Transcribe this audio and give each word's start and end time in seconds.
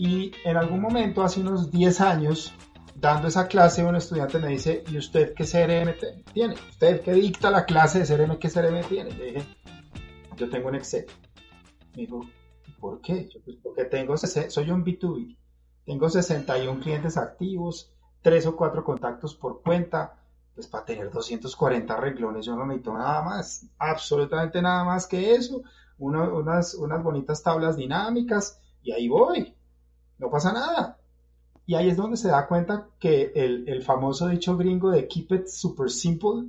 Y 0.00 0.32
en 0.44 0.56
algún 0.56 0.80
momento, 0.80 1.22
hace 1.22 1.42
unos 1.42 1.70
10 1.70 2.00
años, 2.00 2.54
dando 2.94 3.28
esa 3.28 3.46
clase, 3.48 3.84
un 3.84 3.96
estudiante 3.96 4.38
me 4.38 4.48
dice, 4.48 4.82
¿y 4.88 4.96
usted 4.96 5.34
qué 5.34 5.44
CRM 5.44 5.92
tiene? 6.32 6.54
¿Usted 6.54 7.02
qué 7.02 7.12
dicta 7.12 7.50
la 7.50 7.66
clase 7.66 7.98
de 7.98 8.06
CRM, 8.06 8.38
qué 8.38 8.48
CRM 8.48 8.82
tiene? 8.88 9.10
Le 9.10 9.24
dije, 9.26 9.42
yo 10.38 10.48
tengo 10.48 10.68
un 10.68 10.76
Excel. 10.76 11.04
Me 11.94 12.00
dijo, 12.04 12.24
¿por 12.80 13.02
qué? 13.02 13.28
Yo, 13.28 13.42
pues 13.44 13.58
porque 13.62 13.84
tengo, 13.84 14.16
soy 14.16 14.70
un 14.70 14.86
B2B, 14.86 15.36
tengo 15.84 16.08
61 16.08 16.80
clientes 16.80 17.18
activos, 17.18 17.92
3 18.22 18.46
o 18.46 18.56
4 18.56 18.82
contactos 18.82 19.34
por 19.34 19.60
cuenta, 19.60 20.18
pues 20.54 20.66
para 20.66 20.86
tener 20.86 21.10
240 21.10 21.94
renglones 21.98 22.46
yo 22.46 22.56
no 22.56 22.64
necesito 22.64 22.94
nada 22.94 23.20
más, 23.20 23.66
absolutamente 23.76 24.62
nada 24.62 24.82
más 24.82 25.06
que 25.06 25.34
eso, 25.34 25.60
unas, 25.98 26.72
unas 26.72 27.02
bonitas 27.02 27.42
tablas 27.42 27.76
dinámicas 27.76 28.58
y 28.82 28.92
ahí 28.92 29.06
voy 29.06 29.59
no 30.20 30.30
pasa 30.30 30.52
nada. 30.52 30.98
Y 31.66 31.74
ahí 31.74 31.88
es 31.88 31.96
donde 31.96 32.16
se 32.16 32.28
da 32.28 32.46
cuenta 32.46 32.88
que 32.98 33.32
el, 33.34 33.82
famoso 33.82 34.28
dicho 34.28 34.56
gringo 34.56 34.90
de 34.90 35.08
keep 35.08 35.32
it 35.32 35.46
super 35.46 35.90
simple 35.90 36.48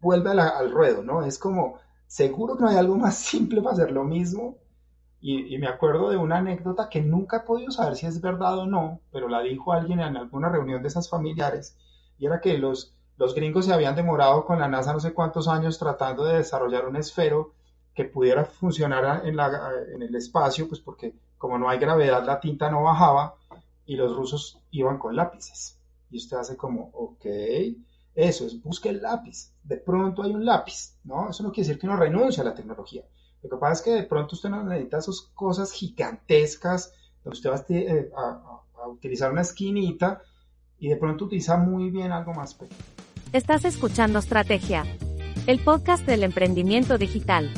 vuelve 0.00 0.30
al 0.30 0.70
ruedo, 0.70 1.02
¿no? 1.02 1.24
Es 1.24 1.38
como, 1.38 1.78
seguro 2.06 2.56
que 2.56 2.64
no 2.64 2.68
hay 2.68 2.76
algo 2.76 2.96
más 2.96 3.16
simple 3.18 3.62
para 3.62 3.74
hacer 3.74 3.92
lo 3.92 4.04
mismo. 4.04 4.56
Y, 5.20 5.58
me 5.58 5.66
acuerdo 5.66 6.10
de 6.10 6.16
una 6.16 6.38
anécdota 6.38 6.88
que 6.88 7.00
nunca 7.00 7.38
he 7.38 7.40
podido 7.40 7.72
saber 7.72 7.96
si 7.96 8.06
es 8.06 8.20
verdad 8.20 8.56
o 8.58 8.66
no, 8.66 9.00
pero 9.10 9.28
la 9.28 9.40
dijo 9.40 9.72
alguien 9.72 9.98
en 9.98 10.16
alguna 10.16 10.48
reunión 10.48 10.80
de 10.80 10.88
esas 10.88 11.08
familiares, 11.10 11.76
y 12.18 12.26
era 12.26 12.40
que 12.40 12.56
los, 12.56 12.94
los 13.16 13.34
gringos 13.34 13.66
se 13.66 13.72
habían 13.72 13.96
demorado 13.96 14.44
con 14.44 14.60
la 14.60 14.68
NASA 14.68 14.92
no 14.92 15.00
sé 15.00 15.12
cuántos 15.12 15.48
años 15.48 15.76
tratando 15.76 16.24
de 16.24 16.38
desarrollar 16.38 16.86
un 16.86 16.94
esfero 16.94 17.52
que 17.98 18.04
pudiera 18.04 18.44
funcionar 18.44 19.26
en, 19.26 19.34
la, 19.34 19.72
en 19.92 20.02
el 20.02 20.14
espacio, 20.14 20.68
pues 20.68 20.80
porque 20.80 21.16
como 21.36 21.58
no 21.58 21.68
hay 21.68 21.80
gravedad, 21.80 22.24
la 22.24 22.38
tinta 22.38 22.70
no 22.70 22.84
bajaba 22.84 23.34
y 23.86 23.96
los 23.96 24.14
rusos 24.14 24.60
iban 24.70 24.98
con 24.98 25.16
lápices. 25.16 25.80
Y 26.08 26.18
usted 26.18 26.36
hace 26.36 26.56
como, 26.56 26.90
ok, 26.92 27.26
eso 28.14 28.46
es, 28.46 28.62
busque 28.62 28.90
el 28.90 29.02
lápiz. 29.02 29.52
De 29.64 29.78
pronto 29.78 30.22
hay 30.22 30.32
un 30.32 30.44
lápiz, 30.44 30.94
¿no? 31.02 31.28
Eso 31.28 31.42
no 31.42 31.50
quiere 31.50 31.66
decir 31.66 31.80
que 31.80 31.88
uno 31.88 31.96
renuncie 31.96 32.40
a 32.40 32.44
la 32.44 32.54
tecnología. 32.54 33.02
Lo 33.42 33.50
que 33.50 33.56
pasa 33.56 33.72
es 33.72 33.82
que 33.82 33.90
de 33.90 34.04
pronto 34.04 34.36
usted 34.36 34.48
no 34.48 34.62
necesita 34.62 34.98
esas 34.98 35.20
cosas 35.34 35.72
gigantescas, 35.72 36.94
usted 37.24 37.50
va 37.50 37.64
eh, 37.68 38.12
a, 38.16 38.60
a 38.80 38.86
utilizar 38.86 39.32
una 39.32 39.40
esquinita 39.40 40.22
y 40.78 40.86
de 40.86 40.94
pronto 40.94 41.24
utiliza 41.24 41.56
muy 41.56 41.90
bien 41.90 42.12
algo 42.12 42.32
más 42.32 42.54
pequeño. 42.54 42.80
Estás 43.32 43.64
escuchando 43.64 44.20
Estrategia, 44.20 44.84
el 45.48 45.58
podcast 45.58 46.06
del 46.06 46.22
emprendimiento 46.22 46.96
digital. 46.96 47.52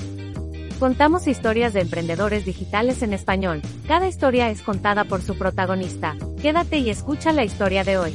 Contamos 0.80 1.26
historias 1.26 1.74
de 1.74 1.82
emprendedores 1.82 2.46
digitales 2.46 3.02
en 3.02 3.12
español. 3.12 3.60
Cada 3.86 4.08
historia 4.08 4.48
es 4.48 4.62
contada 4.62 5.04
por 5.04 5.20
su 5.20 5.36
protagonista. 5.36 6.16
Quédate 6.40 6.78
y 6.78 6.88
escucha 6.88 7.34
la 7.34 7.44
historia 7.44 7.84
de 7.84 7.98
hoy. 7.98 8.14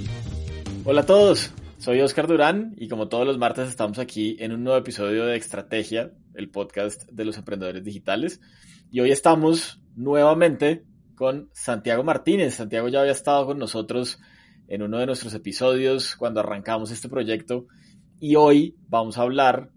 Hola 0.84 1.02
a 1.02 1.06
todos, 1.06 1.54
soy 1.78 2.02
Oscar 2.02 2.26
Durán 2.26 2.74
y 2.76 2.88
como 2.88 3.08
todos 3.08 3.28
los 3.28 3.38
martes 3.38 3.70
estamos 3.70 4.00
aquí 4.00 4.36
en 4.40 4.52
un 4.52 4.64
nuevo 4.64 4.80
episodio 4.80 5.28
de 5.28 5.38
Estrategia, 5.38 6.12
el 6.34 6.50
podcast 6.50 7.08
de 7.12 7.26
los 7.26 7.38
emprendedores 7.38 7.84
digitales. 7.84 8.42
Y 8.90 9.00
hoy 9.00 9.12
estamos 9.12 9.80
nuevamente 9.96 10.86
con 11.14 11.52
Santiago 11.54 12.04
Martínez. 12.04 12.56
Santiago 12.56 12.88
ya 12.88 13.02
había 13.02 13.12
estado 13.12 13.46
con 13.46 13.60
nosotros 13.60 14.20
en 14.68 14.82
uno 14.82 14.98
de 14.98 15.06
nuestros 15.06 15.36
episodios 15.36 16.16
cuando 16.16 16.40
arrancamos 16.40 16.90
este 16.90 17.10
proyecto 17.10 17.68
y 18.20 18.38
hoy 18.38 18.76
vamos 18.88 19.20
a 19.20 19.22
hablar 19.22 19.70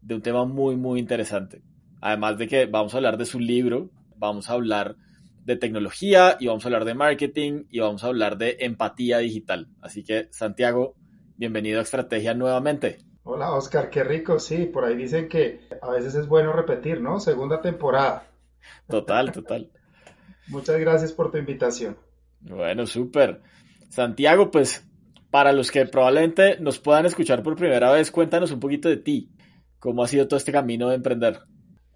de 0.00 0.14
un 0.14 0.22
tema 0.22 0.46
muy 0.46 0.74
muy 0.76 1.00
interesante. 1.00 1.62
Además 2.04 2.36
de 2.36 2.48
que 2.48 2.66
vamos 2.66 2.92
a 2.92 2.98
hablar 2.98 3.16
de 3.16 3.24
su 3.24 3.40
libro, 3.40 3.88
vamos 4.18 4.50
a 4.50 4.52
hablar 4.52 4.96
de 5.42 5.56
tecnología 5.56 6.36
y 6.38 6.48
vamos 6.48 6.62
a 6.62 6.68
hablar 6.68 6.84
de 6.84 6.92
marketing 6.92 7.64
y 7.70 7.78
vamos 7.80 8.04
a 8.04 8.08
hablar 8.08 8.36
de 8.36 8.58
empatía 8.60 9.20
digital. 9.20 9.68
Así 9.80 10.04
que, 10.04 10.28
Santiago, 10.30 10.96
bienvenido 11.38 11.78
a 11.78 11.82
Estrategia 11.82 12.34
nuevamente. 12.34 12.98
Hola, 13.22 13.54
Oscar, 13.54 13.88
qué 13.88 14.04
rico. 14.04 14.38
Sí, 14.38 14.66
por 14.66 14.84
ahí 14.84 14.96
dicen 14.96 15.30
que 15.30 15.60
a 15.80 15.92
veces 15.92 16.14
es 16.14 16.28
bueno 16.28 16.52
repetir, 16.52 17.00
¿no? 17.00 17.20
Segunda 17.20 17.62
temporada. 17.62 18.26
Total, 18.86 19.32
total. 19.32 19.70
Muchas 20.48 20.78
gracias 20.78 21.10
por 21.10 21.30
tu 21.30 21.38
invitación. 21.38 21.96
Bueno, 22.40 22.84
súper. 22.84 23.40
Santiago, 23.88 24.50
pues 24.50 24.86
para 25.30 25.54
los 25.54 25.70
que 25.70 25.86
probablemente 25.86 26.60
nos 26.60 26.78
puedan 26.78 27.06
escuchar 27.06 27.42
por 27.42 27.56
primera 27.56 27.90
vez, 27.90 28.10
cuéntanos 28.10 28.52
un 28.52 28.60
poquito 28.60 28.90
de 28.90 28.98
ti. 28.98 29.30
¿Cómo 29.78 30.04
ha 30.04 30.06
sido 30.06 30.28
todo 30.28 30.36
este 30.36 30.52
camino 30.52 30.90
de 30.90 30.96
emprender? 30.96 31.40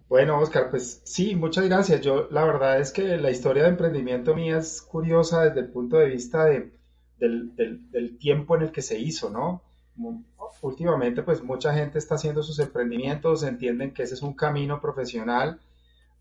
Bueno, 0.09 0.39
Oscar, 0.41 0.71
pues 0.71 1.03
sí, 1.05 1.35
muchas 1.37 1.67
gracias. 1.67 2.01
Yo 2.01 2.29
la 2.31 2.45
verdad 2.45 2.81
es 2.81 2.93
que 2.93 3.19
la 3.19 3.31
historia 3.31 3.65
de 3.65 3.69
emprendimiento 3.71 4.35
mía 4.35 4.57
es 4.59 4.81
curiosa 4.81 5.45
desde 5.45 5.61
el 5.61 5.69
punto 5.69 5.99
de 5.99 6.07
vista 6.09 6.47
de, 6.47 6.73
del, 7.19 8.19
tiempo 8.19 8.57
en 8.57 8.63
el 8.63 8.73
que 8.73 8.81
se 8.81 8.99
hizo, 8.99 9.29
¿no? 9.29 9.63
Últimamente, 10.63 11.23
pues 11.23 11.43
mucha 11.43 11.75
gente 11.75 11.99
está 11.99 12.15
haciendo 12.15 12.43
sus 12.43 12.59
emprendimientos, 12.59 13.43
entienden 13.43 13.93
que 13.93 14.05
ese 14.05 14.15
es 14.15 14.23
un 14.23 14.35
camino 14.35 14.81
profesional, 14.81 15.61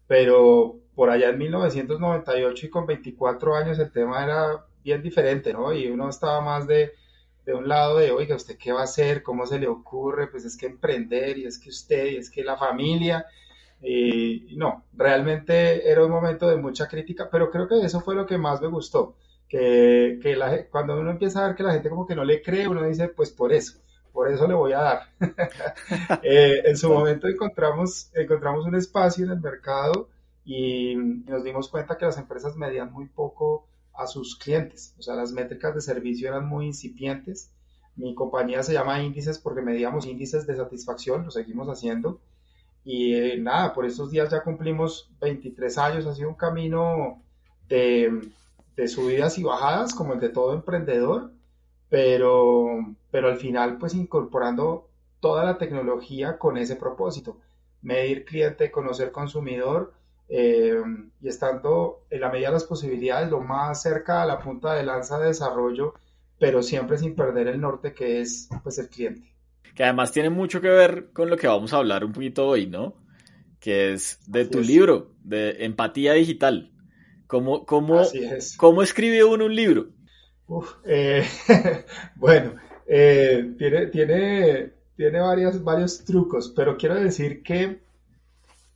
pero 0.05 0.79
por 0.95 1.09
allá 1.09 1.29
en 1.29 1.37
1998 1.37 2.65
y 2.65 2.69
con 2.69 2.85
24 2.87 3.55
años 3.55 3.79
el 3.79 3.91
tema 3.91 4.23
era 4.23 4.65
bien 4.83 5.01
diferente, 5.01 5.53
¿no? 5.53 5.73
Y 5.73 5.87
uno 5.87 6.09
estaba 6.09 6.41
más 6.41 6.67
de, 6.67 6.91
de 7.45 7.53
un 7.53 7.69
lado 7.69 7.97
de, 7.99 8.11
oiga, 8.11 8.35
¿usted 8.35 8.57
qué 8.57 8.73
va 8.73 8.81
a 8.81 8.85
hacer? 8.85 9.23
¿Cómo 9.23 9.45
se 9.45 9.59
le 9.59 9.67
ocurre? 9.67 10.27
Pues 10.27 10.43
es 10.43 10.57
que 10.57 10.65
emprender 10.65 11.37
y 11.37 11.45
es 11.45 11.57
que 11.57 11.69
usted 11.69 12.07
y 12.07 12.17
es 12.17 12.29
que 12.29 12.43
la 12.43 12.57
familia 12.57 13.25
y 13.81 14.55
no, 14.57 14.85
realmente 14.93 15.89
era 15.89 16.03
un 16.03 16.11
momento 16.11 16.49
de 16.49 16.57
mucha 16.57 16.87
crítica, 16.87 17.29
pero 17.29 17.51
creo 17.51 17.67
que 17.67 17.79
eso 17.81 18.01
fue 18.01 18.15
lo 18.15 18.25
que 18.25 18.37
más 18.37 18.61
me 18.61 18.67
gustó, 18.67 19.15
que, 19.47 20.19
que 20.21 20.35
la, 20.35 20.65
cuando 20.67 20.99
uno 20.99 21.11
empieza 21.11 21.43
a 21.43 21.47
ver 21.47 21.55
que 21.55 21.63
la 21.63 21.73
gente 21.73 21.89
como 21.89 22.07
que 22.07 22.15
no 22.15 22.23
le 22.23 22.41
cree, 22.41 22.67
uno 22.67 22.83
dice, 22.83 23.09
pues 23.09 23.31
por 23.31 23.53
eso, 23.53 23.79
por 24.11 24.31
eso 24.31 24.47
le 24.47 24.55
voy 24.55 24.73
a 24.73 24.79
dar. 24.79 25.01
Eh, 26.23 26.63
en 26.65 26.77
su 26.77 26.89
momento 26.89 27.27
encontramos, 27.27 28.09
encontramos 28.13 28.65
un 28.65 28.75
espacio 28.75 29.25
en 29.25 29.31
el 29.31 29.39
mercado 29.39 30.09
y 30.43 30.95
nos 30.95 31.43
dimos 31.43 31.69
cuenta 31.69 31.97
que 31.97 32.05
las 32.05 32.17
empresas 32.17 32.55
medían 32.55 32.91
muy 32.91 33.05
poco 33.07 33.67
a 33.93 34.07
sus 34.07 34.37
clientes, 34.37 34.95
o 34.97 35.01
sea, 35.01 35.15
las 35.15 35.31
métricas 35.31 35.75
de 35.75 35.81
servicio 35.81 36.27
eran 36.27 36.47
muy 36.47 36.67
incipientes. 36.67 37.51
Mi 37.95 38.13
compañía 38.13 38.61
se 38.63 38.73
llama 38.73 39.01
Índices 39.01 39.39
porque 39.39 39.61
medíamos 39.61 40.05
índices 40.05 40.45
de 40.45 40.55
satisfacción, 40.55 41.25
lo 41.25 41.31
seguimos 41.31 41.67
haciendo 41.67 42.19
y 42.87 43.15
eh, 43.15 43.37
nada, 43.37 43.73
por 43.73 43.85
estos 43.85 44.11
días 44.11 44.29
ya 44.29 44.43
cumplimos 44.43 45.11
23 45.19 45.77
años, 45.77 46.05
ha 46.05 46.15
sido 46.15 46.29
un 46.29 46.35
camino 46.35 47.21
de, 47.67 48.31
de, 48.77 48.87
subidas 48.87 49.37
y 49.37 49.43
bajadas, 49.43 49.93
como 49.93 50.13
el 50.13 50.21
de 50.21 50.29
todo 50.29 50.53
emprendedor, 50.53 51.33
pero, 51.89 52.95
pero 53.11 53.27
al 53.27 53.35
final 53.35 53.77
pues 53.77 53.93
incorporando 53.93 54.89
toda 55.19 55.43
la 55.43 55.57
tecnología 55.57 56.37
con 56.37 56.57
ese 56.57 56.77
propósito, 56.77 57.41
medir 57.81 58.23
cliente, 58.23 58.71
conocer 58.71 59.11
consumidor 59.11 59.93
eh, 60.29 60.81
y 61.19 61.27
estando 61.27 62.05
en 62.09 62.21
la 62.21 62.29
medida 62.29 62.47
de 62.47 62.53
las 62.53 62.63
posibilidades 62.63 63.29
lo 63.29 63.41
más 63.41 63.81
cerca 63.81 64.21
a 64.21 64.25
la 64.25 64.39
punta 64.39 64.73
de 64.75 64.83
lanza 64.83 65.19
de 65.19 65.27
desarrollo, 65.27 65.93
pero 66.39 66.63
siempre 66.63 66.97
sin 66.97 67.15
perder 67.15 67.49
el 67.49 67.59
norte 67.59 67.93
que 67.93 68.21
es 68.21 68.47
pues 68.63 68.77
el 68.77 68.87
cliente 68.87 69.36
que 69.77 69.83
además 69.83 70.11
tiene 70.11 70.31
mucho 70.31 70.59
que 70.59 70.69
ver 70.69 71.11
con 71.13 71.29
lo 71.29 71.37
que 71.37 71.45
vamos 71.45 71.71
a 71.71 71.77
hablar 71.77 72.03
un 72.03 72.11
poquito 72.11 72.47
hoy, 72.47 72.65
¿no? 72.65 72.95
Que 73.59 73.93
es 73.93 74.19
de 74.25 74.45
tu 74.45 74.59
libro, 74.59 75.11
de 75.23 75.65
empatía 75.65 76.13
digital. 76.13 76.71
¿Cómo, 77.27 77.63
cómo, 77.63 78.01
¿cómo 78.57 78.81
escribe 78.81 79.23
uno 79.23 79.45
un 79.45 79.55
libro? 79.55 79.89
Eh, 80.83 81.23
bueno, 82.15 82.55
eh, 82.87 83.53
tiene, 83.59 83.85
tiene, 83.87 84.71
tiene 84.95 85.19
varios, 85.19 85.63
varios 85.63 86.03
trucos, 86.03 86.51
pero 86.55 86.75
quiero 86.75 86.95
decir 86.95 87.43
que 87.43 87.79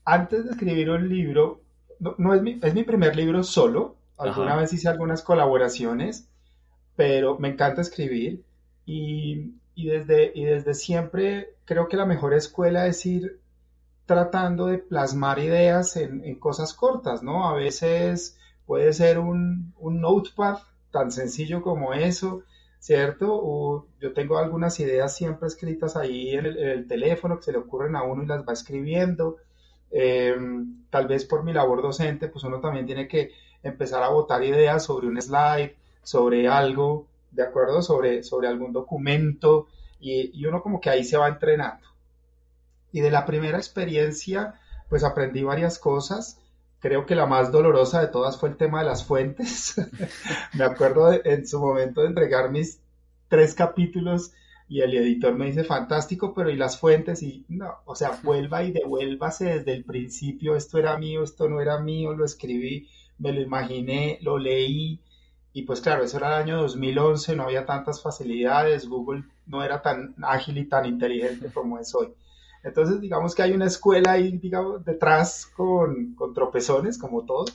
antes 0.06 0.45
de 0.45 0.51
escribir 0.51 0.92
un 0.92 1.09
libro, 1.09 1.62
no, 2.00 2.36
es, 2.36 2.44
mi, 2.44 2.59
es 2.62 2.75
mi 2.75 2.83
primer 2.83 3.15
libro 3.15 3.42
solo, 3.42 3.95
alguna 4.19 4.56
vez 4.56 4.71
hice 4.71 4.88
algunas 4.88 5.24
colaboraciones, 5.24 6.30
pero 6.95 7.39
me 7.39 7.48
encanta 7.48 7.81
escribir 7.81 8.44
y 8.86 9.56
y 9.81 9.87
desde, 9.87 10.31
y 10.35 10.45
desde 10.45 10.73
siempre 10.73 11.55
creo 11.65 11.87
que 11.87 11.97
la 11.97 12.05
mejor 12.05 12.33
escuela 12.33 12.87
es 12.87 13.05
ir 13.05 13.39
tratando 14.05 14.67
de 14.67 14.77
plasmar 14.77 15.39
ideas 15.39 15.95
en, 15.97 16.35
cosas 16.35 16.73
cortas, 16.73 17.23
¿no? 17.23 17.47
A 17.47 17.53
veces 17.53 18.37
puede 18.65 18.93
ser 18.93 19.19
un, 19.19 19.73
un 19.79 20.01
notepad 20.01 20.59
tan 20.91 21.11
sencillo 21.11 21.61
como 21.61 21.93
eso, 21.93 22.43
¿cierto? 22.79 23.87
yo 23.99 24.13
tengo 24.13 24.37
algunas 24.37 24.79
ideas 24.79 25.15
siempre 25.15 25.47
escritas 25.47 25.95
ahí 25.95 26.31
en 26.31 26.45
el, 26.45 26.87
teléfono 26.87 27.37
que 27.37 27.43
se 27.43 27.51
le 27.51 27.59
ocurren 27.59 27.95
a 27.95 28.03
uno 28.03 28.23
y 28.23 28.27
las 28.27 28.45
va 28.45 28.53
escribiendo. 28.53 29.37
Eh, 29.91 30.35
tal 30.89 31.07
vez 31.07 31.25
por 31.25 31.43
mi 31.43 31.53
labor 31.53 31.81
docente, 31.81 32.27
pues 32.27 32.43
uno 32.43 32.59
también 32.59 32.85
tiene 32.85 33.07
que 33.07 33.31
empezar 33.63 34.03
a 34.03 34.09
botar 34.09 34.43
ideas 34.43 34.83
sobre 34.83 35.07
un 35.07 35.21
slide, 35.21 35.75
sobre 36.03 36.47
algo, 36.47 37.07
¿de 37.31 37.43
acuerdo? 37.43 37.81
Sobre, 37.81 38.23
sobre 38.23 38.47
algún 38.47 38.73
documento 38.73 39.67
y, 39.99 40.31
y 40.33 40.45
uno 40.45 40.61
como 40.61 40.79
que 40.79 40.89
ahí 40.89 41.03
se 41.03 41.17
va 41.17 41.27
entrenando. 41.27 41.87
Y 42.91 43.01
de 43.01 43.11
la 43.11 43.25
primera 43.25 43.57
experiencia, 43.57 44.55
pues 44.89 45.03
aprendí 45.03 45.43
varias 45.43 45.79
cosas. 45.79 46.39
Creo 46.79 47.05
que 47.05 47.15
la 47.15 47.25
más 47.25 47.51
dolorosa 47.51 48.01
de 48.01 48.07
todas 48.07 48.37
fue 48.37 48.49
el 48.49 48.57
tema 48.57 48.79
de 48.79 48.87
las 48.87 49.05
fuentes. 49.05 49.75
me 50.53 50.65
acuerdo 50.65 51.11
en 51.23 51.47
su 51.47 51.59
momento 51.59 52.01
de 52.01 52.07
entregar 52.07 52.51
mis 52.51 52.81
tres 53.29 53.55
capítulos 53.55 54.33
y 54.71 54.79
el 54.79 54.95
editor 54.95 55.35
me 55.35 55.47
dice, 55.47 55.65
fantástico, 55.65 56.33
pero 56.33 56.49
¿y 56.49 56.55
las 56.55 56.79
fuentes? 56.79 57.21
Y 57.23 57.43
no, 57.49 57.79
o 57.83 57.93
sea, 57.93 58.17
vuelva 58.23 58.63
y 58.63 58.71
devuélvase 58.71 59.43
desde 59.43 59.73
el 59.73 59.83
principio, 59.83 60.55
esto 60.55 60.77
era 60.77 60.97
mío, 60.97 61.23
esto 61.23 61.49
no 61.49 61.59
era 61.59 61.79
mío, 61.79 62.13
lo 62.13 62.23
escribí, 62.23 62.87
me 63.17 63.33
lo 63.33 63.41
imaginé, 63.41 64.17
lo 64.21 64.37
leí, 64.37 65.01
y 65.53 65.63
pues 65.63 65.81
claro, 65.81 66.03
eso 66.03 66.18
era 66.18 66.38
el 66.38 66.44
año 66.44 66.62
2011, 66.62 67.36
no 67.36 67.44
había 67.44 67.65
tantas 67.65 68.01
facilidades, 68.01 68.88
Google 68.88 69.24
no 69.48 69.63
era 69.63 69.81
tan 69.81 70.15
ágil 70.21 70.57
y 70.57 70.65
tan 70.65 70.86
inteligente 70.86 71.51
como 71.53 71.77
es 71.77 71.94
hoy. 71.94 72.13
Entonces, 72.63 73.01
digamos 73.01 73.36
que 73.36 73.42
hay 73.42 73.51
una 73.51 73.65
escuela 73.65 74.13
ahí, 74.13 74.38
digamos, 74.38 74.86
detrás 74.86 75.45
con, 75.45 76.13
con 76.15 76.33
tropezones, 76.33 76.98
como 76.98 77.25
todo. 77.25 77.45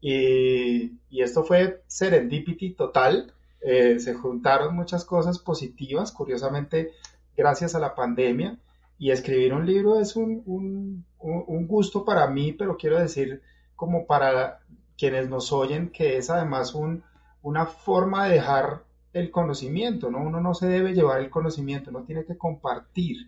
Y, 0.00 0.98
y, 1.10 1.22
esto 1.22 1.44
fue 1.44 1.82
serendipity 1.86 2.74
total. 2.74 3.32
Eh, 3.60 4.00
se 4.00 4.14
juntaron 4.14 4.74
muchas 4.74 5.04
cosas 5.04 5.38
positivas, 5.38 6.10
curiosamente, 6.10 6.92
gracias 7.36 7.74
a 7.74 7.78
la 7.78 7.94
pandemia. 7.94 8.58
Y 8.98 9.10
escribir 9.10 9.52
un 9.52 9.66
libro 9.66 10.00
es 10.00 10.16
un, 10.16 10.42
un, 10.46 11.04
un 11.18 11.66
gusto 11.66 12.04
para 12.04 12.26
mí, 12.26 12.52
pero 12.52 12.76
quiero 12.76 12.98
decir, 12.98 13.42
como 13.76 14.06
para 14.06 14.60
quienes 14.96 15.28
nos 15.28 15.52
oyen, 15.52 15.90
que 15.90 16.16
es 16.16 16.30
además 16.30 16.74
un, 16.74 17.04
una 17.42 17.66
forma 17.66 18.26
de 18.26 18.34
dejar 18.34 18.84
el 19.12 19.30
conocimiento, 19.30 20.10
¿no? 20.10 20.18
Uno 20.18 20.40
no 20.40 20.54
se 20.54 20.66
debe 20.66 20.94
llevar 20.94 21.20
el 21.20 21.30
conocimiento, 21.30 21.90
uno 21.90 22.04
tiene 22.04 22.24
que 22.24 22.38
compartir 22.38 23.26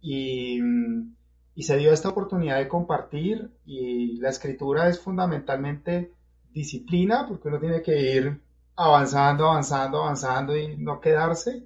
y, 0.00 0.60
se 1.58 1.76
dio 1.78 1.92
esta 1.92 2.10
oportunidad 2.10 2.58
de 2.58 2.68
compartir 2.68 3.50
y 3.64 4.18
la 4.18 4.28
escritura 4.28 4.88
es 4.88 5.00
fundamentalmente 5.00 6.12
disciplina 6.52 7.26
porque 7.26 7.48
uno 7.48 7.58
tiene 7.58 7.82
que 7.82 7.98
ir 7.98 8.40
avanzando, 8.76 9.46
avanzando, 9.46 10.02
avanzando 10.02 10.56
y 10.56 10.76
no 10.76 11.00
quedarse. 11.00 11.64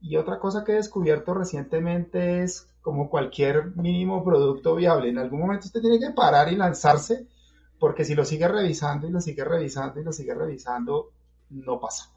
Y 0.00 0.16
otra 0.16 0.38
cosa 0.40 0.64
que 0.64 0.72
he 0.72 0.74
descubierto 0.74 1.34
recientemente 1.34 2.42
es 2.42 2.68
como 2.82 3.08
cualquier 3.08 3.76
mínimo 3.76 4.24
producto 4.24 4.74
viable, 4.74 5.08
en 5.08 5.18
algún 5.18 5.40
momento 5.40 5.66
usted 5.66 5.80
tiene 5.80 6.00
que 6.00 6.10
parar 6.10 6.52
y 6.52 6.56
lanzarse 6.56 7.28
porque 7.82 8.04
si 8.04 8.14
lo 8.14 8.24
sigue 8.24 8.46
revisando 8.46 9.08
y 9.08 9.10
lo 9.10 9.20
sigue 9.20 9.42
revisando 9.42 10.00
y 10.00 10.04
lo 10.04 10.12
sigue 10.12 10.32
revisando, 10.32 11.10
no 11.50 11.80
pasa. 11.80 12.12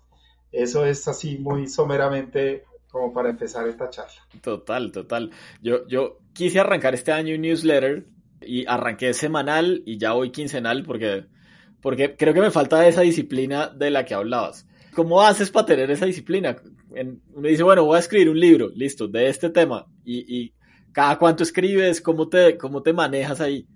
Eso 0.51 0.85
es 0.85 1.07
así 1.07 1.39
muy 1.39 1.65
someramente 1.65 2.65
como 2.91 3.11
para 3.11 3.31
empezar 3.31 3.67
esta 3.67 3.89
charla. 3.89 4.13
Total, 4.43 4.91
total. 4.91 5.31
Yo, 5.63 5.87
yo 5.87 6.19
quise 6.33 6.59
arrancar 6.59 6.93
este 6.93 7.13
año 7.13 7.33
un 7.33 7.41
newsletter 7.41 8.05
y 8.41 8.67
arranqué 8.67 9.15
semanal 9.15 9.81
y 9.87 9.97
ya 9.97 10.11
voy 10.11 10.29
quincenal 10.29 10.83
porque, 10.83 11.25
porque 11.81 12.15
creo 12.15 12.35
que 12.35 12.41
me 12.41 12.51
falta 12.51 12.87
esa 12.87 13.01
disciplina 13.01 13.67
de 13.69 13.89
la 13.89 14.05
que 14.05 14.13
hablabas. 14.13 14.67
¿Cómo 14.93 15.23
haces 15.23 15.49
para 15.49 15.65
tener 15.65 15.89
esa 15.89 16.05
disciplina? 16.05 16.57
uno 16.91 17.47
dice, 17.47 17.63
bueno, 17.63 17.85
voy 17.85 17.95
a 17.95 18.01
escribir 18.01 18.29
un 18.29 18.39
libro, 18.39 18.69
listo, 18.75 19.07
de 19.07 19.29
este 19.29 19.49
tema. 19.49 19.87
Y, 20.03 20.41
y 20.43 20.53
cada 20.91 21.17
cuánto 21.17 21.41
escribes, 21.41 22.01
¿cómo 22.01 22.29
te, 22.29 22.55
cómo 22.55 22.83
te 22.83 22.93
manejas 22.93 23.41
ahí? 23.41 23.67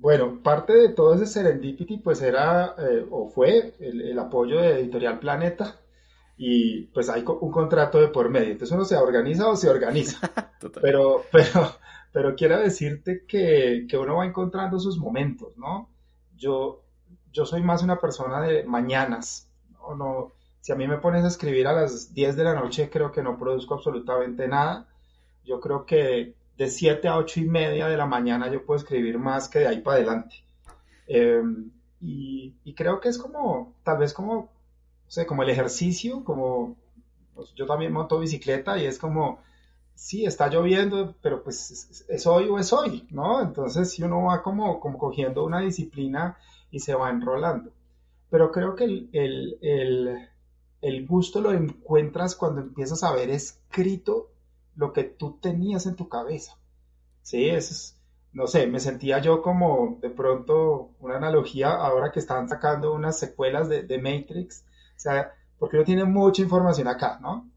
Bueno, 0.00 0.42
parte 0.42 0.72
de 0.72 0.88
todo 0.88 1.14
ese 1.14 1.26
serendipity 1.26 1.98
pues 1.98 2.22
era 2.22 2.74
eh, 2.78 3.06
o 3.10 3.28
fue 3.28 3.74
el, 3.80 4.00
el, 4.00 4.18
apoyo 4.18 4.58
de 4.58 4.80
Editorial 4.80 5.18
Planeta 5.18 5.78
y 6.38 6.84
pues 6.86 7.10
hay 7.10 7.22
un 7.26 7.50
contrato 7.50 8.00
de 8.00 8.08
por 8.08 8.30
medio. 8.30 8.52
Entonces 8.52 8.74
uno 8.74 8.86
se 8.86 8.96
organiza 8.96 9.46
o 9.46 9.56
se 9.56 9.68
organiza. 9.68 10.18
pero, 10.80 11.24
pero, 11.30 11.72
pero 12.12 12.34
quiero 12.34 12.58
decirte 12.58 13.26
que, 13.26 13.86
que, 13.86 13.98
uno 13.98 14.16
va 14.16 14.24
encontrando 14.24 14.78
sus 14.80 14.96
momentos, 14.98 15.58
¿no? 15.58 15.90
Yo, 16.34 16.82
yo 17.30 17.44
soy 17.44 17.62
más 17.62 17.82
una 17.82 18.00
persona 18.00 18.40
de 18.40 18.64
mañanas. 18.64 19.50
¿no? 19.70 19.94
No, 19.96 20.32
si 20.62 20.72
a 20.72 20.76
mí 20.76 20.88
me 20.88 20.96
pones 20.96 21.24
a 21.24 21.28
escribir 21.28 21.66
a 21.66 21.74
las 21.74 22.14
10 22.14 22.36
de 22.36 22.44
la 22.44 22.54
noche, 22.54 22.88
creo 22.88 23.12
que 23.12 23.22
no 23.22 23.38
produzco 23.38 23.74
absolutamente 23.74 24.48
nada. 24.48 24.88
Yo 25.44 25.60
creo 25.60 25.84
que 25.84 26.36
de 26.60 26.68
7 26.68 27.08
a 27.08 27.16
8 27.16 27.40
y 27.40 27.44
media 27.46 27.88
de 27.88 27.96
la 27.96 28.04
mañana 28.04 28.52
yo 28.52 28.66
puedo 28.66 28.78
escribir 28.78 29.18
más 29.18 29.48
que 29.48 29.60
de 29.60 29.68
ahí 29.68 29.80
para 29.80 29.96
adelante. 29.96 30.44
Em, 31.06 31.70
y, 32.02 32.74
creo 32.74 33.00
que 33.00 33.08
es 33.08 33.16
como, 33.16 33.74
tal 33.82 33.96
vez 33.96 34.12
como 34.12 34.50
sé, 35.06 35.24
como 35.24 35.42
el 35.42 35.48
ejercicio, 35.48 36.22
como 36.22 36.76
pues, 37.34 37.54
yo 37.54 37.64
también 37.64 37.94
monto 37.94 38.18
bicicleta 38.18 38.76
y 38.76 38.84
es 38.84 38.98
como, 38.98 39.40
sí, 39.94 40.26
está 40.26 40.48
lloviendo, 40.48 41.14
pero 41.22 41.42
pues 41.42 42.04
es, 42.06 42.26
hoy 42.26 42.46
o 42.50 42.58
es 42.58 42.74
hoy, 42.74 43.06
¿no? 43.10 43.40
Entonces 43.40 43.90
si 43.92 44.02
uno 44.02 44.24
va 44.24 44.42
como, 44.42 44.80
como 44.80 44.98
cogiendo 44.98 45.44
una 45.46 45.60
disciplina 45.60 46.36
y 46.70 46.80
se 46.80 46.94
va 46.94 47.08
enrolando. 47.08 47.72
Pero 48.28 48.52
creo 48.52 48.74
que 48.76 48.84
el, 48.84 49.08
el, 49.14 49.58
el, 49.62 50.28
el 50.82 51.06
gusto 51.06 51.40
lo 51.40 51.52
encuentras 51.52 52.36
cuando 52.36 52.60
empiezas 52.60 53.02
a 53.02 53.12
ver 53.14 53.30
escrito 53.30 54.28
lo 54.80 54.92
que 54.94 55.04
tú 55.04 55.38
tenías 55.40 55.84
en 55.84 55.94
tu 55.94 56.08
cabeza. 56.08 56.56
Sí, 57.22 57.48
es, 57.48 57.96
no 58.32 58.46
sé, 58.46 58.66
me 58.66 58.80
sentía 58.80 59.18
yo 59.18 59.42
como 59.42 59.98
de 60.00 60.08
pronto 60.08 60.92
una 61.00 61.16
analogía 61.16 61.70
ahora 61.70 62.10
que 62.10 62.18
están 62.18 62.48
sacando 62.48 62.94
unas 62.94 63.18
secuelas 63.18 63.68
de, 63.68 63.82
de 63.82 63.98
Matrix 63.98 64.64
o 64.96 65.02
sea, 65.02 65.32
porque 65.58 65.76
uno 65.76 65.84
tiene 65.86 66.04
mucha 66.04 66.42
información 66.42 66.86
acá, 66.86 67.18
¿no? 67.22 67.48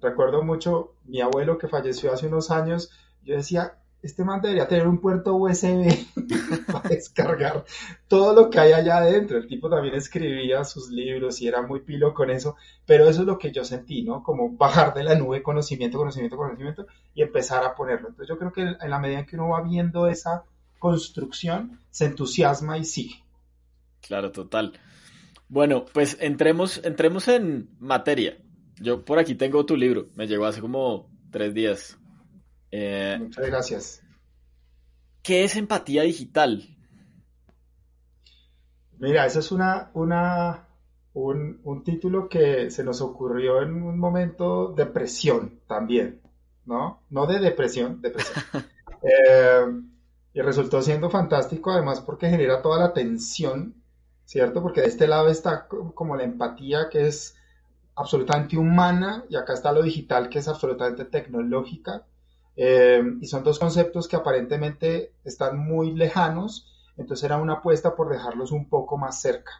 Recuerdo 0.00 0.42
mucho 0.42 0.94
mi 1.04 1.20
abuelo 1.20 1.58
que 1.58 1.68
falleció 1.68 2.12
hace 2.12 2.26
unos 2.26 2.50
años, 2.50 2.90
yo 3.22 3.36
decía, 3.36 3.78
este 4.02 4.24
man 4.24 4.40
debería 4.40 4.66
tener 4.66 4.88
un 4.88 4.98
puerto 4.98 5.34
USB 5.34 5.86
descargar 6.90 7.64
todo 8.08 8.34
lo 8.34 8.50
que 8.50 8.60
hay 8.60 8.72
allá 8.72 8.98
adentro. 8.98 9.38
El 9.38 9.46
tipo 9.46 9.70
también 9.70 9.94
escribía 9.94 10.64
sus 10.64 10.90
libros 10.90 11.40
y 11.40 11.48
era 11.48 11.62
muy 11.62 11.80
pilo 11.80 12.12
con 12.12 12.30
eso, 12.30 12.56
pero 12.84 13.08
eso 13.08 13.20
es 13.20 13.26
lo 13.26 13.38
que 13.38 13.52
yo 13.52 13.64
sentí, 13.64 14.02
¿no? 14.02 14.22
Como 14.22 14.50
bajar 14.56 14.92
de 14.94 15.04
la 15.04 15.14
nube 15.14 15.42
conocimiento, 15.42 15.98
conocimiento, 15.98 16.36
conocimiento 16.36 16.86
y 17.14 17.22
empezar 17.22 17.64
a 17.64 17.74
ponerlo. 17.74 18.08
Entonces 18.08 18.28
yo 18.28 18.38
creo 18.38 18.52
que 18.52 18.62
en 18.62 18.90
la 18.90 18.98
medida 18.98 19.20
en 19.20 19.26
que 19.26 19.36
uno 19.36 19.48
va 19.48 19.62
viendo 19.62 20.06
esa 20.08 20.44
construcción, 20.78 21.80
se 21.90 22.06
entusiasma 22.06 22.78
y 22.78 22.84
sigue. 22.84 23.24
Claro, 24.00 24.32
total. 24.32 24.72
Bueno, 25.48 25.84
pues 25.92 26.16
entremos, 26.20 26.80
entremos 26.84 27.28
en 27.28 27.70
materia. 27.78 28.38
Yo 28.80 29.04
por 29.04 29.18
aquí 29.18 29.34
tengo 29.34 29.66
tu 29.66 29.76
libro, 29.76 30.08
me 30.14 30.26
llegó 30.26 30.46
hace 30.46 30.60
como 30.60 31.10
tres 31.30 31.52
días. 31.54 31.98
Eh, 32.70 33.16
Muchas 33.20 33.46
gracias. 33.46 34.02
¿Qué 35.22 35.44
es 35.44 35.56
empatía 35.56 36.02
digital? 36.02 36.64
Mira, 39.00 39.26
eso 39.26 39.40
es 39.40 39.50
una, 39.50 39.90
una, 39.94 40.68
un, 41.14 41.82
título 41.84 42.28
que 42.28 42.70
se 42.70 42.84
nos 42.84 43.00
ocurrió 43.00 43.62
en 43.62 43.82
un 43.82 43.98
momento 43.98 44.72
de 44.72 44.86
presión 44.86 45.60
también, 45.66 46.20
¿no? 46.66 47.02
No 47.10 47.26
de 47.26 47.40
depresión, 47.40 48.00
depresión. 48.00 48.44
Eh, 49.02 49.64
y 50.34 50.42
resultó 50.42 50.82
siendo 50.82 51.08
fantástico 51.08 51.70
además 51.70 52.02
porque 52.02 52.28
genera 52.28 52.60
toda 52.60 52.78
la 52.78 52.92
tensión 52.92 53.80
¿cierto? 54.30 54.62
Porque 54.62 54.82
de 54.82 54.86
este 54.86 55.08
lado 55.08 55.28
está 55.28 55.66
como 55.66 56.14
la 56.14 56.22
empatía 56.22 56.88
que 56.88 57.08
es 57.08 57.34
absolutamente 57.96 58.56
humana 58.56 59.24
y 59.28 59.34
acá 59.34 59.54
está 59.54 59.72
lo 59.72 59.82
digital 59.82 60.28
que 60.28 60.38
es 60.38 60.46
absolutamente 60.46 61.04
tecnológica. 61.04 62.06
Eh, 62.54 63.02
y 63.20 63.26
son 63.26 63.42
dos 63.42 63.58
conceptos 63.58 64.06
que 64.06 64.14
aparentemente 64.14 65.14
están 65.24 65.58
muy 65.58 65.96
lejanos, 65.96 66.69
entonces 67.00 67.24
era 67.24 67.38
una 67.38 67.54
apuesta 67.54 67.96
por 67.96 68.10
dejarlos 68.10 68.52
un 68.52 68.68
poco 68.68 68.98
más 68.98 69.20
cerca. 69.20 69.52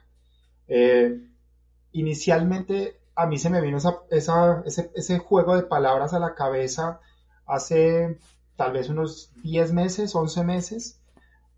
Eh, 0.68 1.18
inicialmente 1.92 3.00
a 3.16 3.26
mí 3.26 3.38
se 3.38 3.50
me 3.50 3.60
vino 3.60 3.78
esa, 3.78 4.62
ese, 4.64 4.90
ese, 4.94 5.18
juego 5.18 5.56
de 5.56 5.62
palabras 5.62 6.12
a 6.14 6.18
la 6.18 6.34
cabeza 6.34 7.00
hace 7.46 8.18
tal 8.56 8.72
vez 8.72 8.88
unos 8.90 9.32
10 9.42 9.72
meses, 9.72 10.14
11 10.14 10.44
meses, 10.44 11.00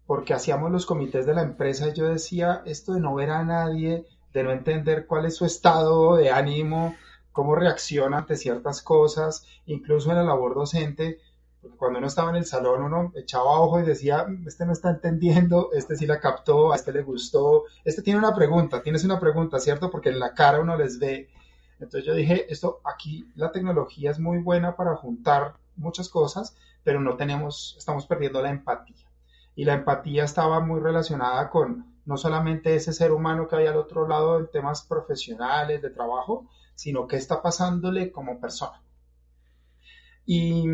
porque 0.07 0.35
hacíamos 0.35 0.71
los 0.71 0.87
comités 0.87 1.27
de 1.27 1.35
la 1.35 1.43
empresa 1.43 1.89
y 1.89 1.95
yo 1.95 2.07
decía, 2.07 2.63
esto 2.65 2.95
de 2.95 3.01
no 3.01 3.15
ver 3.15 3.31
a 3.31 3.45
nadie, 3.45 4.07
de 4.33 4.43
no 4.45 4.53
entender 4.53 5.07
cuál 5.07 5.27
es 5.27 5.37
su 5.37 5.45
estado 5.45 6.17
de 6.17 6.31
ánimo, 6.31 6.95
cómo 7.33 7.57
reacciona 7.57 8.19
ante 8.19 8.37
ciertas 8.37 8.83
cosas, 8.83 9.47
incluso 9.67 10.11
en 10.11 10.17
la 10.17 10.23
labor 10.23 10.55
docente, 10.55 11.19
porque 11.63 11.77
cuando 11.77 11.99
uno 12.01 12.09
estaba 12.09 12.31
en 12.31 12.37
el 12.37 12.45
salón 12.45 12.83
uno 12.83 13.13
echaba 13.15 13.61
ojo 13.61 13.79
y 13.79 13.85
decía, 13.85 14.27
este 14.45 14.67
no 14.67 14.73
está 14.73 14.91
entendiendo, 14.91 15.71
este 15.73 15.95
sí 15.95 16.07
la 16.07 16.19
captó, 16.19 16.73
a 16.73 16.77
este 16.77 16.93
le 16.93 17.03
gustó, 17.03 17.65
este 17.85 18.03
tiene 18.03 18.19
una 18.19 18.35
pregunta, 18.35 18.83
tienes 18.83 19.05
una 19.05 19.21
pregunta, 19.21 19.61
¿cierto? 19.61 19.89
Porque 19.89 20.09
en 20.09 20.19
la 20.19 20.35
cara 20.35 20.61
uno 20.61 20.77
les 20.77 20.99
ve. 20.99 21.31
Entonces 21.79 22.05
yo 22.05 22.15
dije, 22.15 22.53
esto 22.53 22.81
aquí 22.85 23.31
la 23.37 23.53
tecnología 23.53 24.11
es 24.11 24.19
muy 24.19 24.39
buena 24.39 24.75
para 24.75 24.97
juntar 24.97 25.55
muchas 25.77 26.09
cosas, 26.09 26.57
pero 26.83 27.01
no 27.01 27.17
tenemos, 27.17 27.77
estamos 27.79 28.07
perdiendo 28.07 28.43
la 28.43 28.51
empatía. 28.51 29.07
Y 29.55 29.65
la 29.65 29.75
empatía 29.75 30.25
estaba 30.25 30.59
muy 30.59 30.81
relacionada 30.81 31.49
con 31.49 31.95
no 32.05 32.17
solamente 32.17 32.75
ese 32.75 32.93
ser 32.93 33.13
humano 33.13 33.47
que 33.47 33.55
hay 33.55 33.67
al 33.69 33.77
otro 33.77 34.09
lado 34.09 34.41
en 34.41 34.51
temas 34.51 34.83
profesionales, 34.83 35.81
de 35.81 35.91
trabajo, 35.91 36.49
sino 36.75 37.07
qué 37.07 37.17
está 37.17 37.41
pasándole 37.41 38.11
como 38.11 38.41
persona. 38.41 38.83
Y 40.27 40.65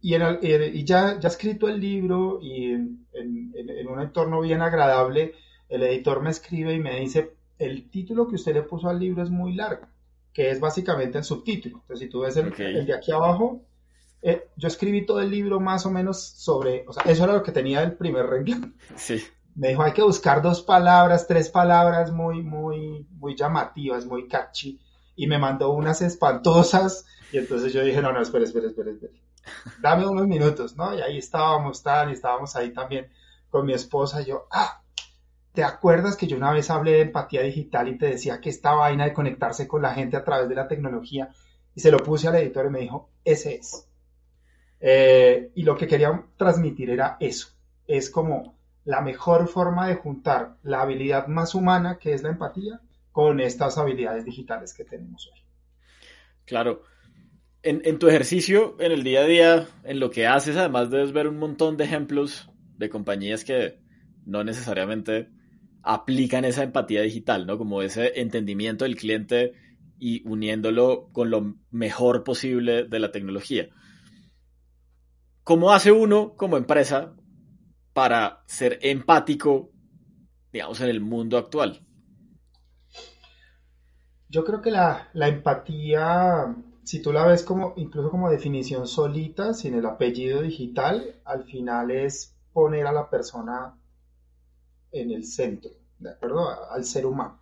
y, 0.00 0.14
y 0.14 0.84
ya, 0.84 1.18
ya 1.18 1.28
escrito 1.28 1.68
el 1.68 1.80
libro 1.80 2.38
y 2.40 2.72
en, 2.72 3.06
en, 3.12 3.88
un 3.88 4.00
entorno 4.00 4.40
bien 4.40 4.62
agradable, 4.62 5.34
el 5.68 5.82
editor 5.82 6.22
me 6.22 6.30
escribe 6.30 6.74
y 6.74 6.78
me 6.78 7.00
dice, 7.00 7.34
el 7.58 7.90
título 7.90 8.28
que 8.28 8.36
usted 8.36 8.54
le 8.54 8.62
puso 8.62 8.88
al 8.88 8.98
libro 8.98 9.22
es 9.22 9.30
muy 9.30 9.54
largo, 9.54 9.86
que 10.32 10.50
es 10.50 10.60
básicamente 10.60 11.18
el 11.18 11.24
subtítulo. 11.24 11.78
Entonces, 11.78 12.06
si 12.06 12.10
tú 12.10 12.20
ves 12.20 12.36
el, 12.36 12.52
el 12.60 12.86
de 12.86 12.94
aquí 12.94 13.10
abajo, 13.10 13.62
eh, 14.22 14.48
yo 14.56 14.68
escribí 14.68 15.04
todo 15.04 15.20
el 15.20 15.30
libro 15.30 15.58
más 15.58 15.84
o 15.84 15.90
menos 15.90 16.20
sobre, 16.20 16.84
o 16.86 16.92
sea, 16.92 17.02
eso 17.04 17.24
era 17.24 17.32
lo 17.32 17.42
que 17.42 17.52
tenía 17.52 17.82
el 17.82 17.94
primer 17.94 18.26
renglón. 18.26 18.74
Sí. 18.96 19.22
Me 19.54 19.70
dijo, 19.70 19.82
hay 19.82 19.92
que 19.92 20.02
buscar 20.02 20.40
dos 20.40 20.62
palabras, 20.62 21.26
tres 21.26 21.48
palabras 21.48 22.12
muy, 22.12 22.44
muy, 22.44 23.08
muy 23.10 23.34
llamativas, 23.34 24.06
muy 24.06 24.28
catchy, 24.28 24.78
y 25.16 25.26
me 25.26 25.36
mandó 25.36 25.72
unas 25.72 26.00
espantosas, 26.00 27.04
y 27.32 27.38
entonces 27.38 27.72
yo 27.72 27.82
dije, 27.82 28.00
no, 28.00 28.12
no, 28.12 28.22
espere, 28.22 28.44
espere, 28.44 28.68
espere, 28.68 28.92
espere 28.92 29.27
dame 29.80 30.06
unos 30.06 30.26
minutos, 30.26 30.76
¿no? 30.76 30.96
Y 30.96 31.00
ahí 31.00 31.18
estábamos, 31.18 31.82
tal, 31.82 32.10
y 32.10 32.12
estábamos 32.12 32.54
ahí 32.56 32.72
también 32.72 33.08
con 33.50 33.66
mi 33.66 33.72
esposa. 33.72 34.22
Y 34.22 34.26
yo, 34.26 34.46
ah, 34.50 34.82
¿te 35.52 35.64
acuerdas 35.64 36.16
que 36.16 36.26
yo 36.26 36.36
una 36.36 36.52
vez 36.52 36.70
hablé 36.70 36.92
de 36.92 37.00
empatía 37.02 37.42
digital 37.42 37.88
y 37.88 37.98
te 37.98 38.06
decía 38.06 38.40
que 38.40 38.50
esta 38.50 38.72
vaina 38.72 39.04
de 39.04 39.12
conectarse 39.12 39.66
con 39.66 39.82
la 39.82 39.94
gente 39.94 40.16
a 40.16 40.24
través 40.24 40.48
de 40.48 40.54
la 40.54 40.68
tecnología? 40.68 41.30
Y 41.74 41.80
se 41.80 41.90
lo 41.90 41.98
puse 41.98 42.28
al 42.28 42.36
editor 42.36 42.66
y 42.66 42.70
me 42.70 42.80
dijo, 42.80 43.10
ese 43.24 43.56
es. 43.56 43.86
Eh, 44.80 45.50
y 45.54 45.62
lo 45.62 45.76
que 45.76 45.86
quería 45.86 46.24
transmitir 46.36 46.90
era 46.90 47.16
eso. 47.20 47.48
Es 47.86 48.10
como 48.10 48.56
la 48.84 49.00
mejor 49.00 49.48
forma 49.48 49.86
de 49.88 49.96
juntar 49.96 50.56
la 50.62 50.82
habilidad 50.82 51.26
más 51.26 51.54
humana, 51.54 51.98
que 51.98 52.14
es 52.14 52.22
la 52.22 52.30
empatía, 52.30 52.80
con 53.12 53.40
estas 53.40 53.78
habilidades 53.78 54.24
digitales 54.24 54.74
que 54.74 54.84
tenemos 54.84 55.28
hoy. 55.32 55.40
Claro 56.44 56.82
en, 57.62 57.98
tu 57.98 58.08
ejercicio, 58.08 58.76
en 58.78 58.92
el 58.92 59.02
día 59.02 59.20
a 59.20 59.24
día, 59.24 59.66
en 59.84 60.00
lo 60.00 60.10
que 60.10 60.26
haces, 60.26 60.56
además 60.56 60.90
debes 60.90 61.12
ver 61.12 61.26
un 61.26 61.38
montón 61.38 61.76
de 61.76 61.84
ejemplos 61.84 62.50
de 62.76 62.88
compañías 62.88 63.44
que 63.44 63.80
no 64.24 64.44
necesariamente 64.44 65.28
aplican 65.82 66.44
esa 66.44 66.62
empatía 66.62 67.02
digital, 67.02 67.46
¿no? 67.46 67.58
Como 67.58 67.82
ese 67.82 68.20
entendimiento 68.20 68.84
del 68.84 68.96
cliente 68.96 69.54
y 69.98 70.26
uniéndolo 70.28 71.08
con 71.12 71.30
lo 71.30 71.56
mejor 71.70 72.24
posible 72.24 72.84
de 72.84 72.98
la 73.00 73.10
tecnología. 73.10 73.68
¿Cómo 75.42 75.72
hace 75.72 75.90
uno 75.90 76.34
como 76.36 76.56
empresa 76.56 77.16
para 77.92 78.44
ser 78.46 78.78
empático, 78.82 79.72
digamos, 80.52 80.80
en 80.80 80.90
el 80.90 81.00
mundo 81.00 81.38
actual? 81.38 81.80
Yo 84.28 84.44
creo 84.44 84.60
que 84.60 84.70
la, 84.70 85.08
la 85.14 85.28
empatía 85.28 86.54
si 86.88 87.02
tú 87.02 87.12
la 87.12 87.26
ves 87.26 87.42
como 87.42 87.74
incluso 87.76 88.10
como 88.10 88.30
definición 88.30 88.86
solita, 88.86 89.52
sin 89.52 89.74
el 89.74 89.84
apellido 89.84 90.40
digital, 90.40 91.16
al 91.26 91.44
final 91.44 91.90
es 91.90 92.34
poner 92.54 92.86
a 92.86 92.92
la 92.92 93.10
persona 93.10 93.76
en 94.90 95.10
el 95.10 95.26
centro, 95.26 95.70
¿de 95.98 96.12
acuerdo? 96.12 96.48
Al 96.70 96.86
ser 96.86 97.04
humano. 97.04 97.38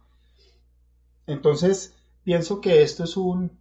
Entonces, 1.29 1.95
pienso 2.25 2.61
que 2.61 2.83
esto 2.83 3.05
es 3.05 3.17
un, 3.17 3.57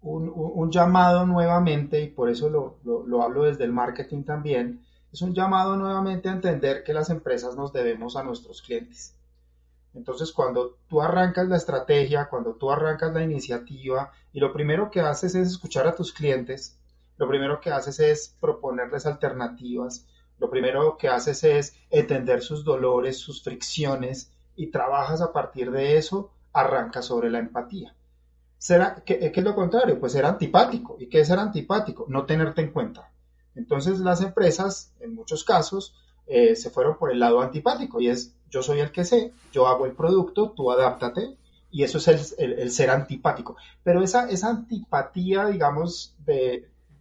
un, 0.00 0.70
llamado 0.70 1.26
nuevamente, 1.26 2.00
y 2.00 2.08
por 2.08 2.30
eso 2.30 2.48
lo, 2.48 2.78
lo 2.82 3.22
hablo 3.22 3.42
desde 3.42 3.64
el 3.64 3.74
marketing 3.74 4.22
también, 4.22 4.86
es 5.12 5.20
un 5.20 5.34
llamado 5.34 5.76
nuevamente 5.76 6.30
a 6.30 6.32
entender 6.32 6.82
que 6.82 6.94
las 6.94 7.10
empresas 7.10 7.56
nos 7.56 7.74
debemos 7.74 8.16
a 8.16 8.22
nuestros 8.22 8.62
clientes. 8.62 9.14
Entonces, 9.96 10.30
cuando 10.30 10.76
tú 10.88 11.00
arrancas 11.00 11.48
la 11.48 11.56
estrategia, 11.56 12.28
cuando 12.28 12.54
tú 12.54 12.70
arrancas 12.70 13.14
la 13.14 13.22
iniciativa 13.22 14.12
y 14.32 14.40
lo 14.40 14.52
primero 14.52 14.90
que 14.90 15.00
haces 15.00 15.34
es 15.34 15.48
escuchar 15.48 15.86
a 15.86 15.94
tus 15.94 16.12
clientes, 16.12 16.78
lo 17.16 17.26
primero 17.26 17.60
que 17.60 17.70
haces 17.70 17.98
es 18.00 18.36
proponerles 18.38 19.06
alternativas, 19.06 20.06
lo 20.38 20.50
primero 20.50 20.98
que 20.98 21.08
haces 21.08 21.42
es 21.44 21.74
entender 21.88 22.42
sus 22.42 22.62
dolores, 22.62 23.18
sus 23.18 23.42
fricciones 23.42 24.30
y 24.54 24.70
trabajas 24.70 25.22
a 25.22 25.32
partir 25.32 25.70
de 25.70 25.96
eso, 25.96 26.30
arrancas 26.52 27.06
sobre 27.06 27.30
la 27.30 27.38
empatía. 27.38 27.96
¿Será, 28.58 29.02
qué, 29.04 29.32
¿Qué 29.32 29.40
es 29.40 29.44
lo 29.44 29.54
contrario? 29.54 29.98
Pues 29.98 30.12
ser 30.12 30.26
antipático. 30.26 30.96
¿Y 31.00 31.08
qué 31.08 31.20
es 31.20 31.28
ser 31.28 31.38
antipático? 31.38 32.04
No 32.08 32.26
tenerte 32.26 32.60
en 32.60 32.72
cuenta. 32.72 33.10
Entonces 33.54 33.98
las 34.00 34.20
empresas, 34.20 34.92
en 35.00 35.14
muchos 35.14 35.42
casos, 35.42 35.94
eh, 36.26 36.54
se 36.54 36.68
fueron 36.68 36.98
por 36.98 37.10
el 37.10 37.18
lado 37.18 37.40
antipático 37.40 37.98
y 38.00 38.08
es 38.08 38.35
yo 38.50 38.62
soy 38.62 38.80
el 38.80 38.92
que 38.92 39.04
sé, 39.04 39.32
yo 39.52 39.66
hago 39.66 39.86
el 39.86 39.92
producto, 39.92 40.50
tú 40.50 40.70
adáptate, 40.70 41.36
y 41.70 41.82
eso 41.82 41.98
es 41.98 42.34
el, 42.38 42.70
ser 42.70 42.90
antipático. 42.90 43.56
Pero 43.82 44.02
esa, 44.02 44.28
esa 44.30 44.48
antipatía, 44.48 45.46
digamos, 45.46 46.16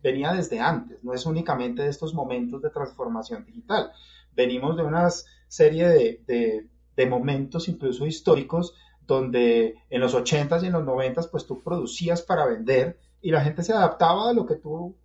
venía 0.04 0.34
desde 0.34 0.60
antes, 0.60 1.04
no 1.04 1.14
es 1.14 1.26
únicamente 1.26 1.84
de 1.84 1.90
estos 1.90 2.14
momentos 2.14 2.62
de 2.62 2.70
transformación 2.70 3.46
digital. 3.46 3.92
Venimos 4.36 4.76
de 4.76 4.84
una 4.84 5.10
serie 5.48 5.88
de, 5.88 6.68
de, 6.96 7.06
momentos, 7.06 7.70
incluso 7.70 8.06
históricos, 8.06 8.74
donde 9.08 9.76
en 9.90 10.02
los 10.02 10.16
80s 10.16 10.64
y 10.64 10.68
en 10.68 10.74
los 10.74 10.84
90s, 10.84 11.30
pues 11.30 11.46
tú 11.46 11.62
producías 11.64 12.22
para 12.22 12.46
vender 12.46 13.00
y 13.22 13.32
la 13.32 13.42
gente 13.42 13.64
se 13.64 13.72
adaptaba 13.72 14.30
a 14.30 14.34
lo 14.34 14.46
que 14.46 14.56
tú 14.56 14.96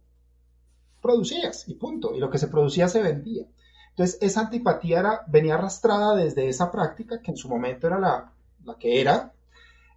producías 1.00 1.68
y 1.68 1.75
punto. 1.75 2.14
Y 2.14 2.18
lo 2.18 2.30
que 2.30 2.38
se 2.38 2.49
producía 2.49 2.88
se 2.88 3.02
vendía. 3.02 3.47
Entonces, 4.00 4.23
esa 4.23 4.40
antipatía 4.40 5.21
venía 5.26 5.57
arrastrada 5.57 6.16
desde 6.16 6.49
esa 6.49 6.71
práctica, 6.73 7.21
que 7.21 7.33
en 7.33 7.37
su 7.37 7.50
momento 7.50 7.87
era 7.87 7.99
la, 7.99 8.33
que 8.78 8.99
era, 8.99 9.35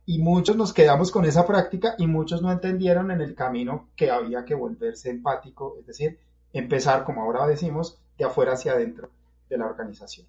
y 0.05 0.19
muchos 0.19 0.57
nos 0.57 0.74
quedamos 0.74 1.10
con 1.10 1.24
esa 1.24 1.48
práctica 1.48 1.95
y 1.98 2.05
muchos 2.05 2.41
no 2.41 2.51
entendieron 2.51 3.12
en 3.12 3.22
el 3.22 3.33
camino 3.33 3.91
que 3.95 4.12
había 4.12 4.43
que 4.43 4.55
volverse 4.55 5.10
empático, 5.10 5.77
es 5.79 5.86
decir, 5.86 6.19
empezar, 6.51 7.05
como 7.05 7.22
ahora 7.22 7.48
decimos, 7.48 7.98
de 8.17 8.25
afuera 8.25 8.55
hacia 8.55 8.74
adentro 8.74 9.10
de 9.50 9.57
la 9.57 9.67
organización. 9.67 10.27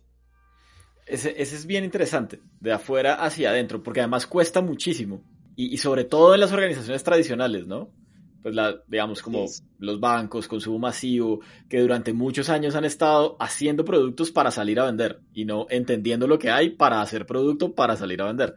Ese, 1.04 1.42
es 1.42 1.66
bien 1.66 1.82
interesante, 1.82 2.40
de 2.60 2.72
afuera 2.72 3.24
hacia 3.24 3.50
adentro, 3.50 3.82
porque 3.82 4.02
además 4.02 4.28
cuesta 4.28 4.60
muchísimo, 4.60 5.20
y 5.56 5.76
sobre 5.78 6.04
todo 6.04 6.32
en 6.34 6.38
las 6.38 6.52
organizaciones 6.52 7.02
tradicionales, 7.02 7.66
¿no? 7.66 7.90
Pues 8.44 8.54
la, 8.54 8.76
digamos 8.86 9.22
como 9.22 9.46
los 9.78 10.00
bancos, 10.00 10.48
consumo 10.48 10.78
masivo, 10.78 11.40
que 11.66 11.80
durante 11.80 12.12
muchos 12.12 12.50
años 12.50 12.74
han 12.74 12.84
estado 12.84 13.38
haciendo 13.40 13.86
productos 13.86 14.30
para 14.30 14.50
salir 14.50 14.78
a 14.78 14.84
vender 14.84 15.22
y 15.32 15.46
no 15.46 15.64
entendiendo 15.70 16.26
lo 16.26 16.38
que 16.38 16.50
hay 16.50 16.68
para 16.68 17.00
hacer 17.00 17.24
producto 17.24 17.74
para 17.74 17.96
salir 17.96 18.20
a 18.20 18.26
vender. 18.26 18.54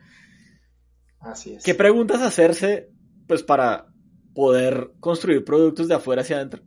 Así 1.21 1.53
es. 1.53 1.63
¿Qué 1.63 1.73
preguntas 1.73 2.21
hacerse 2.21 2.89
pues 3.27 3.43
para 3.43 3.87
poder 4.35 4.91
construir 4.99 5.45
productos 5.45 5.87
de 5.87 5.95
afuera 5.95 6.21
hacia 6.21 6.35
adentro? 6.35 6.63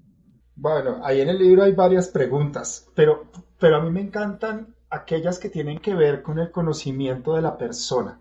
Bueno, 0.56 1.02
ahí 1.04 1.20
en 1.20 1.28
el 1.28 1.38
libro 1.38 1.64
hay 1.64 1.72
varias 1.72 2.08
preguntas, 2.08 2.88
pero, 2.94 3.30
pero 3.58 3.76
a 3.76 3.84
mí 3.84 3.90
me 3.90 4.00
encantan 4.00 4.74
aquellas 4.88 5.38
que 5.38 5.50
tienen 5.50 5.78
que 5.78 5.94
ver 5.94 6.22
con 6.22 6.38
el 6.38 6.50
conocimiento 6.50 7.34
de 7.34 7.42
la 7.42 7.58
persona. 7.58 8.18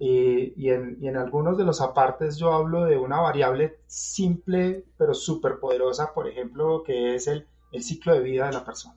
Y, 0.00 0.70
en, 0.70 1.16
algunos 1.16 1.58
de 1.58 1.64
los 1.64 1.80
apartes 1.80 2.36
yo 2.36 2.52
hablo 2.52 2.84
de 2.84 2.96
una 2.96 3.20
variable 3.20 3.80
simple 3.88 4.84
pero 4.96 5.12
súper 5.12 5.58
poderosa, 5.58 6.14
por 6.14 6.28
ejemplo, 6.28 6.84
que 6.84 7.16
es 7.16 7.26
el, 7.26 7.48
ciclo 7.80 8.14
de 8.14 8.20
vida 8.20 8.46
de 8.46 8.52
la 8.52 8.64
persona. 8.64 8.96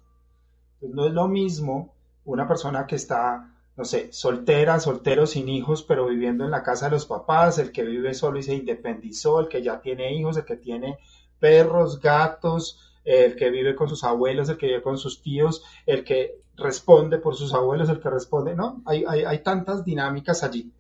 no 0.81 1.05
es 1.07 1.13
lo 1.13 1.27
mismo 1.27 1.93
una 2.23 2.47
persona 2.47 2.85
que 2.85 2.95
está, 2.95 3.51
no 3.75 3.83
sé, 3.83 4.13
soltera, 4.13 4.79
soltero, 4.79 5.25
sin 5.25 5.49
hijos, 5.49 5.81
pero 5.81 6.05
viviendo 6.05 6.45
en 6.45 6.51
la 6.51 6.61
casa 6.61 6.85
de 6.85 6.91
los 6.91 7.07
papás, 7.07 7.57
el 7.57 7.71
que 7.71 7.83
vive 7.83 8.13
solo 8.13 8.37
y 8.37 8.43
se 8.43 8.53
independizó, 8.53 9.39
el 9.39 9.47
que 9.47 9.63
ya 9.63 9.81
tiene 9.81 10.13
hijos, 10.13 10.37
el 10.37 10.45
que 10.45 10.57
tiene 10.57 10.99
perros, 11.39 11.99
gatos, 11.99 12.79
el 13.03 13.35
que 13.35 13.49
vive 13.49 13.75
con 13.75 13.89
sus 13.89 14.03
abuelos, 14.03 14.49
el 14.49 14.57
que 14.57 14.67
vive 14.67 14.83
con 14.83 14.99
sus 14.99 15.23
tíos, 15.23 15.63
el 15.87 16.03
que 16.03 16.41
responde 16.55 17.17
por 17.17 17.35
sus 17.35 17.55
abuelos, 17.55 17.89
el 17.89 17.99
que 17.99 18.09
responde, 18.11 18.55
¿no? 18.55 18.83
Hay, 18.85 19.03
hay, 19.07 19.23
hay 19.23 19.39
tantas 19.39 19.83
dinámicas 19.83 20.43
allí. 20.43 20.71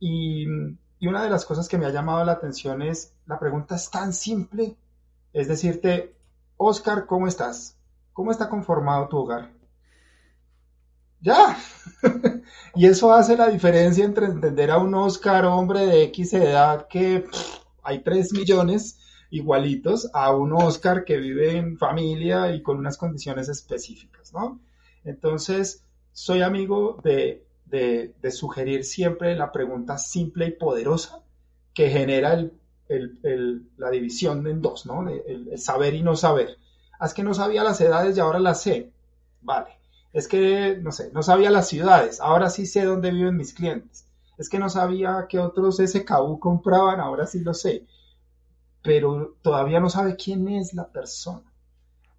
Y, 0.00 0.46
una 1.00 1.22
de 1.22 1.30
las 1.30 1.44
cosas 1.44 1.68
que 1.68 1.78
me 1.78 1.86
ha 1.86 1.90
llamado 1.90 2.24
la 2.24 2.32
atención 2.32 2.82
es, 2.82 3.14
la 3.26 3.38
pregunta 3.38 3.76
es 3.76 3.90
tan 3.90 4.12
simple, 4.12 4.76
es 5.32 5.46
decirte, 5.46 6.14
Oscar, 6.56 7.06
¿cómo 7.06 7.28
estás? 7.28 7.76
¿Cómo 8.12 8.32
está 8.32 8.48
conformado 8.48 9.08
tu 9.08 9.18
hogar? 9.18 9.52
Ya. 11.20 11.56
y 12.74 12.86
eso 12.86 13.12
hace 13.12 13.36
la 13.36 13.48
diferencia 13.48 14.04
entre 14.04 14.26
entender 14.26 14.70
a 14.70 14.78
un 14.78 14.94
Oscar, 14.94 15.44
hombre 15.44 15.86
de 15.86 16.04
X 16.04 16.34
edad, 16.34 16.88
que 16.88 17.24
hay 17.82 18.02
3 18.02 18.32
millones, 18.32 18.98
igualitos 19.30 20.10
a 20.14 20.34
un 20.34 20.52
Oscar 20.52 21.04
que 21.04 21.16
vive 21.18 21.56
en 21.56 21.76
familia 21.76 22.52
y 22.52 22.62
con 22.62 22.78
unas 22.78 22.96
condiciones 22.96 23.48
específicas, 23.48 24.32
¿no? 24.32 24.60
Entonces, 25.04 25.84
soy 26.12 26.42
amigo 26.42 27.00
de, 27.02 27.46
sugerir 28.30 28.84
siempre 28.84 29.36
la 29.36 29.52
pregunta 29.52 29.98
simple 29.98 30.46
y 30.46 30.52
poderosa 30.52 31.22
que 31.74 31.90
genera 31.90 32.44
la 33.76 33.90
división 33.90 34.46
en 34.46 34.62
dos, 34.62 34.86
¿no? 34.86 35.08
El, 35.08 35.48
el, 35.50 35.58
saber 35.58 35.94
y 35.94 36.02
no 36.02 36.16
saber. 36.16 36.56
Ah, 36.98 37.06
es 37.06 37.14
que 37.14 37.22
no 37.22 37.34
sabía 37.34 37.62
las 37.62 37.80
edades 37.80 38.16
y 38.16 38.20
ahora 38.20 38.38
las 38.38 38.62
sé. 38.62 38.90
Vale. 39.42 39.78
Es 40.12 40.26
que, 40.26 40.78
no 40.82 40.90
sé, 40.90 41.10
no 41.12 41.22
sabía 41.22 41.50
las 41.50 41.68
ciudades, 41.68 42.20
ahora 42.20 42.50
sí 42.50 42.66
sé 42.66 42.84
dónde 42.84 43.10
viven 43.10 43.36
mis 43.36 43.52
clientes. 43.52 44.06
Es 44.38 44.48
que 44.48 44.58
no 44.58 44.70
sabía 44.70 45.26
que 45.28 45.38
otros 45.38 45.76
SKU 45.76 46.38
compraban, 46.38 47.00
ahora 47.00 47.26
sí 47.26 47.40
lo 47.40 47.54
sé. 47.54 47.84
Pero 48.82 49.36
todavía 49.42 49.80
no 49.80 49.90
sabe 49.90 50.16
quién 50.16 50.48
es 50.48 50.72
la 50.74 50.88
persona. 50.88 51.47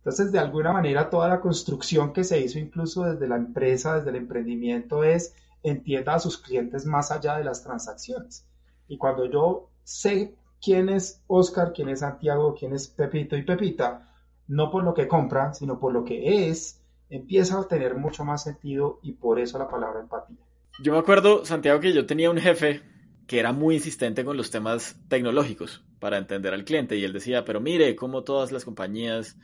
Entonces, 0.09 0.31
de 0.31 0.39
alguna 0.39 0.73
manera, 0.73 1.07
toda 1.07 1.29
la 1.29 1.39
construcción 1.39 2.13
que 2.13 2.23
se 2.23 2.41
hizo 2.41 2.57
incluso 2.57 3.03
desde 3.03 3.27
la 3.27 3.35
empresa, 3.35 3.97
desde 3.97 4.09
el 4.09 4.15
emprendimiento, 4.15 5.03
es 5.03 5.35
entienda 5.61 6.15
a 6.15 6.19
sus 6.19 6.39
clientes 6.39 6.83
más 6.87 7.11
allá 7.11 7.37
de 7.37 7.43
las 7.43 7.61
transacciones. 7.61 8.43
Y 8.87 8.97
cuando 8.97 9.29
yo 9.29 9.69
sé 9.83 10.33
quién 10.59 10.89
es 10.89 11.21
Oscar, 11.27 11.73
quién 11.75 11.89
es 11.89 11.99
Santiago, 11.99 12.55
quién 12.57 12.73
es 12.73 12.87
Pepito 12.87 13.37
y 13.37 13.43
Pepita, 13.43 14.11
no 14.47 14.71
por 14.71 14.83
lo 14.83 14.95
que 14.95 15.07
compra, 15.07 15.53
sino 15.53 15.79
por 15.79 15.93
lo 15.93 16.03
que 16.03 16.49
es, 16.49 16.81
empieza 17.11 17.59
a 17.59 17.67
tener 17.67 17.93
mucho 17.93 18.25
más 18.25 18.41
sentido 18.41 18.97
y 19.03 19.11
por 19.11 19.39
eso 19.39 19.59
la 19.59 19.69
palabra 19.69 19.99
empatía. 19.99 20.37
Yo 20.81 20.93
me 20.93 20.97
acuerdo, 20.97 21.45
Santiago, 21.45 21.79
que 21.81 21.93
yo 21.93 22.07
tenía 22.07 22.31
un 22.31 22.39
jefe 22.39 22.81
que 23.27 23.39
era 23.39 23.53
muy 23.53 23.75
insistente 23.75 24.25
con 24.25 24.37
los 24.37 24.49
temas 24.49 24.99
tecnológicos 25.07 25.83
para 25.99 26.17
entender 26.17 26.55
al 26.55 26.65
cliente 26.65 26.97
y 26.97 27.03
él 27.03 27.13
decía, 27.13 27.45
pero 27.45 27.61
mire 27.61 27.95
cómo 27.95 28.23
todas 28.23 28.51
las 28.51 28.65
compañías 28.65 29.37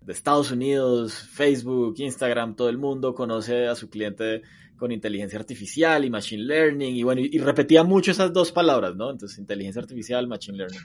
de 0.00 0.12
Estados 0.12 0.50
Unidos, 0.50 1.14
Facebook, 1.14 1.94
Instagram, 1.98 2.56
todo 2.56 2.68
el 2.68 2.78
mundo 2.78 3.14
conoce 3.14 3.66
a 3.66 3.74
su 3.74 3.90
cliente 3.90 4.42
con 4.76 4.92
inteligencia 4.92 5.38
artificial 5.38 6.04
y 6.04 6.10
machine 6.10 6.42
learning 6.42 6.96
y 6.96 7.02
bueno, 7.02 7.20
y, 7.20 7.38
repetía 7.38 7.84
mucho 7.84 8.10
esas 8.10 8.32
dos 8.32 8.50
palabras, 8.50 8.96
¿no? 8.96 9.10
Entonces, 9.10 9.38
inteligencia 9.38 9.82
artificial, 9.82 10.26
machine 10.26 10.56
learning. 10.56 10.80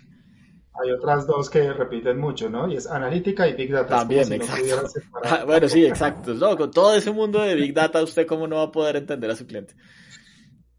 Hay 0.84 0.92
otras 0.92 1.26
dos 1.26 1.50
que 1.50 1.72
repiten 1.72 2.20
mucho, 2.20 2.50
¿no? 2.50 2.70
Y 2.70 2.76
es 2.76 2.88
analítica 2.88 3.48
y 3.48 3.54
big 3.54 3.72
data. 3.72 4.00
También, 4.00 4.32
exacto. 4.34 4.90
Ah, 5.24 5.44
bueno, 5.46 5.70
sí, 5.70 5.86
exacto. 5.86 6.34
No, 6.34 6.58
con 6.58 6.70
todo 6.72 6.94
ese 6.94 7.12
mundo 7.12 7.40
de 7.40 7.56
big 7.56 7.74
data, 7.74 8.04
¿usted 8.04 8.28
cómo 8.28 8.46
no 8.48 8.58
va 8.58 8.64
a 8.64 8.72
poder 8.74 8.98
entender 8.98 9.32
a 9.32 9.36
su 9.38 9.48
cliente? 9.48 9.76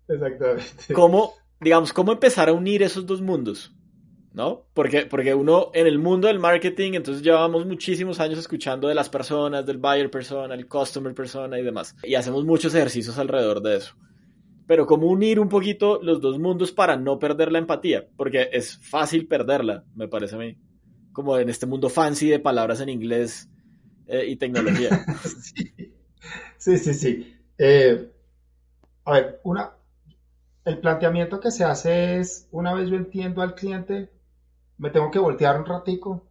Exactamente. 0.07 0.93
¿Cómo, 0.93 1.33
digamos, 1.59 1.95
cómo 1.95 2.12
empezar 2.12 2.50
a 2.50 2.52
unir 2.52 2.83
esos 2.83 3.07
dos 3.07 3.23
mundos? 3.23 3.75
¿No? 4.37 4.66
Porque, 4.75 5.07
porque 5.07 5.35
uno 5.35 5.71
en 5.73 5.87
el 5.87 5.99
mundo 5.99 6.28
del 6.28 6.38
marketing, 6.38 6.93
entonces 6.93 7.23
llevamos 7.23 7.64
muchísimos 7.64 8.21
años 8.21 8.38
escuchando 8.38 8.87
de 8.87 8.95
las 8.95 9.09
personas, 9.09 9.64
del 9.64 9.78
buyer 9.78 10.11
persona, 10.11 10.55
el 10.55 10.69
customer 10.69 11.14
persona 11.14 11.59
y 11.59 11.62
demás. 11.62 11.97
Y 12.02 12.16
hacemos 12.16 12.45
muchos 12.45 12.75
ejercicios 12.75 13.19
alrededor 13.19 13.62
de 13.62 13.78
eso. 13.78 13.97
Pero 14.66 14.85
cómo 14.85 15.07
unir 15.07 15.40
un 15.40 15.49
poquito 15.49 16.00
los 16.02 16.21
dos 16.21 16.38
mundos 16.38 16.71
para 16.71 16.99
no 16.99 17.19
perder 17.19 17.50
la 17.50 17.61
empatía, 17.61 18.09
porque 18.14 18.50
es 18.52 18.76
fácil 18.76 19.26
perderla, 19.26 19.85
me 19.95 20.07
parece 20.07 20.35
a 20.35 20.38
mí. 20.38 20.59
Como 21.14 21.38
en 21.38 21.49
este 21.49 21.64
mundo 21.64 21.88
fancy 21.88 22.28
de 22.28 22.38
palabras 22.38 22.83
en 22.83 22.90
inglés 22.90 23.49
eh, 24.07 24.26
y 24.28 24.37
tecnología. 24.37 25.02
sí, 26.59 26.76
sí, 26.76 26.93
sí. 26.93 27.37
Eh, 27.57 28.07
a 29.07 29.12
ver, 29.12 29.40
una, 29.45 29.73
el 30.66 30.78
planteamiento 30.78 31.40
que 31.40 31.50
se 31.50 31.64
hace 31.64 32.19
es, 32.19 32.49
una 32.50 32.75
vez 32.75 32.90
yo 32.90 32.97
entiendo 32.97 33.40
al 33.40 33.55
cliente, 33.55 34.11
me 34.78 34.90
tengo 34.90 35.11
que 35.11 35.18
voltear 35.18 35.59
un 35.59 35.66
ratico 35.66 36.23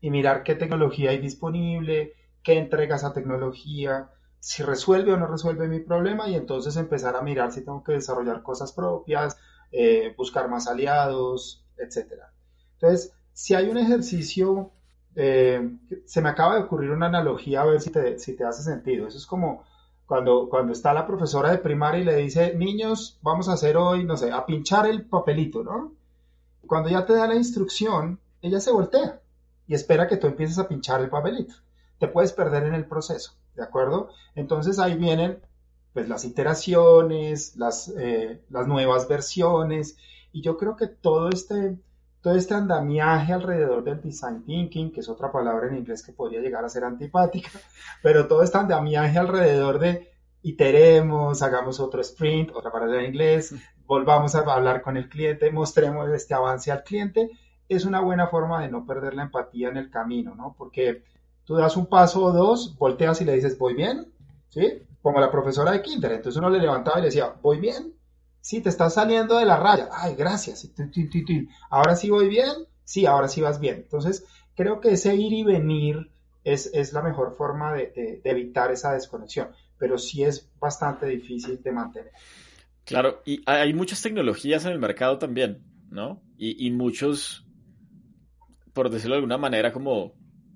y 0.00 0.10
mirar 0.10 0.42
qué 0.42 0.54
tecnología 0.54 1.10
hay 1.10 1.18
disponible, 1.18 2.14
qué 2.42 2.58
entrega 2.58 2.96
esa 2.96 3.12
tecnología, 3.12 4.10
si 4.38 4.62
resuelve 4.62 5.12
o 5.12 5.16
no 5.16 5.26
resuelve 5.26 5.68
mi 5.68 5.80
problema 5.80 6.28
y 6.28 6.34
entonces 6.34 6.76
empezar 6.76 7.16
a 7.16 7.22
mirar 7.22 7.52
si 7.52 7.64
tengo 7.64 7.82
que 7.82 7.92
desarrollar 7.92 8.42
cosas 8.42 8.72
propias, 8.72 9.38
eh, 9.72 10.14
buscar 10.18 10.50
más 10.50 10.66
aliados, 10.66 11.64
etc. 11.78 12.12
Entonces, 12.74 13.12
si 13.32 13.54
hay 13.54 13.68
un 13.70 13.78
ejercicio, 13.78 14.70
eh, 15.16 15.70
se 16.04 16.20
me 16.20 16.28
acaba 16.28 16.56
de 16.56 16.62
ocurrir 16.62 16.90
una 16.90 17.06
analogía 17.06 17.62
a 17.62 17.64
ver 17.64 17.80
si 17.80 17.90
te, 17.90 18.18
si 18.18 18.36
te 18.36 18.44
hace 18.44 18.62
sentido. 18.62 19.06
Eso 19.06 19.16
es 19.16 19.26
como 19.26 19.64
cuando, 20.04 20.48
cuando 20.50 20.72
está 20.72 20.92
la 20.92 21.06
profesora 21.06 21.50
de 21.50 21.58
primaria 21.58 22.02
y 22.02 22.04
le 22.04 22.16
dice, 22.16 22.54
niños, 22.54 23.18
vamos 23.22 23.48
a 23.48 23.54
hacer 23.54 23.78
hoy, 23.78 24.04
no 24.04 24.16
sé, 24.16 24.30
a 24.30 24.44
pinchar 24.44 24.86
el 24.86 25.06
papelito, 25.06 25.64
¿no? 25.64 25.94
Cuando 26.66 26.88
ya 26.88 27.04
te 27.06 27.14
da 27.14 27.26
la 27.26 27.34
instrucción, 27.34 28.20
ella 28.42 28.60
se 28.60 28.72
voltea 28.72 29.20
y 29.66 29.74
espera 29.74 30.06
que 30.06 30.16
tú 30.16 30.26
empieces 30.26 30.58
a 30.58 30.68
pinchar 30.68 31.00
el 31.00 31.10
papelito. 31.10 31.54
Te 31.98 32.08
puedes 32.08 32.32
perder 32.32 32.64
en 32.64 32.74
el 32.74 32.86
proceso, 32.86 33.32
¿de 33.54 33.62
acuerdo? 33.62 34.10
Entonces 34.34 34.78
ahí 34.78 34.96
vienen 34.96 35.40
pues 35.92 36.08
las 36.08 36.24
iteraciones, 36.24 37.56
las, 37.56 37.88
eh, 37.96 38.42
las 38.50 38.66
nuevas 38.66 39.08
versiones 39.08 39.96
y 40.32 40.42
yo 40.42 40.58
creo 40.58 40.76
que 40.76 40.88
todo 40.88 41.30
este, 41.30 41.78
todo 42.20 42.34
este 42.34 42.54
andamiaje 42.54 43.32
alrededor 43.32 43.84
del 43.84 44.02
design 44.02 44.44
thinking, 44.44 44.92
que 44.92 45.00
es 45.00 45.08
otra 45.08 45.30
palabra 45.30 45.68
en 45.68 45.76
inglés 45.76 46.02
que 46.02 46.12
podría 46.12 46.40
llegar 46.40 46.64
a 46.64 46.68
ser 46.68 46.84
antipática, 46.84 47.50
pero 48.02 48.26
todo 48.26 48.42
este 48.42 48.58
andamiaje 48.58 49.18
alrededor 49.18 49.78
de 49.78 50.13
iteremos, 50.44 51.42
hagamos 51.42 51.80
otro 51.80 52.02
sprint, 52.02 52.50
otra 52.54 52.70
palabra 52.70 53.00
en 53.00 53.06
inglés, 53.06 53.54
volvamos 53.86 54.34
a 54.34 54.40
hablar 54.40 54.82
con 54.82 54.96
el 54.96 55.08
cliente, 55.08 55.50
mostremos 55.50 56.08
este 56.10 56.34
avance 56.34 56.70
al 56.70 56.84
cliente, 56.84 57.30
es 57.68 57.86
una 57.86 58.00
buena 58.00 58.28
forma 58.28 58.62
de 58.62 58.68
no 58.68 58.86
perder 58.86 59.14
la 59.14 59.22
empatía 59.22 59.70
en 59.70 59.78
el 59.78 59.90
camino, 59.90 60.34
¿no? 60.34 60.54
Porque 60.56 61.02
tú 61.44 61.54
das 61.56 61.78
un 61.78 61.86
paso 61.86 62.22
o 62.22 62.32
dos, 62.32 62.76
volteas 62.76 63.22
y 63.22 63.24
le 63.24 63.34
dices, 63.34 63.58
voy 63.58 63.74
bien, 63.74 64.12
¿sí? 64.50 64.82
Como 65.00 65.18
la 65.18 65.30
profesora 65.30 65.72
de 65.72 65.80
Kinder, 65.80 66.12
entonces 66.12 66.38
uno 66.38 66.50
le 66.50 66.58
levantaba 66.58 66.98
y 66.98 67.02
le 67.02 67.08
decía, 67.08 67.34
voy 67.40 67.58
bien, 67.58 67.94
sí, 68.42 68.60
te 68.60 68.68
estás 68.68 68.94
saliendo 68.94 69.38
de 69.38 69.46
la 69.46 69.56
raya, 69.56 69.88
ay, 69.92 70.14
gracias, 70.14 70.68
ahora 71.70 71.96
sí 71.96 72.10
voy 72.10 72.28
bien, 72.28 72.52
sí, 72.84 73.06
ahora 73.06 73.28
sí 73.28 73.40
vas 73.40 73.60
bien. 73.60 73.76
Entonces, 73.76 74.26
creo 74.54 74.80
que 74.80 74.92
ese 74.92 75.14
ir 75.14 75.32
y 75.32 75.42
venir 75.42 76.10
es, 76.44 76.70
es 76.74 76.92
la 76.92 77.00
mejor 77.00 77.34
forma 77.34 77.72
de 77.72 78.20
evitar 78.24 78.70
esa 78.70 78.92
desconexión, 78.92 79.48
pero 79.78 79.98
sí 79.98 80.22
es 80.22 80.50
bastante 80.58 81.06
difícil 81.06 81.62
de 81.62 81.72
mantener. 81.72 82.12
Claro, 82.84 83.22
y 83.24 83.42
hay 83.46 83.72
muchas 83.72 84.02
tecnologías 84.02 84.64
en 84.66 84.72
el 84.72 84.78
mercado 84.78 85.18
también, 85.18 85.62
¿no? 85.90 86.22
Y, 86.36 86.70
muchos, 86.72 87.46
por 88.74 88.90
decirlo 88.90 89.14
de 89.14 89.18
alguna 89.18 89.38
manera, 89.38 89.72
como 89.72 90.14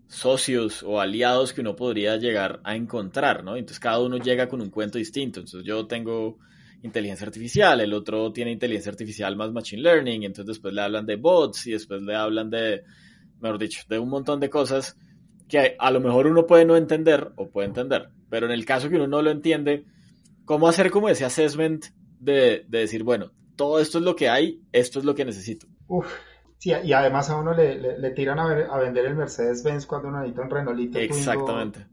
socios 0.08 0.82
o 0.82 1.00
aliados 1.00 1.52
que 1.52 1.60
uno 1.62 1.76
podría 1.76 2.16
llegar 2.16 2.60
a 2.64 2.76
encontrar, 2.76 3.44
¿no? 3.44 3.56
Entonces 3.56 3.80
cada 3.80 4.00
uno 4.00 4.18
llega 4.18 4.48
con 4.48 4.60
un 4.60 4.70
cuento 4.70 4.98
distinto. 4.98 5.40
Entonces 5.40 5.66
yo 5.66 5.86
tengo 5.86 6.38
inteligencia 6.82 7.26
artificial, 7.26 7.80
el 7.80 7.92
otro 7.94 8.32
tiene 8.32 8.52
inteligencia 8.52 8.90
artificial 8.90 9.34
más 9.36 9.50
machine 9.52 9.82
learning, 9.82 10.24
entonces 10.24 10.46
después 10.46 10.74
le 10.74 10.82
hablan 10.82 11.06
de 11.06 11.16
bots 11.16 11.66
y 11.66 11.72
después 11.72 12.02
le 12.02 12.14
hablan 12.14 12.50
de, 12.50 12.84
mejor 13.40 13.58
dicho, 13.58 13.82
de 13.88 13.98
un 13.98 14.10
montón 14.10 14.40
de 14.40 14.50
cosas 14.50 14.96
que 15.48 15.76
a 15.78 15.90
lo 15.90 16.00
mejor 16.00 16.26
uno 16.26 16.46
puede 16.46 16.64
no 16.64 16.76
entender 16.76 17.32
o 17.36 17.48
puede 17.48 17.68
entender, 17.68 18.10
pero 18.28 18.46
en 18.46 18.52
el 18.52 18.64
caso 18.64 18.88
que 18.88 18.96
uno 18.96 19.06
no 19.06 19.22
lo 19.22 19.30
entiende, 19.30 19.84
¿cómo 20.44 20.68
hacer 20.68 20.90
como 20.90 21.08
ese 21.08 21.24
assessment 21.24 21.86
de, 22.18 22.64
decir, 22.68 23.04
bueno, 23.04 23.30
todo 23.56 23.80
esto 23.80 23.98
es 23.98 24.04
lo 24.04 24.16
que 24.16 24.28
hay, 24.28 24.62
esto 24.72 24.98
es 24.98 25.04
lo 25.04 25.14
que 25.14 25.24
necesito. 25.24 25.66
Uf, 25.86 26.06
sí, 26.58 26.72
y 26.84 26.92
además 26.92 27.30
a 27.30 27.36
uno 27.36 27.54
le, 27.54 28.10
tiran 28.10 28.38
a, 28.38 28.78
vender 28.78 29.06
el 29.06 29.16
Mercedes-Benz 29.16 29.86
cuando 29.86 30.08
uno 30.08 30.18
necesita 30.18 30.42
un 30.42 30.50
Renaulito. 30.50 30.98
Exactamente. 30.98 31.86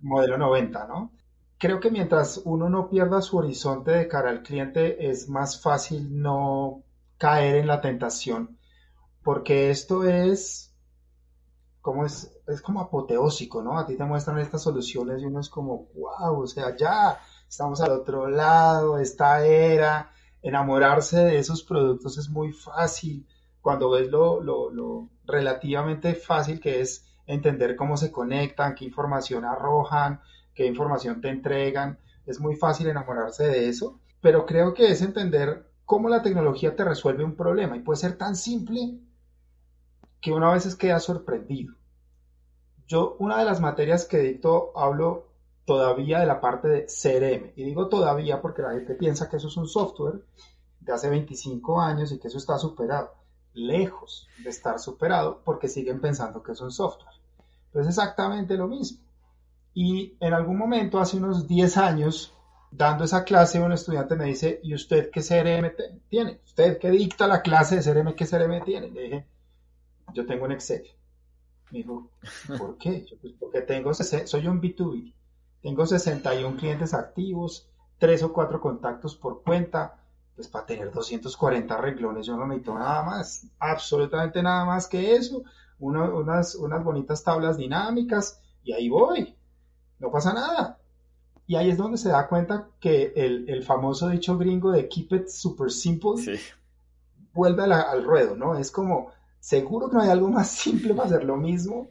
modelo 0.00 0.38
90, 0.38 0.86
¿no? 0.86 1.12
Creo 1.58 1.80
que 1.80 1.90
mientras 1.90 2.42
uno 2.44 2.68
no 2.68 2.90
pierda 2.90 3.22
su 3.22 3.38
horizonte 3.38 3.92
de 3.92 4.08
cara 4.08 4.28
al 4.28 4.42
cliente, 4.42 5.08
es 5.08 5.28
más 5.28 5.62
fácil 5.62 6.20
no 6.20 6.82
caer 7.16 7.56
en 7.56 7.66
la 7.66 7.80
tentación, 7.80 8.58
porque 9.22 9.70
esto 9.70 10.04
es 10.04 10.75
como 11.86 12.04
es, 12.04 12.36
es 12.48 12.60
como 12.62 12.80
apoteósico, 12.80 13.62
¿no? 13.62 13.78
A 13.78 13.86
ti 13.86 13.96
te 13.96 14.02
muestran 14.02 14.40
estas 14.40 14.64
soluciones 14.64 15.22
y 15.22 15.26
uno 15.26 15.38
es 15.38 15.48
como, 15.48 15.86
wow, 15.94 16.40
o 16.42 16.46
sea, 16.48 16.74
ya, 16.76 17.20
estamos 17.48 17.80
al 17.80 17.92
otro 17.92 18.28
lado, 18.28 18.98
esta 18.98 19.46
era, 19.46 20.10
enamorarse 20.42 21.16
de 21.20 21.38
esos 21.38 21.62
productos 21.62 22.18
es 22.18 22.28
muy 22.28 22.50
fácil 22.50 23.24
cuando 23.60 23.90
ves 23.90 24.10
lo, 24.10 24.40
lo, 24.40 25.10
relativamente 25.26 26.16
fácil 26.16 26.58
que 26.58 26.80
es 26.80 27.06
entender 27.24 27.76
cómo 27.76 27.96
se 27.96 28.10
conectan, 28.10 28.74
qué 28.74 28.84
información 28.84 29.44
arrojan, 29.44 30.20
qué 30.54 30.66
información 30.66 31.20
te 31.20 31.28
entregan, 31.28 32.00
es 32.26 32.40
muy 32.40 32.56
fácil 32.56 32.88
enamorarse 32.88 33.46
de 33.46 33.68
eso, 33.68 34.00
pero 34.20 34.44
creo 34.44 34.74
que 34.74 34.90
es 34.90 35.02
entender 35.02 35.70
cómo 35.84 36.08
la 36.08 36.20
tecnología 36.20 36.74
te 36.74 36.82
resuelve 36.82 37.22
un 37.22 37.36
problema 37.36 37.76
y 37.76 37.82
puede 37.82 38.00
ser 38.00 38.18
tan 38.18 38.34
simple 38.34 38.98
que 40.20 40.32
uno 40.32 40.50
a 40.50 40.54
veces 40.54 40.76
queda 40.76 41.00
sorprendido. 41.00 41.74
Yo, 42.86 43.16
una 43.18 43.38
de 43.38 43.44
las 43.44 43.60
materias 43.60 44.04
que 44.04 44.18
dicto, 44.18 44.72
hablo 44.76 45.26
todavía 45.64 46.20
de 46.20 46.26
la 46.26 46.40
parte 46.40 46.68
de 46.68 46.86
CRM. 46.86 47.52
Y 47.56 47.64
digo 47.64 47.88
todavía 47.88 48.40
porque 48.40 48.62
la 48.62 48.70
gente 48.70 48.94
piensa 48.94 49.28
que 49.28 49.36
eso 49.36 49.48
es 49.48 49.56
un 49.56 49.68
software 49.68 50.22
de 50.80 50.92
hace 50.92 51.10
25 51.10 51.80
años 51.80 52.12
y 52.12 52.18
que 52.18 52.28
eso 52.28 52.38
está 52.38 52.58
superado. 52.58 53.12
lejos 53.52 54.28
de 54.44 54.50
estar 54.50 54.78
superado 54.78 55.40
porque 55.42 55.66
siguen 55.68 55.98
pensando 55.98 56.42
que 56.42 56.52
es 56.52 56.60
un 56.60 56.70
software. 56.70 57.14
Pues 57.72 57.86
exactamente 57.86 58.54
lo 58.56 58.68
mismo. 58.68 58.98
Y 59.72 60.16
en 60.20 60.34
algún 60.34 60.58
momento, 60.58 60.98
hace 60.98 61.16
unos 61.16 61.48
10 61.48 61.76
años, 61.78 62.34
dando 62.70 63.04
esa 63.04 63.24
clase, 63.24 63.60
un 63.60 63.72
estudiante 63.72 64.14
me 64.14 64.26
dice, 64.26 64.60
¿y 64.62 64.74
usted 64.74 65.10
qué 65.10 65.20
CRM 65.20 65.72
tiene? 66.08 66.40
¿Usted 66.44 66.78
qué 66.78 66.90
dicta 66.90 67.26
la 67.26 67.42
clase 67.42 67.76
de 67.76 67.82
CRM, 67.82 68.14
qué 68.14 68.26
CRM 68.26 68.62
tiene? 68.64 68.90
Le 68.90 69.02
dije, 69.02 69.26
yo 70.16 70.26
tengo 70.26 70.44
un 70.44 70.52
Excel. 70.52 70.84
Me 71.70 71.78
dijo, 71.78 72.10
¿por 72.58 72.78
qué? 72.78 73.06
Pues 73.20 73.34
porque 73.34 73.60
tengo, 73.62 73.92
soy 73.94 74.46
un 74.46 74.60
B2B. 74.60 75.14
Tengo 75.62 75.86
61 75.86 76.56
clientes 76.56 76.94
activos, 76.94 77.68
3 77.98 78.22
o 78.24 78.32
4 78.32 78.60
contactos 78.60 79.16
por 79.16 79.42
cuenta. 79.42 80.00
Pues 80.34 80.48
para 80.48 80.66
tener 80.66 80.92
240 80.92 81.76
reglones 81.78 82.26
yo 82.26 82.36
no 82.36 82.46
necesito 82.46 82.78
nada 82.78 83.02
más, 83.02 83.46
absolutamente 83.58 84.42
nada 84.42 84.66
más 84.66 84.86
que 84.86 85.14
eso. 85.14 85.42
unas, 85.78 86.54
unas 86.56 86.84
bonitas 86.84 87.24
tablas 87.24 87.56
dinámicas 87.56 88.40
y 88.62 88.72
ahí 88.72 88.88
voy 88.88 89.36
no 89.98 90.10
pasa 90.10 90.32
nada. 90.32 90.78
Y 91.46 91.56
ahí 91.56 91.70
es 91.70 91.78
donde 91.78 91.96
se 91.96 92.08
da 92.08 92.28
cuenta 92.28 92.68
que 92.80 93.12
el, 93.14 93.62
famoso 93.64 94.08
dicho 94.08 94.36
gringo 94.36 94.72
de 94.72 94.88
keep 94.88 95.12
it 95.12 95.28
super 95.28 95.70
simple 95.70 96.14
vuelve 97.32 97.62
al 97.62 98.04
ruedo, 98.04 98.34
¿no? 98.34 98.58
Es 98.58 98.70
como, 98.70 99.12
seguro 99.46 99.88
que 99.88 99.94
no 99.94 100.02
hay 100.02 100.10
algo 100.10 100.28
más 100.28 100.50
simple 100.64 100.92
para 100.92 101.08
hacer 101.08 101.24
lo 101.24 101.36
mismo. 101.36 101.88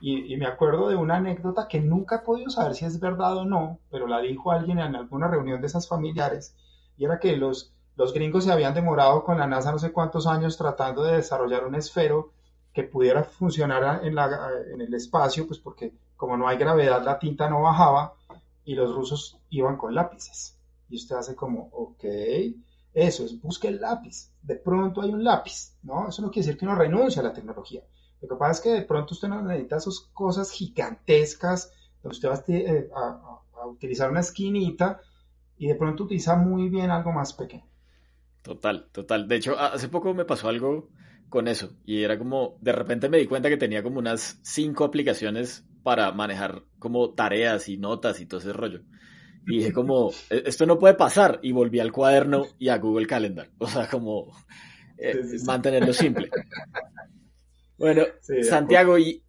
Y, 0.00 0.36
me 0.36 0.46
acuerdo 0.46 0.88
de 0.88 0.96
una 0.96 1.16
anécdota 1.16 1.68
que 1.68 1.80
nunca 1.80 2.16
he 2.16 2.18
podido 2.18 2.50
saber 2.50 2.74
si 2.74 2.84
es 2.84 2.98
verdad 2.98 3.36
o 3.36 3.44
no, 3.44 3.78
pero 3.88 4.08
la 4.08 4.20
dijo 4.20 4.50
alguien 4.50 4.80
en 4.80 4.96
alguna 4.96 5.28
reunión 5.28 5.60
de 5.60 5.68
esas 5.68 5.86
familiares, 5.86 6.56
y 6.96 7.04
era 7.04 7.20
que 7.20 7.36
los, 7.36 7.72
los 7.94 8.12
gringos 8.12 8.42
se 8.42 8.50
habían 8.50 8.74
demorado 8.74 9.22
con 9.22 9.38
la 9.38 9.46
NASA 9.46 9.70
no 9.70 9.78
sé 9.78 9.92
cuántos 9.92 10.26
años 10.26 10.56
tratando 10.56 11.04
de 11.04 11.18
desarrollar 11.18 11.64
un 11.64 11.76
esfero 11.76 12.32
que 12.72 12.82
pudiera 12.82 13.22
funcionar 13.22 14.04
en, 14.04 14.16
la, 14.16 14.50
en 14.74 14.80
el 14.80 14.92
espacio, 14.92 15.46
pues 15.46 15.60
porque 15.60 15.92
como 16.16 16.36
no 16.36 16.48
hay 16.48 16.56
gravedad, 16.56 17.04
la 17.04 17.20
tinta 17.20 17.48
no 17.48 17.62
bajaba 17.62 18.14
y 18.64 18.74
los 18.74 18.92
rusos 18.92 19.38
iban 19.50 19.76
con 19.76 19.94
lápices. 19.94 20.58
Y 20.88 20.96
usted 20.96 21.14
hace 21.14 21.36
como, 21.36 21.68
ok, 21.72 22.04
eso 22.92 23.24
es, 23.24 23.40
busque 23.40 23.68
el 23.68 23.80
lápiz. 23.80 24.31
De 24.42 24.56
pronto 24.56 25.02
hay 25.02 25.10
un 25.10 25.22
lápiz, 25.22 25.76
¿no? 25.82 26.08
Eso 26.08 26.22
no 26.22 26.30
quiere 26.30 26.46
decir 26.46 26.58
que 26.58 26.64
uno 26.64 26.74
renuncie 26.74 27.20
a 27.20 27.24
la 27.24 27.32
tecnología. 27.32 27.82
Lo 28.20 28.28
que 28.28 28.36
pasa 28.36 28.52
es 28.52 28.60
que 28.60 28.70
de 28.70 28.82
pronto 28.82 29.14
usted 29.14 29.28
no 29.28 29.42
necesita 29.42 29.76
esas 29.76 30.00
cosas 30.12 30.50
gigantescas, 30.50 31.72
donde 32.02 32.16
usted 32.16 32.28
va 32.28 32.34
a, 32.34 32.44
eh, 32.48 32.90
a 32.94 33.66
utilizar 33.66 34.10
una 34.10 34.20
esquinita 34.20 35.00
y 35.58 35.68
de 35.68 35.74
pronto 35.76 36.04
utiliza 36.04 36.36
muy 36.36 36.68
bien 36.68 36.90
algo 36.90 37.12
más 37.12 37.32
pequeño. 37.32 37.64
Total, 38.42 38.88
total. 38.90 39.28
De 39.28 39.36
hecho, 39.36 39.58
hace 39.58 39.88
poco 39.88 40.14
me 40.14 40.24
pasó 40.24 40.48
algo 40.48 40.88
con 41.28 41.48
eso 41.48 41.70
y 41.84 42.02
era 42.02 42.18
como, 42.18 42.58
de 42.60 42.72
repente 42.72 43.08
me 43.08 43.18
di 43.18 43.26
cuenta 43.26 43.48
que 43.48 43.56
tenía 43.56 43.82
como 43.82 43.98
unas 43.98 44.40
cinco 44.42 44.84
aplicaciones 44.84 45.64
para 45.82 46.12
manejar 46.12 46.62
como 46.78 47.10
tareas 47.10 47.68
y 47.68 47.76
notas 47.78 48.20
y 48.20 48.26
todo 48.26 48.40
ese 48.40 48.52
rollo. 48.52 48.82
Y 49.46 49.58
dije 49.58 49.72
como, 49.72 50.10
e-, 50.30 50.42
esto 50.46 50.66
no 50.66 50.78
puede 50.78 50.94
pasar. 50.94 51.40
Y 51.42 51.52
volví 51.52 51.80
al 51.80 51.92
cuaderno 51.92 52.46
y 52.58 52.68
a 52.68 52.78
Google 52.78 53.06
Calendar. 53.06 53.50
O 53.58 53.66
sea, 53.66 53.88
como 53.88 54.32
eh, 54.98 55.14
mantenerlo 55.44 55.92
simple. 55.92 56.30
Bueno, 57.76 58.04
Santiago, 58.42 58.98
y 58.98 59.22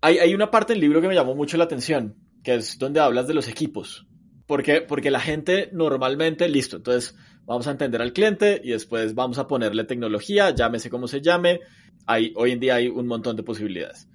hay, 0.00 0.18
hay, 0.18 0.34
una 0.34 0.50
parte 0.50 0.72
del 0.72 0.80
libro 0.80 1.00
que 1.00 1.08
me 1.08 1.14
llamó 1.14 1.34
mucho 1.34 1.56
la 1.56 1.64
atención, 1.64 2.16
que 2.42 2.54
es 2.54 2.78
donde 2.78 3.00
hablas 3.00 3.26
de 3.26 3.34
los 3.34 3.48
equipos. 3.48 4.06
¿Por 4.46 4.62
qué? 4.62 4.80
Porque 4.80 5.10
la 5.10 5.20
gente 5.20 5.68
normalmente, 5.72 6.48
listo, 6.48 6.76
entonces 6.76 7.14
vamos 7.44 7.66
a 7.66 7.72
entender 7.72 8.00
al 8.00 8.12
cliente 8.12 8.60
y 8.62 8.70
después 8.70 9.14
vamos 9.14 9.38
a 9.38 9.46
ponerle 9.46 9.84
tecnología, 9.84 10.54
llámese 10.54 10.90
como 10.90 11.08
se 11.08 11.20
llame. 11.20 11.60
Hay, 12.06 12.32
hoy 12.36 12.52
en 12.52 12.60
día 12.60 12.76
hay 12.76 12.88
un 12.88 13.06
montón 13.06 13.36
de 13.36 13.42
posibilidades. 13.42 14.08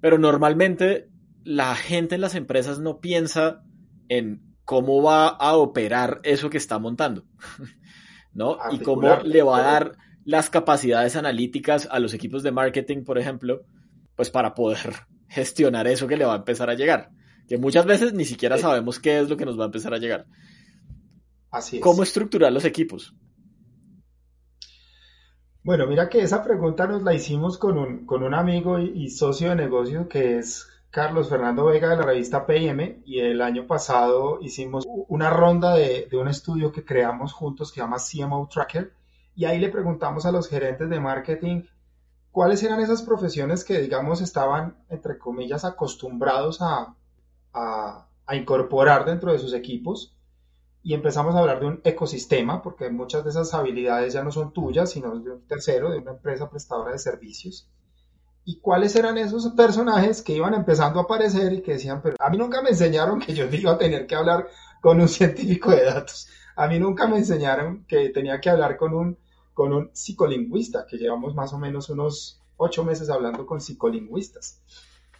Pero 0.00 0.18
normalmente 0.18 1.08
la 1.44 1.74
gente 1.74 2.16
en 2.16 2.20
las 2.20 2.34
empresas 2.34 2.80
no 2.80 3.00
piensa 3.00 3.62
en 4.08 4.56
cómo 4.64 5.02
va 5.02 5.28
a 5.28 5.56
operar 5.56 6.20
eso 6.22 6.50
que 6.50 6.58
está 6.58 6.78
montando, 6.78 7.24
¿no? 8.32 8.58
Y 8.70 8.78
cómo 8.78 9.16
le 9.22 9.42
va 9.42 9.58
a 9.58 9.62
dar 9.62 9.96
las 10.24 10.50
capacidades 10.50 11.16
analíticas 11.16 11.88
a 11.90 11.98
los 11.98 12.14
equipos 12.14 12.42
de 12.42 12.52
marketing, 12.52 13.04
por 13.04 13.18
ejemplo, 13.18 13.64
pues 14.16 14.30
para 14.30 14.54
poder 14.54 14.94
gestionar 15.28 15.86
eso 15.86 16.06
que 16.06 16.16
le 16.16 16.24
va 16.24 16.34
a 16.34 16.38
empezar 16.38 16.70
a 16.70 16.74
llegar. 16.74 17.10
Que 17.48 17.58
muchas 17.58 17.86
veces 17.86 18.14
ni 18.14 18.24
siquiera 18.24 18.56
sabemos 18.56 19.00
qué 19.00 19.18
es 19.18 19.28
lo 19.28 19.36
que 19.36 19.44
nos 19.44 19.58
va 19.58 19.64
a 19.64 19.66
empezar 19.66 19.92
a 19.92 19.98
llegar. 19.98 20.26
Así 21.50 21.76
es. 21.76 21.82
¿Cómo 21.82 22.02
estructurar 22.02 22.52
los 22.52 22.64
equipos? 22.64 23.14
Bueno, 25.64 25.86
mira 25.86 26.08
que 26.08 26.20
esa 26.20 26.42
pregunta 26.42 26.88
nos 26.88 27.02
la 27.02 27.14
hicimos 27.14 27.56
con 27.56 27.78
un, 27.78 28.04
con 28.04 28.24
un 28.24 28.34
amigo 28.34 28.80
y, 28.80 29.10
socio 29.10 29.50
de 29.50 29.56
negocio 29.56 30.08
que 30.08 30.38
es 30.38 30.66
Carlos 30.92 31.30
Fernando 31.30 31.64
Vega 31.64 31.88
de 31.88 31.96
la 31.96 32.02
revista 32.02 32.44
PM 32.44 33.00
y 33.06 33.20
el 33.20 33.40
año 33.40 33.66
pasado 33.66 34.38
hicimos 34.42 34.84
una 35.08 35.30
ronda 35.30 35.74
de, 35.74 36.06
un 36.12 36.28
estudio 36.28 36.70
que 36.70 36.84
creamos 36.84 37.32
juntos 37.32 37.72
que 37.72 37.76
se 37.76 37.80
llama 37.80 37.96
CMO 37.96 38.46
Tracker 38.52 38.92
y 39.34 39.46
ahí 39.46 39.58
le 39.58 39.70
preguntamos 39.70 40.26
a 40.26 40.32
los 40.32 40.50
gerentes 40.50 40.90
de 40.90 41.00
marketing 41.00 41.62
cuáles 42.30 42.62
eran 42.62 42.78
esas 42.80 43.00
profesiones 43.00 43.64
que 43.64 43.80
digamos 43.80 44.20
estaban 44.20 44.84
entre 44.90 45.16
comillas 45.16 45.64
acostumbrados 45.64 46.60
a, 46.60 46.94
a 47.54 48.36
incorporar 48.36 49.06
dentro 49.06 49.32
de 49.32 49.38
sus 49.38 49.54
equipos 49.54 50.14
y 50.82 50.92
empezamos 50.92 51.34
a 51.34 51.38
hablar 51.38 51.60
de 51.60 51.66
un 51.66 51.80
ecosistema, 51.84 52.60
porque 52.60 52.90
muchas 52.90 53.24
de 53.24 53.30
esas 53.30 53.54
habilidades 53.54 54.12
ya 54.12 54.24
no 54.24 54.32
son 54.32 54.52
tuyas, 54.52 54.90
sino 54.90 55.16
de 55.16 55.30
un 55.30 55.46
tercero, 55.46 55.90
de 55.90 55.98
una 55.98 56.10
empresa 56.10 56.50
prestadora 56.50 56.90
de 56.90 56.98
servicios. 56.98 57.70
¿Y 58.44 58.58
cuáles 58.58 58.96
eran 58.96 59.18
esos 59.18 59.48
personajes 59.50 60.20
que 60.22 60.34
iban 60.34 60.54
empezando 60.54 60.98
a 60.98 61.04
aparecer 61.04 61.52
y 61.52 61.62
que 61.62 61.74
decían, 61.74 62.02
pero 62.02 62.16
a 62.18 62.28
mí 62.28 62.38
nunca 62.38 62.60
me 62.60 62.70
enseñaron 62.70 63.20
que 63.20 63.34
yo 63.34 63.46
iba 63.52 63.72
a 63.72 63.78
tener 63.78 64.06
que 64.06 64.14
hablar 64.14 64.48
con 64.80 65.00
un 65.00 65.08
científico 65.08 65.70
de 65.70 65.84
datos? 65.84 66.28
A 66.56 66.66
mí 66.66 66.78
nunca 66.78 67.06
me 67.06 67.18
enseñaron 67.18 67.84
que 67.86 68.08
tenía 68.10 68.40
que 68.40 68.50
hablar 68.50 68.76
con 68.76 68.94
un, 68.94 69.16
con 69.54 69.72
un 69.72 69.90
psicolingüista, 69.92 70.86
que 70.86 70.98
llevamos 70.98 71.34
más 71.34 71.52
o 71.52 71.58
menos 71.58 71.88
unos 71.88 72.40
ocho 72.56 72.84
meses 72.84 73.10
hablando 73.10 73.46
con 73.46 73.60
psicolingüistas. 73.60 74.60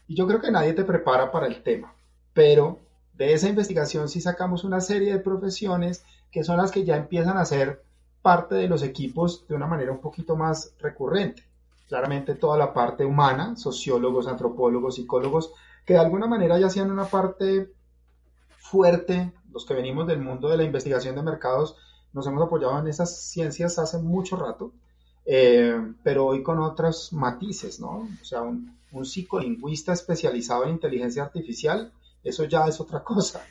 Y 0.08 0.16
yo 0.16 0.26
creo 0.26 0.40
que 0.40 0.50
nadie 0.50 0.72
te 0.72 0.84
prepara 0.84 1.30
para 1.30 1.46
el 1.46 1.62
tema, 1.62 1.94
pero 2.34 2.80
de 3.14 3.34
esa 3.34 3.48
investigación 3.48 4.08
sí 4.08 4.20
sacamos 4.20 4.64
una 4.64 4.80
serie 4.80 5.12
de 5.12 5.20
profesiones 5.20 6.04
que 6.30 6.44
son 6.44 6.56
las 6.56 6.70
que 6.70 6.84
ya 6.84 6.96
empiezan 6.96 7.36
a 7.36 7.44
ser 7.44 7.82
parte 8.20 8.54
de 8.54 8.68
los 8.68 8.82
equipos 8.82 9.46
de 9.48 9.54
una 9.54 9.66
manera 9.66 9.92
un 9.92 10.00
poquito 10.00 10.36
más 10.36 10.74
recurrente. 10.80 11.44
Claramente 11.92 12.36
toda 12.36 12.56
la 12.56 12.72
parte 12.72 13.04
humana, 13.04 13.54
sociólogos, 13.54 14.26
antropólogos, 14.26 14.94
psicólogos, 14.94 15.52
que 15.84 15.92
de 15.92 15.98
alguna 15.98 16.26
manera 16.26 16.58
ya 16.58 16.68
hacían 16.68 16.90
una 16.90 17.04
parte 17.04 17.70
fuerte, 18.56 19.30
los 19.52 19.66
que 19.66 19.74
venimos 19.74 20.06
del 20.06 20.18
mundo 20.18 20.48
de 20.48 20.56
la 20.56 20.64
investigación 20.64 21.16
de 21.16 21.22
mercados, 21.22 21.76
nos 22.14 22.26
hemos 22.26 22.42
apoyado 22.44 22.78
en 22.78 22.86
esas 22.86 23.14
ciencias 23.20 23.78
hace 23.78 23.98
mucho 23.98 24.36
rato, 24.36 24.72
eh, 25.26 25.78
pero 26.02 26.24
hoy 26.24 26.42
con 26.42 26.60
otros 26.60 27.12
matices, 27.12 27.78
¿no? 27.78 28.08
O 28.22 28.24
sea, 28.24 28.40
un, 28.40 28.74
psicolingüista 29.04 29.92
especializado 29.92 30.64
en 30.64 30.70
inteligencia 30.70 31.24
artificial 31.24 31.92
eso 32.24 32.44
ya 32.44 32.68
es 32.68 32.80
otra 32.80 33.04
cosa. 33.04 33.44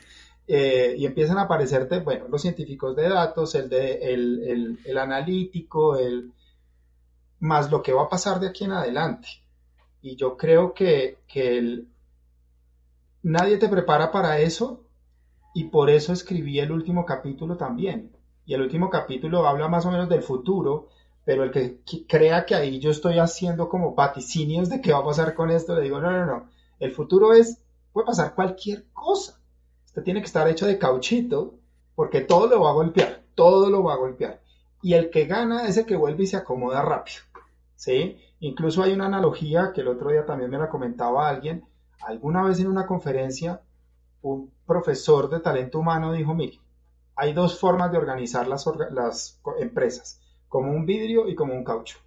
Eh, 0.48 0.96
y 0.98 1.06
empiezan 1.06 1.38
a 1.38 1.42
aparecerte, 1.42 2.00
bueno, 2.00 2.26
los 2.26 2.42
científicos 2.42 2.96
de 2.96 3.08
datos, 3.08 3.54
el, 3.54 3.68
de, 3.68 3.98
el, 4.12 4.80
el, 4.84 4.98
analítico, 4.98 5.96
el, 5.96 6.32
más 7.42 7.72
lo 7.72 7.82
que 7.82 7.92
va 7.92 8.04
a 8.04 8.08
pasar 8.08 8.38
de 8.38 8.48
aquí 8.48 8.64
en 8.64 8.72
adelante. 8.72 9.28
Y 10.00 10.14
yo 10.14 10.36
creo 10.36 10.74
que, 10.74 11.18
que 11.26 11.84
nadie 13.22 13.58
te 13.58 13.68
prepara 13.68 14.12
para 14.12 14.38
eso 14.38 14.84
y 15.52 15.64
por 15.64 15.90
eso 15.90 16.12
escribí 16.12 16.60
el 16.60 16.70
último 16.70 17.04
capítulo 17.04 17.56
también. 17.56 18.16
Y 18.46 18.54
el 18.54 18.62
último 18.62 18.88
capítulo 18.88 19.46
habla 19.46 19.66
más 19.66 19.84
o 19.86 19.90
menos 19.90 20.08
del 20.08 20.22
futuro, 20.22 20.88
pero 21.24 21.42
el 21.42 21.50
que 21.50 21.80
crea 22.08 22.46
que 22.46 22.54
ahí 22.54 22.78
yo 22.78 22.92
estoy 22.92 23.18
haciendo 23.18 23.68
como 23.68 23.96
vaticinios 23.96 24.68
de 24.68 24.80
qué 24.80 24.92
va 24.92 25.00
a 25.00 25.04
pasar 25.04 25.34
con 25.34 25.50
esto, 25.50 25.74
le 25.74 25.82
digo, 25.82 26.00
no, 26.00 26.12
no, 26.12 26.26
no, 26.26 26.48
el 26.78 26.92
futuro 26.92 27.32
es 27.32 27.60
puede 27.92 28.06
pasar 28.06 28.36
cualquier 28.36 28.86
cosa. 28.92 29.40
Usted 29.86 30.04
tiene 30.04 30.20
que 30.20 30.26
estar 30.26 30.48
hecho 30.48 30.66
de 30.66 30.78
cauchito 30.78 31.58
porque 31.96 32.20
todo 32.20 32.46
lo 32.46 32.60
va 32.60 32.70
a 32.70 32.74
golpear, 32.74 33.24
todo 33.34 33.68
lo 33.68 33.82
va 33.82 33.94
a 33.94 33.98
golpear. 33.98 34.40
Y 34.80 34.94
el 34.94 35.10
que 35.10 35.26
gana 35.26 35.66
es 35.66 35.76
el 35.76 35.86
que 35.86 35.96
vuelve 35.96 36.22
y 36.22 36.28
se 36.28 36.36
acomoda 36.36 36.82
rápido. 36.82 37.31
¿Sí? 37.82 38.16
Incluso 38.38 38.80
hay 38.84 38.92
una 38.92 39.06
analogía 39.06 39.72
que 39.74 39.80
el 39.80 39.88
otro 39.88 40.10
día 40.10 40.24
también 40.24 40.52
me 40.52 40.58
la 40.58 40.68
comentaba 40.68 41.28
alguien. 41.28 41.64
Alguna 42.06 42.44
vez 42.44 42.60
en 42.60 42.68
una 42.68 42.86
conferencia, 42.86 43.60
un 44.22 44.52
profesor 44.64 45.28
de 45.28 45.40
talento 45.40 45.80
humano 45.80 46.12
dijo, 46.12 46.32
mire, 46.32 46.60
hay 47.16 47.32
dos 47.32 47.58
formas 47.58 47.90
de 47.90 47.98
organizar 47.98 48.46
las, 48.46 48.66
las 48.92 49.40
empresas, 49.58 50.20
como 50.46 50.70
un 50.70 50.86
vidrio 50.86 51.28
y 51.28 51.34
como 51.34 51.54
un 51.54 51.64
caucho. 51.64 51.98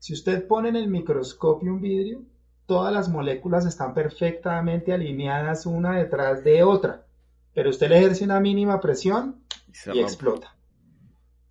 Si 0.00 0.12
usted 0.12 0.44
pone 0.48 0.70
en 0.70 0.76
el 0.76 0.88
microscopio 0.88 1.72
un 1.72 1.80
vidrio, 1.80 2.22
todas 2.66 2.92
las 2.92 3.08
moléculas 3.08 3.64
están 3.64 3.94
perfectamente 3.94 4.92
alineadas 4.92 5.66
una 5.66 5.98
detrás 5.98 6.42
de 6.42 6.64
otra, 6.64 7.06
pero 7.54 7.70
usted 7.70 7.90
le 7.90 7.98
ejerce 7.98 8.24
una 8.24 8.40
mínima 8.40 8.80
presión 8.80 9.44
y, 9.94 10.00
explota. 10.00 10.51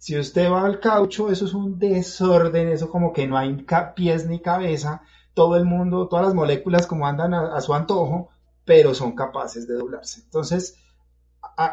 Si 0.01 0.17
usted 0.17 0.49
va 0.49 0.65
al 0.65 0.79
caucho, 0.79 1.31
eso 1.31 1.45
es 1.45 1.53
un 1.53 1.77
desorden, 1.77 2.69
eso 2.69 2.89
como 2.89 3.13
que 3.13 3.27
no 3.27 3.37
hay 3.37 3.55
pies 3.95 4.25
ni 4.25 4.39
cabeza, 4.39 5.03
todo 5.35 5.57
el 5.57 5.63
mundo, 5.63 6.07
todas 6.07 6.25
las 6.25 6.33
moléculas 6.33 6.87
como 6.87 7.05
andan 7.05 7.35
a, 7.35 7.61
su 7.61 7.71
antojo, 7.75 8.31
pero 8.65 8.95
son 8.95 9.11
capaces 9.15 9.67
de 9.67 9.75
doblarse. 9.75 10.21
Entonces, 10.21 10.79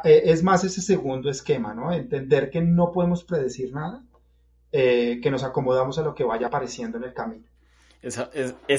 es 0.04 0.42
más 0.42 0.62
ese 0.62 0.82
segundo 0.82 1.30
esquema, 1.30 1.72
¿no? 1.72 1.90
Entender 1.90 2.50
que 2.50 2.60
no 2.60 2.92
podemos 2.92 3.24
predecir 3.24 3.72
nada, 3.72 4.04
eh, 4.72 5.20
que 5.22 5.30
nos 5.30 5.42
acomodamos 5.42 5.98
a 5.98 6.02
lo 6.02 6.14
que 6.14 6.24
vaya 6.24 6.48
apareciendo 6.48 6.98
en 6.98 7.04
el 7.04 7.14
camino. 7.14 7.46
Esa, 8.02 8.28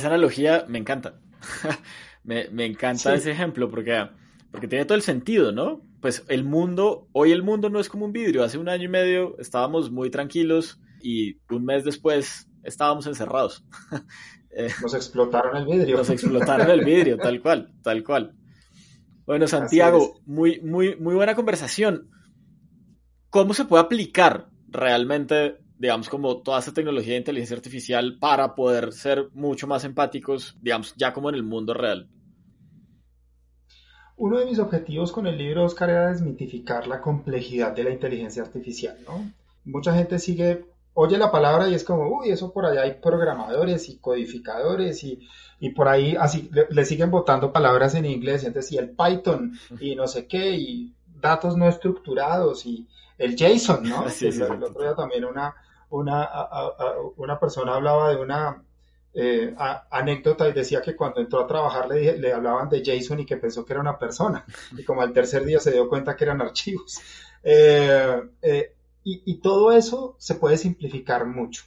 analogía 0.05 0.65
me 0.67 0.77
encanta. 0.77 1.15
me, 2.23 2.65
encanta 2.67 3.15
ese 3.15 3.31
ejemplo 3.31 3.67
porque, 3.67 4.09
porque 4.51 4.67
tiene 4.67 4.85
todo 4.85 4.95
el 4.95 5.01
sentido, 5.01 5.51
¿no? 5.51 5.81
Pues 6.01 6.25
el 6.27 6.43
mundo, 6.43 7.07
hoy 7.11 7.31
el 7.31 7.43
mundo 7.43 7.69
no 7.69 7.79
es 7.79 7.89
como 7.89 8.05
un 8.05 8.13
vidrio. 8.13 8.43
Hace 8.43 8.57
un 8.57 8.69
año 8.69 8.85
y 8.85 8.89
medio 8.89 9.37
estábamos 9.37 9.91
muy 9.91 10.09
tranquilos 10.09 10.79
y 11.01 11.37
un 11.49 11.65
mes 11.65 11.83
después 11.83 12.49
estábamos 12.63 13.07
encerrados. 13.07 13.65
Eh, 14.51 14.67
nos 14.81 14.95
explotaron 14.95 15.55
el 15.57 15.65
vidrio. 15.67 15.97
Nos 15.97 16.09
explotaron 16.09 16.71
el 16.71 16.83
vidrio, 16.83 17.17
tal 17.17 17.39
cual, 17.39 17.71
tal 17.83 18.03
cual. 18.03 18.35
Bueno, 19.23 19.47
Santiago, 19.47 20.21
muy, 20.25 20.59
muy, 20.61 20.95
muy 20.95 21.13
buena 21.13 21.35
conversación. 21.35 22.09
¿Cómo 23.29 23.53
se 23.53 23.65
puede 23.65 23.83
aplicar 23.83 24.49
realmente, 24.67 25.59
digamos, 25.77 26.09
como 26.09 26.41
toda 26.41 26.57
esta 26.57 26.73
tecnología 26.73 27.13
de 27.13 27.19
inteligencia 27.19 27.55
artificial 27.55 28.17
para 28.19 28.55
poder 28.55 28.91
ser 28.91 29.29
mucho 29.33 29.67
más 29.67 29.83
empáticos, 29.83 30.57
digamos, 30.63 30.95
ya 30.97 31.13
como 31.13 31.29
en 31.29 31.35
el 31.35 31.43
mundo 31.43 31.75
real? 31.75 32.09
Uno 34.19 34.37
de 34.37 34.45
mis 34.45 34.59
objetivos 34.59 35.11
con 35.11 35.27
el 35.27 35.37
libro, 35.37 35.63
Oscar, 35.63 35.89
era 35.89 36.09
desmitificar 36.09 36.87
la 36.87 37.01
complejidad 37.01 37.71
de 37.71 37.83
la 37.83 37.89
inteligencia 37.89 38.43
artificial, 38.43 38.97
¿no? 39.07 39.31
Mucha 39.65 39.93
gente 39.93 40.19
sigue 40.19 40.65
oye 40.93 41.17
la 41.17 41.31
palabra 41.31 41.69
y 41.69 41.75
es 41.75 41.85
como, 41.85 42.07
uy, 42.09 42.29
eso 42.29 42.51
por 42.51 42.65
allá 42.65 42.81
hay 42.81 42.95
programadores 42.95 43.87
y 43.87 43.99
codificadores 43.99 45.03
y, 45.03 45.69
por 45.73 45.87
ahí 45.87 46.15
así 46.19 46.49
le, 46.51 46.85
siguen 46.85 47.09
botando 47.09 47.53
palabras 47.53 47.95
en 47.95 48.05
inglés, 48.05 48.43
y 48.43 48.47
entonces 48.47 48.71
y 48.73 48.77
el 48.77 48.89
Python 48.89 49.53
y 49.79 49.95
no 49.95 50.07
sé 50.07 50.27
qué, 50.27 50.55
y 50.55 50.93
datos 51.21 51.55
no 51.55 51.67
estructurados 51.67 52.65
y 52.65 52.87
el 53.17 53.35
JSON, 53.37 53.83
¿no? 53.83 54.05
el, 54.21 54.41
otro 54.63 54.81
día 54.81 54.95
también 54.95 55.23
una, 55.23 55.55
una, 55.89 56.29
una 57.15 57.39
persona 57.39 57.75
hablaba 57.75 58.09
de 58.09 58.17
una 58.17 58.61
eh, 59.13 59.55
anécdota 59.89 60.47
y 60.47 60.53
decía 60.53 60.81
que 60.81 60.95
cuando 60.95 61.19
entró 61.19 61.39
a 61.39 61.47
trabajar 61.47 61.89
le, 61.89 62.17
le 62.17 62.31
hablaban 62.33 62.69
de 62.69 62.83
JSON 62.83 63.19
y 63.19 63.25
que 63.25 63.37
pensó 63.37 63.65
que 63.65 63.73
era 63.73 63.81
una 63.81 63.97
persona, 63.97 64.45
y 64.77 64.83
como 64.83 65.01
al 65.01 65.13
tercer 65.13 65.45
día 65.45 65.59
se 65.59 65.71
dio 65.71 65.89
cuenta 65.89 66.15
que 66.15 66.25
eran 66.25 66.41
archivos. 66.41 66.99
Eh, 67.43 68.21
eh, 68.41 68.75
y, 69.03 69.37
todo 69.39 69.71
eso 69.71 70.15
se 70.19 70.35
puede 70.35 70.57
simplificar 70.57 71.25
mucho. 71.25 71.63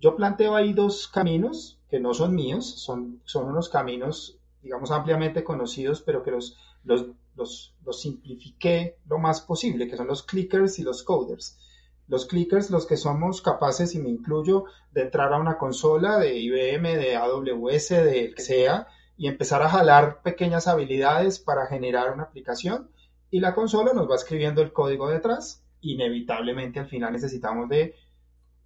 Yo 0.00 0.16
planteo 0.16 0.54
ahí 0.54 0.74
dos 0.74 1.08
caminos 1.08 1.78
que 1.88 1.98
no 1.98 2.12
son 2.12 2.34
míos, 2.34 2.66
son, 2.66 3.22
son 3.24 3.48
unos 3.48 3.70
caminos, 3.70 4.38
digamos, 4.60 4.90
ampliamente 4.90 5.44
conocidos, 5.44 6.02
pero 6.02 6.22
que 6.22 6.32
los, 6.32 6.58
los, 6.82 7.06
los, 7.36 7.74
los 7.86 8.00
simplifiqué 8.00 8.98
lo 9.08 9.18
más 9.18 9.40
posible, 9.40 9.88
que 9.88 9.96
son 9.96 10.08
los 10.08 10.24
clickers 10.24 10.78
y 10.78 10.82
los 10.82 11.02
coders. 11.02 11.56
Los 12.06 12.26
clickers, 12.26 12.70
los 12.70 12.86
que 12.86 12.96
somos 12.96 13.42
capaces, 13.42 13.94
y 13.94 13.98
me 13.98 14.10
incluyo, 14.10 14.64
de 14.92 15.02
entrar 15.02 15.32
a 15.32 15.38
una 15.38 15.56
consola 15.58 16.18
de 16.18 16.38
IBM, 16.38 16.96
de 16.96 17.16
AWS, 17.16 17.88
de 17.88 18.24
el 18.26 18.34
que 18.34 18.42
sea, 18.42 18.88
y 19.16 19.28
empezar 19.28 19.62
a 19.62 19.70
jalar 19.70 20.22
pequeñas 20.22 20.68
habilidades 20.68 21.38
para 21.38 21.66
generar 21.66 22.12
una 22.12 22.24
aplicación. 22.24 22.90
Y 23.30 23.40
la 23.40 23.54
consola 23.54 23.92
nos 23.92 24.10
va 24.10 24.16
escribiendo 24.16 24.62
el 24.62 24.72
código 24.72 25.08
detrás 25.08 25.64
inevitablemente 25.84 26.80
al 26.80 26.86
final 26.86 27.12
necesitamos 27.12 27.68
de 27.68 27.94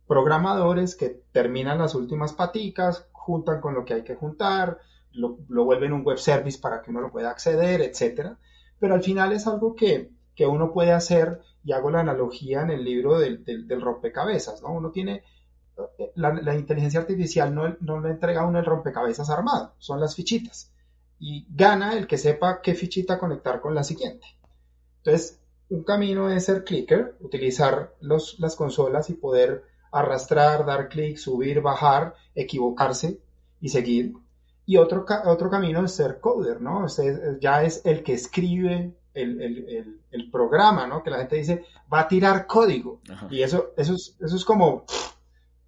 programadores 0.06 0.94
que 0.94 1.20
terminan 1.32 1.78
las 1.78 1.94
últimas 1.94 2.32
paticas, 2.32 3.08
juntan 3.12 3.60
con 3.60 3.74
lo 3.74 3.84
que 3.84 3.94
hay 3.94 4.04
que 4.04 4.14
juntar, 4.14 4.78
lo, 5.12 5.36
vuelven 5.64 5.92
un 5.92 6.04
web 6.04 6.18
service 6.18 6.58
para 6.58 6.80
que 6.80 6.90
uno 6.90 7.00
lo 7.00 7.10
pueda 7.10 7.30
acceder, 7.30 7.82
etc. 7.82 8.36
Pero 8.78 8.94
al 8.94 9.02
final 9.02 9.32
es 9.32 9.46
algo 9.46 9.74
que, 9.74 10.10
uno 10.46 10.72
puede 10.72 10.92
hacer, 10.92 11.40
y 11.64 11.72
hago 11.72 11.90
la 11.90 12.00
analogía 12.00 12.62
en 12.62 12.70
el 12.70 12.84
libro 12.84 13.18
del, 13.18 13.44
rompecabezas, 13.80 14.62
¿no? 14.62 14.72
Uno 14.72 14.90
tiene, 14.90 15.24
la, 16.14 16.54
inteligencia 16.54 17.00
artificial 17.00 17.54
no, 17.54 17.76
no 17.80 18.00
le 18.00 18.10
entrega 18.10 18.42
a 18.42 18.46
uno 18.46 18.58
el 18.58 18.64
rompecabezas 18.64 19.30
armado, 19.30 19.74
son 19.78 20.00
las 20.00 20.14
fichitas. 20.14 20.72
Y 21.18 21.46
gana 21.50 21.96
el 21.96 22.06
que 22.06 22.18
sepa 22.18 22.60
qué 22.62 22.74
fichita 22.74 23.18
conectar 23.18 23.60
con 23.60 23.74
la 23.74 23.82
siguiente. 23.82 24.26
Entonces, 24.98 25.40
un 25.68 25.84
camino 25.84 26.30
es 26.30 26.46
ser 26.46 26.64
clicker, 26.64 27.16
utilizar 27.20 27.94
las 28.00 28.56
consolas 28.56 29.10
y 29.10 29.14
poder 29.14 29.64
arrastrar, 29.90 30.64
dar 30.64 30.88
clic, 30.88 31.16
subir, 31.16 31.60
bajar, 31.60 32.14
equivocarse 32.34 33.20
y 33.60 33.68
seguir. 33.68 34.14
Y 34.64 34.76
otro, 34.76 35.04
otro 35.26 35.50
camino 35.50 35.84
es 35.84 35.92
ser 35.92 36.20
coder, 36.20 36.60
¿no? 36.60 36.86
ya 37.40 37.62
es 37.62 37.82
el 37.84 38.02
que 38.02 38.14
escribe 38.14 38.94
el, 39.22 40.30
programa, 40.30 40.86
¿no? 40.86 41.02
Que 41.02 41.10
la 41.10 41.18
gente 41.18 41.36
dice, 41.36 41.64
va 41.92 42.00
a 42.00 42.08
tirar 42.08 42.46
código. 42.46 43.00
Y 43.30 43.42
eso, 43.42 43.72
eso, 43.76 43.94
es, 43.94 44.16
eso 44.20 44.36
es 44.36 44.44
como, 44.44 44.84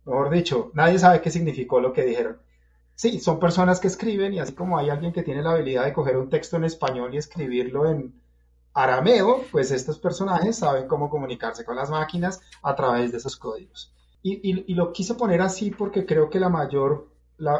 mejor 0.04 0.30
dicho, 0.30 0.70
nadie 0.74 0.98
sabe 0.98 1.20
qué 1.20 1.30
significó 1.30 1.80
lo 1.80 1.92
que 1.92 2.04
dijeron. 2.04 2.38
Sí, 2.94 3.18
son 3.20 3.40
personas 3.40 3.80
que 3.80 3.88
escriben 3.88 4.34
y 4.34 4.40
así 4.40 4.52
como 4.52 4.76
hay 4.78 4.90
alguien 4.90 5.12
que 5.12 5.22
tiene 5.22 5.42
la 5.42 5.52
habilidad 5.52 5.84
de 5.84 5.92
coger 5.92 6.16
un 6.16 6.28
texto 6.28 6.56
en 6.56 6.64
español 6.64 7.14
y 7.14 7.18
escribirlo 7.18 7.90
en, 7.90 8.20
arameo, 8.74 9.44
pues 9.50 9.70
estos 9.70 9.98
personajes 9.98 10.58
saben 10.58 10.86
cómo 10.86 11.10
comunicarse 11.10 11.64
con 11.64 11.76
las 11.76 11.90
máquinas 11.90 12.40
a 12.62 12.74
través 12.74 13.12
de 13.12 13.18
esos 13.18 13.36
códigos. 13.36 13.92
Y, 14.22 14.74
lo 14.74 14.92
quise 14.92 15.14
poner 15.14 15.40
así 15.40 15.70
porque 15.70 16.04
creo 16.04 16.28
que 16.28 16.40
la 16.40 16.50
mayor, 16.50 17.08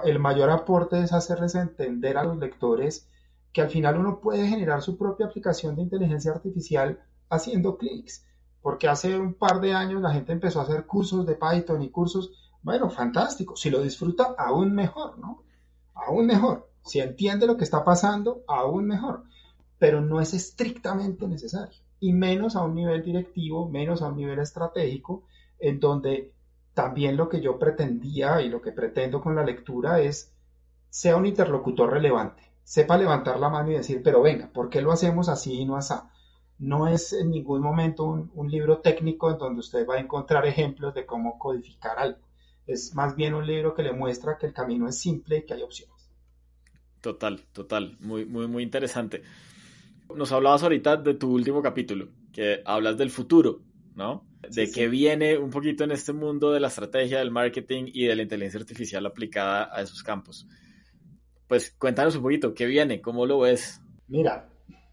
el 0.05 0.19
mayor 0.19 0.51
aporte 0.51 1.03
es 1.03 1.13
hacerles 1.13 1.55
entender 1.55 2.19
a 2.19 2.25
los 2.25 2.37
lectores 2.37 3.09
que 3.53 3.63
al 3.63 3.71
final 3.71 3.99
uno 3.99 4.21
puede 4.21 4.47
generar 4.47 4.83
su 4.83 4.97
propia 4.97 5.27
aplicación 5.27 5.77
de 5.77 5.83
inteligencia 5.83 6.33
artificial 6.33 7.01
haciendo 7.29 7.77
clics. 7.77 8.27
Porque 8.63 8.89
hace 8.89 9.19
un 9.19 9.35
par 9.35 9.61
de 9.61 9.73
años 9.73 10.03
la 10.03 10.13
gente 10.13 10.33
empezó 10.33 10.61
a 10.61 10.65
hacer 10.65 10.87
cursos 10.87 11.27
de 11.27 11.35
Python 11.37 11.83
y 11.83 11.91
cursos, 11.91 12.31
bueno, 12.63 12.91
fantástico. 12.91 13.57
Si 13.57 13.71
lo 13.71 13.81
disfruta, 13.81 14.35
aún 14.37 14.75
mejor, 14.75 15.19
¿no? 15.19 15.43
Aún 15.95 16.27
mejor. 16.27 16.69
Si 16.85 17.01
entiende 17.01 17.47
lo 17.47 17.57
que 17.57 17.65
está 17.65 17.85
pasando, 17.85 18.43
aún 18.47 18.87
mejor 18.87 19.25
pero 19.81 20.03
no 20.03 20.21
es 20.21 20.35
estrictamente 20.35 21.27
necesario, 21.27 21.81
y 22.01 22.13
menos 22.13 22.55
a 22.55 22.63
un 22.63 22.75
nivel 22.75 23.03
directivo, 23.03 23.67
menos 23.67 24.03
a 24.03 24.09
un 24.09 24.17
nivel 24.19 24.39
estratégico, 24.39 25.25
en 25.59 25.81
donde 25.81 26.35
también 26.75 27.17
lo 27.17 27.31
que 27.31 27.41
yo 27.41 27.59
pretendía 27.59 28.43
y 28.43 28.51
lo 28.51 28.61
que 28.61 28.73
pretendo 28.73 29.23
con 29.23 29.35
la 29.35 29.43
lectura 29.43 30.01
es 30.01 30.35
sea 30.91 31.17
un 31.17 31.25
interlocutor 31.25 31.91
relevante, 31.91 32.43
sepa 32.71 32.97
levantar 32.97 33.41
la 33.41 33.49
mano 33.49 33.73
y 33.73 33.75
decir, 33.75 34.01
pero 34.01 34.23
venga, 34.23 34.49
¿por 34.53 34.71
qué 34.71 34.81
lo 34.81 34.93
hacemos 34.93 35.29
así 35.29 35.55
y 35.55 35.65
no 35.65 35.75
así? 35.77 35.93
No 36.61 36.87
es 36.87 37.13
en 37.13 37.33
ningún 37.33 37.63
momento 37.63 38.05
un, 38.05 38.31
un 38.33 38.49
libro 38.49 38.79
técnico 38.79 39.29
en 39.29 39.39
donde 39.39 39.59
usted 39.59 39.85
va 39.85 39.97
a 39.97 39.99
encontrar 39.99 40.47
ejemplos 40.47 40.95
de 40.95 41.05
cómo 41.05 41.37
codificar 41.37 41.99
algo. 41.99 42.21
Es 42.69 42.95
más 42.95 43.17
bien 43.17 43.35
un 43.35 43.45
libro 43.45 43.75
que 43.75 43.83
le 43.83 43.93
muestra 43.93 44.39
que 44.39 44.47
el 44.47 44.53
camino 44.53 44.87
es 44.87 45.01
simple 45.01 45.39
y 45.39 45.47
que 45.47 45.55
hay 45.55 45.63
opciones. 45.63 46.13
Total, 47.01 47.41
total, 47.53 47.97
muy, 47.99 48.25
muy, 48.25 48.47
muy 48.47 48.63
interesante. 48.63 49.25
Nos 50.15 50.31
hablabas 50.31 50.63
ahorita 50.63 50.97
de 50.97 51.15
tu 51.15 51.33
último 51.33 51.63
capítulo, 51.63 52.07
que 52.33 52.63
hablas 52.65 52.97
del 52.97 53.11
futuro, 53.11 53.63
¿no? 53.97 54.25
De 54.49 54.71
qué 54.71 54.87
viene 54.87 55.39
un 55.39 55.51
poquito 55.51 55.83
en 55.83 55.91
este 55.91 56.13
mundo 56.13 56.53
de 56.53 56.61
la 56.61 56.69
estrategia, 56.69 57.19
del 57.19 57.33
marketing 57.33 57.87
y 57.93 58.05
de 58.05 58.15
la 58.15 58.23
inteligencia 58.23 58.61
artificial 58.61 59.05
aplicada 59.07 59.69
a 59.73 59.83
esos 59.83 60.05
campos. 60.05 60.47
Pues 61.51 61.73
cuéntanos 61.73 62.15
un 62.15 62.23
poquito, 62.23 62.55
¿qué 62.55 62.65
viene? 62.65 63.03
¿Cómo 63.03 63.27
lo 63.27 63.41
ves? 63.41 63.81
Mira, 64.07 64.49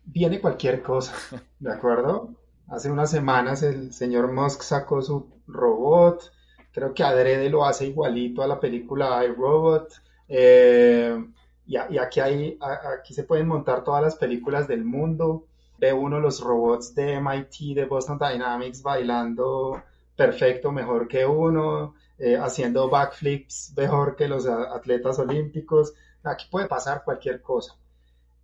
viene 0.06 0.42
cualquier 0.42 0.82
cosa, 0.82 1.14
¿de 1.60 1.72
acuerdo? 1.72 2.34
Hace 2.68 2.90
unas 2.90 3.12
semanas 3.12 3.62
el 3.62 3.94
señor 3.94 4.34
Musk 4.34 4.64
sacó 4.64 5.04
su 5.04 5.30
robot, 5.46 6.34
creo 6.72 6.96
que 6.96 7.04
Adrede 7.04 7.52
lo 7.52 7.64
hace 7.64 7.86
igualito 7.86 8.42
a 8.42 8.48
la 8.48 8.60
película 8.60 9.24
iRobot. 9.24 10.02
Eh, 10.28 11.24
y, 11.68 11.78
aquí, 11.78 12.22
hay, 12.22 12.58
aquí 12.60 13.14
se 13.14 13.26
pueden 13.26 13.48
montar 13.48 13.84
todas 13.84 14.02
las 14.02 14.16
películas 14.16 14.68
del 14.68 14.84
mundo. 14.84 15.46
Ve 15.78 15.94
uno 15.94 16.20
los 16.20 16.42
robots 16.42 16.96
de 16.96 17.22
MIT, 17.22 17.76
de 17.76 17.86
Boston 17.86 18.18
Dynamics 18.18 18.82
bailando 18.82 19.84
perfecto, 20.16 20.72
mejor 20.72 21.08
que 21.08 21.24
uno, 21.24 21.94
eh, 22.18 22.36
haciendo 22.36 22.90
backflips 22.90 23.74
mejor 23.78 24.16
que 24.16 24.28
los 24.28 24.48
atletas 24.48 25.20
olímpicos. 25.20 25.94
Aquí 26.28 26.46
puede 26.50 26.68
pasar 26.68 27.04
cualquier 27.04 27.42
cosa. 27.42 27.76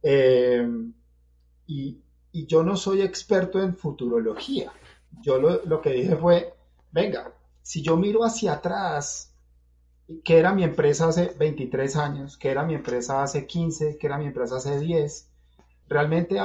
Eh, 0.01 0.67
y, 1.67 1.99
yo 2.47 2.63
no 2.63 2.75
soy 2.75 3.01
experto 3.01 3.61
en 3.61 3.75
futurología. 3.75 4.71
Yo 5.21 5.37
lo, 5.37 5.81
que 5.81 5.91
dije 5.91 6.15
fue, 6.15 6.55
venga, 6.91 7.31
si 7.61 7.83
yo 7.83 7.95
miro 7.95 8.23
hacia 8.23 8.53
atrás 8.53 9.35
qué 10.23 10.39
era 10.39 10.51
mi 10.51 10.63
empresa 10.63 11.07
hace 11.07 11.35
23 11.37 11.95
años, 11.95 12.37
qué 12.37 12.49
era 12.49 12.63
mi 12.63 12.73
empresa 12.73 13.21
hace 13.21 13.45
15, 13.45 13.97
qué 13.99 14.07
era 14.07 14.17
mi 14.17 14.25
empresa 14.25 14.55
hace 14.55 14.79
10, 14.79 15.29
realmente 15.87 16.39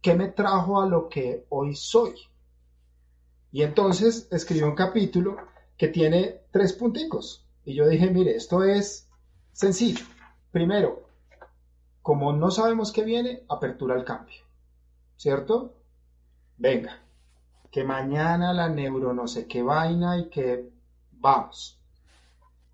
qué 0.00 0.14
me 0.14 0.28
trajo 0.28 0.80
a 0.80 0.86
lo 0.86 1.08
que 1.08 1.46
hoy 1.48 1.76
soy. 1.76 2.14
Y 3.52 3.62
entonces 3.62 4.28
escribí 4.30 4.62
un 4.62 4.74
capítulo 4.74 5.36
que 5.76 5.88
tiene 5.88 6.42
tres 6.50 6.72
punticos. 6.72 7.46
Y 7.64 7.74
yo 7.74 7.88
dije, 7.88 8.10
mire, 8.10 8.36
esto 8.36 8.64
es 8.64 9.08
sencillo. 9.52 10.04
Primero, 10.50 11.04
como 12.02 12.32
no 12.32 12.50
sabemos 12.50 12.92
qué 12.92 13.04
viene, 13.04 13.44
apertura 13.48 13.94
al 13.94 14.04
cambio. 14.04 14.40
¿Cierto? 15.16 15.74
Venga, 16.56 16.98
que 17.70 17.84
mañana 17.84 18.52
la 18.52 18.68
neuro 18.68 19.12
no 19.12 19.28
sé 19.28 19.46
qué 19.46 19.62
vaina 19.62 20.18
y 20.18 20.28
que 20.28 20.70
vamos. 21.12 21.78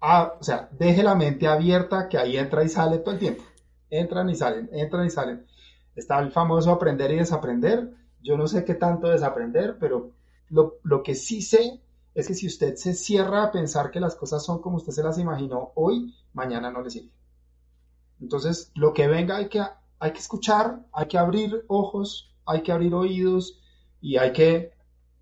Ah, 0.00 0.34
o 0.40 0.42
sea, 0.42 0.68
deje 0.72 1.02
la 1.02 1.14
mente 1.14 1.46
abierta 1.48 2.08
que 2.08 2.18
ahí 2.18 2.36
entra 2.38 2.64
y 2.64 2.68
sale 2.68 2.98
todo 2.98 3.14
el 3.14 3.20
tiempo. 3.20 3.42
Entran 3.90 4.30
y 4.30 4.34
salen, 4.36 4.70
entran 4.72 5.06
y 5.06 5.10
salen. 5.10 5.46
Está 5.94 6.18
el 6.20 6.30
famoso 6.32 6.70
aprender 6.70 7.10
y 7.10 7.16
desaprender. 7.16 7.92
Yo 8.22 8.36
no 8.36 8.46
sé 8.46 8.64
qué 8.64 8.74
tanto 8.74 9.08
desaprender, 9.08 9.76
pero 9.78 10.12
lo, 10.48 10.76
lo 10.82 11.02
que 11.02 11.14
sí 11.14 11.42
sé 11.42 11.80
es 12.14 12.26
que 12.26 12.34
si 12.34 12.46
usted 12.46 12.76
se 12.76 12.94
cierra 12.94 13.44
a 13.44 13.52
pensar 13.52 13.90
que 13.90 14.00
las 14.00 14.16
cosas 14.16 14.44
son 14.44 14.62
como 14.62 14.76
usted 14.76 14.92
se 14.92 15.02
las 15.02 15.18
imaginó 15.18 15.72
hoy, 15.74 16.14
mañana 16.32 16.70
no 16.70 16.80
le 16.82 16.90
sirve. 16.90 17.10
Entonces, 18.20 18.70
lo 18.74 18.92
que 18.92 19.08
venga 19.08 19.36
hay 19.36 19.48
que, 19.48 19.62
hay 19.98 20.12
que 20.12 20.18
escuchar, 20.18 20.80
hay 20.92 21.06
que 21.06 21.18
abrir 21.18 21.64
ojos, 21.68 22.32
hay 22.44 22.62
que 22.62 22.72
abrir 22.72 22.94
oídos 22.94 23.60
y 24.00 24.16
hay 24.16 24.32
que 24.32 24.72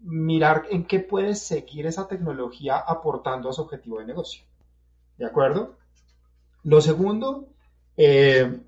mirar 0.00 0.64
en 0.70 0.84
qué 0.84 1.00
puede 1.00 1.34
seguir 1.34 1.86
esa 1.86 2.06
tecnología 2.06 2.78
aportando 2.78 3.48
a 3.48 3.52
su 3.52 3.62
objetivo 3.62 3.98
de 3.98 4.06
negocio. 4.06 4.44
¿De 5.16 5.24
acuerdo? 5.24 5.76
Lo 6.62 6.80
segundo, 6.80 7.48
eh, 7.96 8.60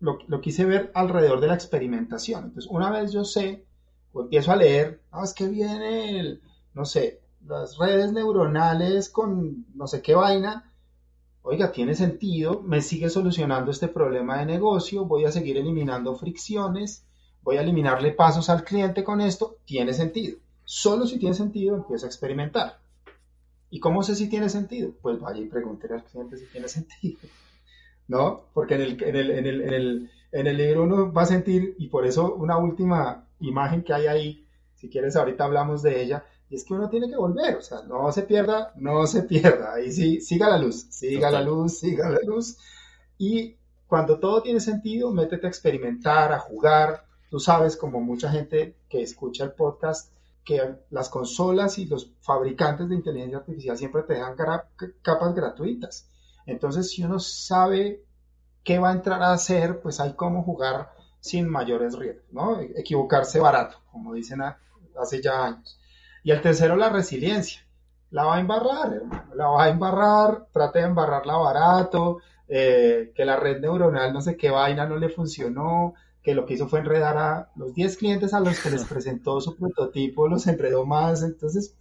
lo, 0.00 0.18
lo, 0.26 0.40
quise 0.40 0.64
ver 0.64 0.90
alrededor 0.94 1.40
de 1.40 1.48
la 1.48 1.54
experimentación. 1.54 2.44
Entonces, 2.44 2.70
una 2.70 2.90
vez 2.90 3.12
yo 3.12 3.24
sé, 3.24 3.64
o 4.12 4.22
empiezo 4.22 4.52
a 4.52 4.56
leer, 4.56 5.02
ah, 5.10 5.22
es 5.24 5.34
que 5.34 5.48
viene 5.48 6.18
el, 6.18 6.42
no 6.74 6.84
sé, 6.84 7.20
las 7.46 7.78
redes 7.78 8.12
neuronales 8.12 9.08
con 9.08 9.66
no 9.74 9.86
sé 9.86 10.02
qué 10.02 10.14
vaina, 10.14 10.69
oiga, 11.42 11.72
tiene 11.72 11.94
sentido, 11.94 12.62
me 12.62 12.82
sigue 12.82 13.10
solucionando 13.10 13.70
este 13.70 13.88
problema 13.88 14.38
de 14.38 14.46
negocio, 14.46 15.04
voy 15.04 15.24
a 15.24 15.32
seguir 15.32 15.56
eliminando 15.56 16.14
fricciones, 16.16 17.04
voy 17.42 17.56
a 17.56 17.62
eliminarle 17.62 18.12
pasos 18.12 18.50
al 18.50 18.64
cliente 18.64 19.04
con 19.04 19.20
esto, 19.20 19.56
tiene 19.64 19.94
sentido. 19.94 20.38
Solo 20.64 21.06
si 21.06 21.18
tiene 21.18 21.34
sentido 21.34 21.76
empiezo 21.76 22.06
a 22.06 22.08
experimentar. 22.08 22.78
¿Y 23.70 23.80
cómo 23.80 24.02
sé 24.02 24.14
si 24.16 24.28
tiene 24.28 24.48
sentido? 24.48 24.92
Pues 25.00 25.18
vaya 25.20 25.40
y 25.40 25.46
pregúntele 25.46 25.94
al 25.94 26.04
cliente 26.04 26.36
si 26.36 26.46
tiene 26.46 26.68
sentido. 26.68 27.20
¿No? 28.08 28.42
Porque 28.52 28.74
en 28.74 28.80
el, 28.82 29.02
en 29.02 29.16
el, 29.16 29.30
en 29.30 29.46
el, 29.46 29.60
en 29.62 29.74
el, 29.74 30.10
en 30.32 30.46
el 30.46 30.56
libro 30.56 30.82
uno 30.82 31.12
va 31.12 31.22
a 31.22 31.26
sentir, 31.26 31.74
y 31.78 31.88
por 31.88 32.06
eso 32.06 32.34
una 32.34 32.58
última 32.58 33.26
imagen 33.40 33.82
que 33.82 33.94
hay 33.94 34.06
ahí, 34.06 34.46
si 34.74 34.88
quieres 34.88 35.16
ahorita 35.16 35.44
hablamos 35.44 35.82
de 35.82 36.02
ella, 36.02 36.24
y 36.50 36.56
es 36.56 36.64
que 36.64 36.74
uno 36.74 36.90
tiene 36.90 37.08
que 37.08 37.16
volver, 37.16 37.56
o 37.56 37.62
sea, 37.62 37.82
no 37.82 38.10
se 38.10 38.22
pierda, 38.22 38.72
no 38.74 39.06
se 39.06 39.22
pierda. 39.22 39.74
Ahí 39.74 39.92
sí, 39.92 40.20
siga 40.20 40.50
la 40.50 40.58
luz, 40.58 40.88
siga 40.90 41.30
la 41.30 41.40
luz, 41.42 41.78
siga 41.78 42.10
la 42.10 42.18
luz. 42.26 42.58
Y 43.16 43.56
cuando 43.86 44.18
todo 44.18 44.42
tiene 44.42 44.58
sentido, 44.58 45.12
métete 45.12 45.46
a 45.46 45.48
experimentar, 45.48 46.32
a 46.32 46.40
jugar. 46.40 47.04
Tú 47.30 47.38
sabes, 47.38 47.76
como 47.76 48.00
mucha 48.00 48.28
gente 48.30 48.74
que 48.88 49.00
escucha 49.00 49.44
el 49.44 49.52
podcast, 49.52 50.12
que 50.44 50.74
las 50.90 51.08
consolas 51.08 51.78
y 51.78 51.84
los 51.84 52.10
fabricantes 52.20 52.88
de 52.88 52.96
inteligencia 52.96 53.38
artificial 53.38 53.78
siempre 53.78 54.02
te 54.02 54.14
dejan 54.14 54.34
capas 55.02 55.34
gratuitas. 55.36 56.08
Entonces, 56.46 56.90
si 56.90 57.04
uno 57.04 57.20
sabe 57.20 58.02
qué 58.64 58.80
va 58.80 58.90
a 58.90 58.94
entrar 58.94 59.22
a 59.22 59.32
hacer, 59.32 59.80
pues 59.80 60.00
hay 60.00 60.14
cómo 60.14 60.42
jugar 60.42 60.90
sin 61.20 61.48
mayores 61.48 61.96
riesgos, 61.96 62.24
¿no? 62.32 62.58
Equivocarse 62.60 63.38
barato, 63.38 63.76
como 63.92 64.14
dicen 64.14 64.40
hace 65.00 65.22
ya 65.22 65.44
años. 65.44 65.79
Y 66.22 66.30
el 66.30 66.40
tercero, 66.40 66.76
la 66.76 66.90
resiliencia. 66.90 67.62
La 68.10 68.24
va 68.24 68.36
a 68.36 68.40
embarrar, 68.40 68.92
hermano, 68.92 69.34
la 69.34 69.46
va 69.48 69.64
a 69.64 69.68
embarrar, 69.68 70.46
trate 70.52 70.80
de 70.80 70.86
embarrarla 70.86 71.36
barato, 71.36 72.18
eh, 72.48 73.12
que 73.14 73.24
la 73.24 73.36
red 73.36 73.60
neuronal 73.60 74.12
no 74.12 74.20
sé 74.20 74.36
qué 74.36 74.50
vaina 74.50 74.84
no 74.84 74.96
le 74.96 75.08
funcionó, 75.08 75.94
que 76.20 76.34
lo 76.34 76.44
que 76.44 76.54
hizo 76.54 76.66
fue 76.68 76.80
enredar 76.80 77.16
a 77.16 77.52
los 77.54 77.72
10 77.72 77.96
clientes 77.96 78.34
a 78.34 78.40
los 78.40 78.58
que 78.60 78.70
les 78.70 78.84
presentó 78.92 79.40
su 79.40 79.56
prototipo, 79.56 80.26
los 80.26 80.48
enredó 80.48 80.84
más, 80.84 81.22
entonces, 81.22 81.76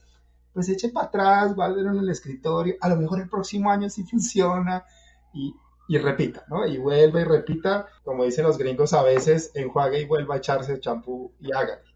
pues 0.54 0.70
eche 0.70 0.90
para 0.90 1.08
atrás, 1.08 1.56
guárdenlo 1.56 1.92
en 1.92 2.00
el 2.00 2.10
escritorio, 2.10 2.76
a 2.82 2.90
lo 2.90 2.98
mejor 2.98 3.20
el 3.20 3.30
próximo 3.30 3.72
año 3.72 3.90
sí 3.90 4.04
funciona 4.04 4.86
y, 5.34 5.56
y 5.88 5.98
repita, 5.98 6.46
¿no? 6.48 6.68
Y 6.68 6.78
vuelva 6.78 7.22
y 7.22 7.24
repita, 7.24 7.88
como 8.04 8.24
dicen 8.24 8.46
los 8.46 8.60
gringos 8.60 8.94
a 8.94 9.02
veces, 9.02 9.52
enjuague 9.56 10.02
y 10.02 10.06
vuelva 10.06 10.36
a 10.36 10.38
echarse 10.38 10.80
champú 10.80 11.32
y 11.40 11.52
hágale. 11.52 11.89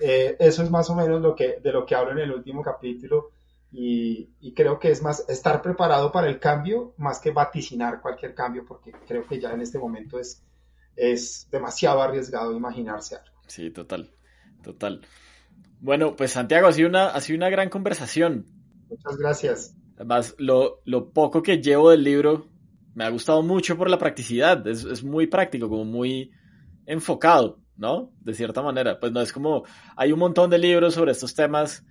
Eh, 0.00 0.36
eso 0.38 0.62
es 0.62 0.70
más 0.70 0.90
o 0.90 0.94
menos 0.94 1.20
lo 1.20 1.34
que, 1.34 1.60
de 1.62 1.72
lo 1.72 1.86
que 1.86 1.94
hablo 1.94 2.12
en 2.12 2.18
el 2.18 2.32
último 2.32 2.62
capítulo 2.62 3.30
y, 3.70 4.52
creo 4.54 4.78
que 4.78 4.90
es 4.90 5.02
más 5.02 5.28
estar 5.28 5.60
preparado 5.60 6.12
para 6.12 6.28
el 6.28 6.38
cambio 6.38 6.94
más 6.96 7.18
que 7.18 7.32
vaticinar 7.32 8.00
cualquier 8.00 8.34
cambio 8.34 8.64
porque 8.64 8.92
creo 9.06 9.26
que 9.26 9.40
ya 9.40 9.52
en 9.52 9.62
este 9.62 9.78
momento 9.78 10.18
es, 10.20 10.44
es 10.94 11.48
demasiado 11.50 12.00
arriesgado 12.00 12.56
imaginarse 12.56 13.16
algo. 13.16 13.36
Sí, 13.48 13.70
total, 13.70 14.10
total. 14.62 15.00
Bueno, 15.80 16.14
pues 16.14 16.30
Santiago, 16.32 16.68
ha 16.68 16.72
sido 16.72 16.88
una, 16.88 17.08
ha 17.08 17.20
sido 17.20 17.36
una 17.36 17.50
gran 17.50 17.68
conversación. 17.68 18.46
Muchas 18.88 19.16
gracias. 19.16 19.76
Además, 19.96 20.34
lo, 20.38 20.80
lo 20.84 21.10
poco 21.10 21.42
que 21.42 21.60
llevo 21.60 21.90
del 21.90 22.04
libro 22.04 22.48
me 22.94 23.04
ha 23.04 23.10
gustado 23.10 23.42
mucho 23.42 23.76
por 23.76 23.90
la 23.90 23.98
practicidad. 23.98 24.66
Es, 24.68 24.84
es 24.84 25.02
muy 25.02 25.26
práctico, 25.26 25.68
como 25.68 25.84
muy 25.84 26.30
enfocado. 26.86 27.58
¿No? 27.76 28.10
De 28.20 28.34
cierta 28.34 28.62
manera. 28.62 28.98
Pues 28.98 29.12
no 29.12 29.20
es 29.20 29.32
como, 29.32 29.64
hay 29.96 30.12
un 30.12 30.18
montón 30.18 30.50
de 30.50 30.58
libros 30.58 30.94
sobre 30.94 31.12
estos 31.12 31.34
temas 31.34 31.84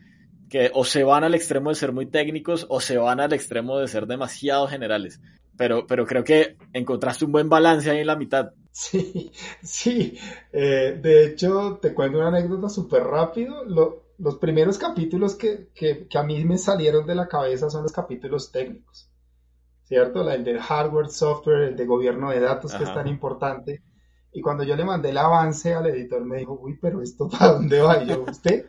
que 0.49 0.71
o 0.73 0.85
se 0.85 1.03
van 1.03 1.23
al 1.23 1.35
extremo 1.35 1.69
de 1.69 1.75
ser 1.75 1.91
muy 1.91 2.05
técnicos 2.05 2.65
o 2.69 2.79
se 2.79 2.97
van 2.97 3.19
al 3.19 3.33
extremo 3.33 3.79
de 3.79 3.87
ser 3.87 4.07
demasiado 4.07 4.67
generales. 4.67 5.19
Pero, 5.57 5.85
pero 5.87 6.05
creo 6.05 6.23
que 6.23 6.57
encontraste 6.73 7.25
un 7.25 7.31
buen 7.31 7.49
balance 7.49 7.89
ahí 7.89 7.99
en 7.99 8.07
la 8.07 8.15
mitad. 8.15 8.51
Sí, 8.71 9.31
sí. 9.61 10.17
Eh, 10.51 10.99
de 10.99 11.25
hecho, 11.25 11.77
te 11.81 11.93
cuento 11.93 12.17
una 12.17 12.29
anécdota 12.29 12.69
súper 12.69 13.03
rápido. 13.03 13.63
los 13.65 14.35
primeros 14.37 14.79
capítulos 14.79 15.35
que, 15.35 15.69
que, 15.75 16.07
que, 16.07 16.17
a 16.17 16.23
mí 16.23 16.43
me 16.43 16.57
salieron 16.57 17.05
de 17.05 17.13
la 17.13 17.27
cabeza 17.27 17.69
son 17.69 17.83
los 17.83 17.91
capítulos 17.91 18.51
técnicos. 18.51 19.11
¿Cierto? 19.83 20.27
El 20.27 20.43
del 20.43 20.59
hardware, 20.59 21.09
software, 21.09 21.69
el 21.69 21.75
de 21.75 21.85
gobierno 21.85 22.31
de 22.31 22.39
datos, 22.39 22.73
que 22.73 22.83
es 22.83 22.93
tan 22.93 23.07
importante 23.07 23.83
y 24.33 24.41
cuando 24.41 24.63
yo 24.63 24.75
le 24.75 24.83
mandé 24.83 25.09
el 25.09 25.17
avance 25.17 25.73
al 25.73 25.87
editor, 25.87 26.25
me 26.25 26.39
dijo, 26.39 26.59
uy, 26.61 26.77
pero 26.81 27.01
esto 27.01 27.29
para 27.29 27.53
dónde 27.53 27.81
va? 27.81 28.03
Y 28.03 28.07
yo, 28.07 28.25
usted, 28.29 28.65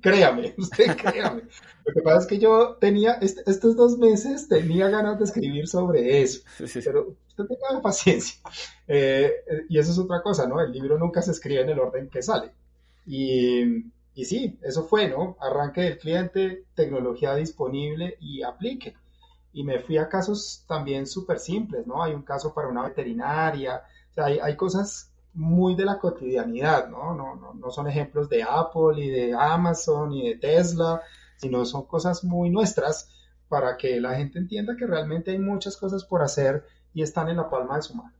créame, 0.00 0.54
usted 0.58 0.96
créame. 0.96 1.42
Lo 1.84 1.94
que 1.94 2.02
pasa 2.02 2.18
es 2.18 2.26
que 2.26 2.38
yo 2.38 2.76
tenía, 2.80 3.14
estos 3.14 3.76
dos 3.76 3.98
meses 3.98 4.48
tenía 4.48 4.88
ganas 4.88 5.18
de 5.18 5.24
escribir 5.24 5.66
sobre 5.68 6.22
eso, 6.22 6.40
pero 6.84 7.16
usted 7.28 7.44
tenga 7.44 7.82
paciencia. 7.82 8.40
Eh, 8.86 9.32
y 9.68 9.78
eso 9.78 9.92
es 9.92 9.98
otra 9.98 10.22
cosa, 10.22 10.46
¿no? 10.46 10.60
El 10.60 10.72
libro 10.72 10.98
nunca 10.98 11.22
se 11.22 11.32
escribe 11.32 11.62
en 11.62 11.70
el 11.70 11.78
orden 11.78 12.08
que 12.08 12.22
sale. 12.22 12.52
Y, 13.06 13.62
y 14.14 14.24
sí, 14.24 14.58
eso 14.62 14.84
fue, 14.84 15.08
¿no? 15.08 15.36
Arranque 15.40 15.80
del 15.82 15.98
cliente, 15.98 16.64
tecnología 16.74 17.34
disponible 17.34 18.16
y 18.20 18.42
aplique. 18.42 18.94
Y 19.52 19.64
me 19.64 19.80
fui 19.80 19.96
a 19.98 20.08
casos 20.08 20.64
también 20.68 21.06
súper 21.06 21.38
simples, 21.38 21.86
¿no? 21.86 22.02
Hay 22.02 22.12
un 22.12 22.22
caso 22.22 22.54
para 22.54 22.68
una 22.68 22.84
veterinaria, 22.84 23.82
o 24.10 24.14
sea, 24.14 24.24
hay, 24.26 24.56
cosas 24.56 25.12
muy 25.34 25.74
de 25.74 25.84
la 25.84 25.98
cotidianidad, 25.98 26.88
¿no? 26.88 27.14
No, 27.14 27.36
¿no? 27.36 27.54
no 27.54 27.70
son 27.70 27.88
ejemplos 27.88 28.28
de 28.28 28.42
Apple 28.42 29.04
y 29.04 29.08
de 29.08 29.34
Amazon 29.34 30.12
y 30.12 30.28
de 30.28 30.36
Tesla, 30.36 31.00
sino 31.36 31.64
son 31.64 31.86
cosas 31.86 32.24
muy 32.24 32.50
nuestras 32.50 33.08
para 33.48 33.76
que 33.76 34.00
la 34.00 34.14
gente 34.14 34.38
entienda 34.38 34.76
que 34.76 34.86
realmente 34.86 35.30
hay 35.32 35.38
muchas 35.38 35.76
cosas 35.76 36.04
por 36.04 36.22
hacer 36.22 36.64
y 36.94 37.02
están 37.02 37.28
en 37.28 37.36
la 37.36 37.48
palma 37.48 37.76
de 37.76 37.82
su 37.82 37.94
mano. 37.94 38.12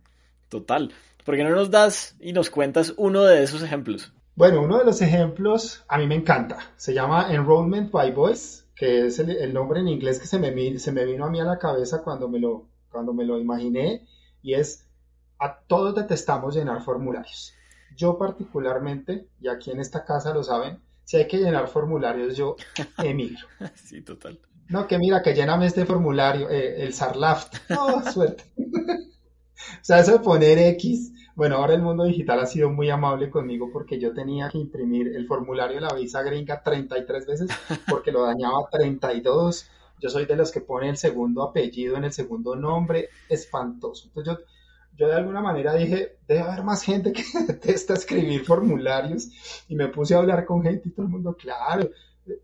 Total. 0.49 0.93
¿Por 1.25 1.37
qué 1.37 1.45
no 1.45 1.51
nos 1.51 1.71
das 1.71 2.17
y 2.19 2.33
nos 2.33 2.51
cuentas 2.51 2.95
uno 2.97 3.25
de 3.25 3.43
esos 3.43 3.63
ejemplos? 3.63 4.13
Bueno, 4.35 4.63
uno 4.63 4.79
de 4.79 4.85
los 4.85 5.03
ejemplos 5.03 5.85
a 5.87 5.99
mí 5.99 6.07
me 6.07 6.15
encanta. 6.15 6.73
Se 6.77 6.95
llama 6.95 7.33
Enrollment 7.33 7.91
by 7.91 8.11
Voice, 8.13 8.65
que 8.75 9.07
es 9.07 9.19
el, 9.19 9.53
nombre 9.53 9.81
en 9.81 9.89
inglés 9.89 10.19
que 10.19 10.27
se 10.27 10.39
me, 10.39 10.79
se 10.79 10.93
me 10.93 11.05
vino 11.05 11.27
a 11.27 11.31
mí 11.31 11.41
a 11.41 11.45
la 11.45 11.59
cabeza 11.59 12.03
cuando 12.03 12.29
me 12.29 12.39
lo, 12.39 12.67
cuando 12.91 13.13
me 13.13 13.25
lo 13.25 13.39
imaginé, 13.39 14.07
y 14.43 14.55
es 14.55 14.89
a 15.41 15.59
todos 15.67 15.95
detestamos 15.95 16.55
llenar 16.55 16.83
formularios. 16.83 17.55
Yo 17.97 18.19
particularmente, 18.19 19.27
y 19.41 19.49
aquí 19.49 19.71
en 19.71 19.81
esta 19.81 20.05
casa 20.05 20.33
lo 20.33 20.45
saben, 20.45 20.81
si 21.05 21.17
hay 21.17 21.27
que 21.27 21.39
llenar 21.39 21.67
formularios, 21.67 22.37
yo 22.37 22.57
emigro. 22.99 23.47
Sí, 23.75 24.03
total. 24.03 24.39
No, 24.69 24.87
que 24.87 24.99
mira, 24.99 25.23
que 25.23 25.35
lléname 25.35 25.67
este 25.67 25.85
formulario, 25.85 26.49
eh, 26.49 26.85
el 26.85 26.95
Sarlaft. 26.95 27.57
No, 27.71 28.13
suerte. 28.13 28.45
o 28.57 29.83
sea, 29.83 29.99
eso 29.99 30.13
de 30.13 30.19
poner 30.21 30.59
X. 30.59 31.13
Bueno, 31.35 31.57
ahora 31.57 31.75
el 31.75 31.83
mundo 31.83 32.05
digital 32.05 32.39
ha 32.41 32.47
sido 32.47 32.71
muy 32.71 32.91
amable 32.91 33.31
conmigo 33.31 33.71
porque 33.73 33.99
yo 33.99 34.13
tenía 34.13 34.51
que 34.51 34.59
imprimir 34.59 35.09
el 35.17 35.27
formulario 35.27 35.77
de 35.77 35.81
la 35.81 35.95
visa 35.95 36.23
gringa 36.23 36.63
33 36.63 37.27
veces 37.27 37.51
porque 37.89 38.13
lo 38.13 38.23
dañaba 38.23 38.69
32. 38.71 39.69
Yo 40.01 40.11
soy 40.11 40.27
de 40.27 40.37
los 40.37 40.53
que 40.53 40.61
pone 40.61 40.91
el 40.91 40.97
segundo 40.97 41.43
apellido 41.43 41.97
en 41.97 42.05
el 42.05 42.13
segundo 42.13 42.57
nombre. 42.57 43.09
Espantoso. 43.29 44.09
Entonces 44.09 44.35
yo 44.35 44.45
yo 45.01 45.09
de 45.09 45.15
alguna 45.15 45.41
manera 45.41 45.75
dije, 45.75 46.19
debe 46.29 46.41
haber 46.41 46.63
más 46.63 46.83
gente 46.83 47.13
que 47.13 47.25
detesta 47.49 47.95
escribir 47.95 48.45
formularios 48.45 49.31
y 49.67 49.75
me 49.75 49.89
puse 49.89 50.15
a 50.15 50.19
hablar 50.19 50.45
con 50.45 50.63
gente 50.63 50.91
y 50.91 50.93
todo 50.93 51.07
el 51.07 51.13
mundo, 51.13 51.35
claro, 51.35 51.89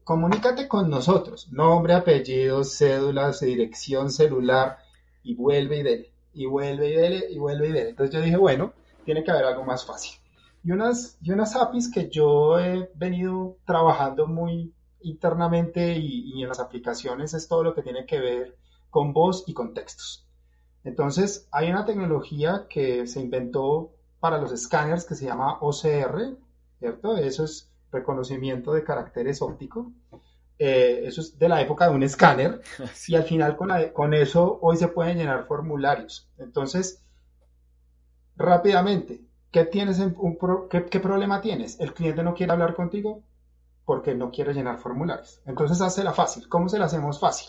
comunícate 0.02 0.66
con 0.66 0.88
nosotros, 0.88 1.52
nombre, 1.52 1.92
apellido, 1.92 2.64
cédulas, 2.64 3.40
dirección 3.40 4.10
celular, 4.10 4.78
y 5.22 5.34
vuelve 5.34 5.80
y 5.80 5.82
dele, 5.82 6.12
y 6.32 6.46
vuelve 6.46 6.88
y 6.88 6.94
dele, 6.94 7.26
y 7.30 7.38
vuelve 7.38 7.68
y 7.68 7.72
dele. 7.72 7.90
Entonces 7.90 8.14
yo 8.14 8.22
dije, 8.22 8.38
bueno, 8.38 8.72
tiene 9.04 9.22
que 9.22 9.32
haber 9.32 9.44
algo 9.44 9.64
más 9.64 9.84
fácil. 9.84 10.18
Y 10.64 10.72
unas, 10.72 11.18
y 11.20 11.32
unas 11.32 11.54
APIs 11.56 11.92
que 11.92 12.08
yo 12.08 12.58
he 12.58 12.90
venido 12.94 13.58
trabajando 13.66 14.26
muy 14.26 14.72
internamente 15.02 15.92
y, 15.92 16.32
y 16.34 16.42
en 16.42 16.48
las 16.48 16.58
aplicaciones 16.58 17.34
es 17.34 17.48
todo 17.48 17.62
lo 17.62 17.74
que 17.74 17.82
tiene 17.82 18.06
que 18.06 18.18
ver 18.18 18.56
con 18.88 19.12
voz 19.12 19.44
y 19.46 19.52
con 19.52 19.74
textos. 19.74 20.25
Entonces, 20.86 21.48
hay 21.50 21.68
una 21.68 21.84
tecnología 21.84 22.66
que 22.70 23.08
se 23.08 23.18
inventó 23.20 23.90
para 24.20 24.38
los 24.38 24.52
escáneres 24.52 25.04
que 25.04 25.16
se 25.16 25.26
llama 25.26 25.58
OCR, 25.60 26.36
¿cierto? 26.78 27.16
Eso 27.16 27.42
es 27.42 27.72
reconocimiento 27.90 28.72
de 28.72 28.84
caracteres 28.84 29.42
óptico. 29.42 29.90
Eh, 30.60 31.00
eso 31.02 31.22
es 31.22 31.36
de 31.40 31.48
la 31.48 31.60
época 31.60 31.88
de 31.88 31.94
un 31.96 32.04
escáner 32.04 32.62
y 33.08 33.16
al 33.16 33.24
final 33.24 33.56
con, 33.56 33.70
con, 33.92 34.14
eso 34.14 34.60
hoy 34.62 34.76
se 34.76 34.86
pueden 34.86 35.18
llenar 35.18 35.46
formularios. 35.46 36.30
Entonces, 36.38 37.04
rápidamente, 38.36 39.22
¿qué, 39.50 39.64
tienes 39.64 39.98
un 39.98 40.38
qué, 40.70 40.84
qué, 40.84 41.00
problema 41.00 41.40
tienes? 41.40 41.80
El 41.80 41.94
cliente 41.94 42.22
no 42.22 42.32
quiere 42.32 42.52
hablar 42.52 42.76
contigo 42.76 43.24
porque 43.84 44.14
no 44.14 44.30
quiere 44.30 44.54
llenar 44.54 44.78
formularios. 44.78 45.42
Entonces, 45.46 45.80
la 46.04 46.12
fácil. 46.12 46.48
¿Cómo 46.48 46.68
se 46.68 46.78
la 46.78 46.84
hacemos 46.84 47.18
fácil? 47.18 47.48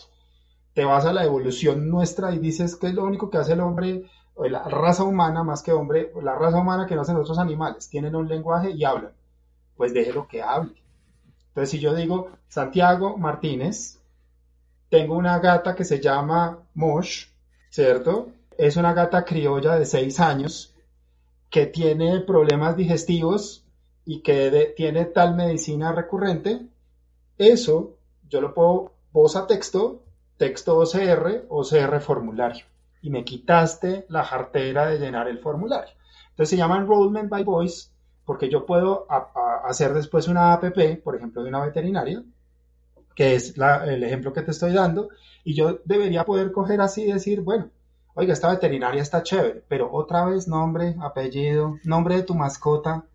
Te 0.78 0.84
vas 0.84 1.04
a 1.06 1.12
la 1.12 1.24
evolución 1.24 1.90
nuestra 1.90 2.32
y 2.32 2.38
dices 2.38 2.76
que 2.76 2.86
es 2.86 2.94
lo 2.94 3.02
único 3.02 3.30
que 3.30 3.38
hace 3.38 3.54
el 3.54 3.60
hombre, 3.62 4.04
o 4.36 4.46
la 4.46 4.62
raza 4.62 5.02
humana 5.02 5.42
más 5.42 5.60
que 5.60 5.72
hombre, 5.72 6.12
la 6.22 6.36
raza 6.36 6.60
humana 6.60 6.86
que 6.86 6.94
no 6.94 7.00
hacen 7.00 7.16
otros 7.16 7.40
animales. 7.40 7.88
Tienen 7.88 8.14
un 8.14 8.28
lenguaje 8.28 8.70
y 8.70 8.84
hablan 8.84 9.10
pues 9.76 9.92
déjelo 9.92 10.28
que 10.28 10.40
hable. 10.40 10.80
Entonces, 11.48 11.70
si 11.70 11.80
yo 11.80 11.96
digo, 11.96 12.30
Santiago 12.46 13.18
Martínez, 13.18 13.98
tengo 14.88 15.16
una 15.16 15.40
gata 15.40 15.74
que 15.74 15.84
se 15.84 15.98
llama 15.98 16.60
Mosh, 16.74 17.26
¿cierto? 17.70 18.28
Es 18.56 18.76
una 18.76 18.94
gata 18.94 19.24
criolla 19.24 19.80
de 19.80 19.84
seis 19.84 20.20
años 20.20 20.76
que 21.50 21.66
tiene 21.66 22.20
problemas 22.20 22.76
digestivos 22.76 23.64
y 24.04 24.20
que 24.22 24.74
tiene 24.76 25.06
tal 25.06 25.34
medicina 25.34 25.90
recurrente. 25.90 26.68
Eso 27.36 27.96
yo 28.28 28.40
lo 28.40 28.54
puedo 28.54 28.92
voz 29.10 29.34
a 29.34 29.44
texto, 29.48 30.04
texto 30.38 30.78
OCR, 30.78 31.44
OCR 31.48 32.00
formulario. 32.00 32.64
Y 33.02 33.10
me 33.10 33.24
quitaste 33.24 34.06
la 34.08 34.24
jartera 34.24 34.86
de 34.86 34.98
llenar 34.98 35.28
el 35.28 35.38
formulario. 35.38 35.94
Entonces 36.30 36.50
se 36.50 36.56
llama 36.56 36.78
Enrollment 36.78 37.28
by 37.28 37.44
Voice 37.44 37.90
porque 38.24 38.50
yo 38.50 38.66
puedo 38.66 39.06
hacer 39.64 39.94
después 39.94 40.28
una 40.28 40.52
APP, 40.52 41.02
por 41.02 41.16
ejemplo, 41.16 41.42
de 41.42 41.48
una 41.48 41.64
veterinaria, 41.64 42.22
que 43.14 43.34
es 43.34 43.54
el 43.56 44.04
ejemplo 44.04 44.34
que 44.34 44.42
te 44.42 44.50
estoy 44.50 44.74
dando, 44.74 45.08
y 45.44 45.54
yo 45.54 45.80
debería 45.86 46.26
poder 46.26 46.52
coger 46.52 46.82
así 46.82 47.04
y 47.04 47.12
decir, 47.12 47.40
bueno, 47.40 47.70
oiga, 48.12 48.34
esta 48.34 48.50
veterinaria 48.50 49.00
está 49.00 49.22
chévere, 49.22 49.64
pero 49.66 49.90
otra 49.90 50.26
vez 50.26 50.46
nombre, 50.46 50.94
apellido, 51.00 51.78
nombre 51.84 52.16
de 52.16 52.22
tu 52.22 52.34
mascota, 52.34 53.06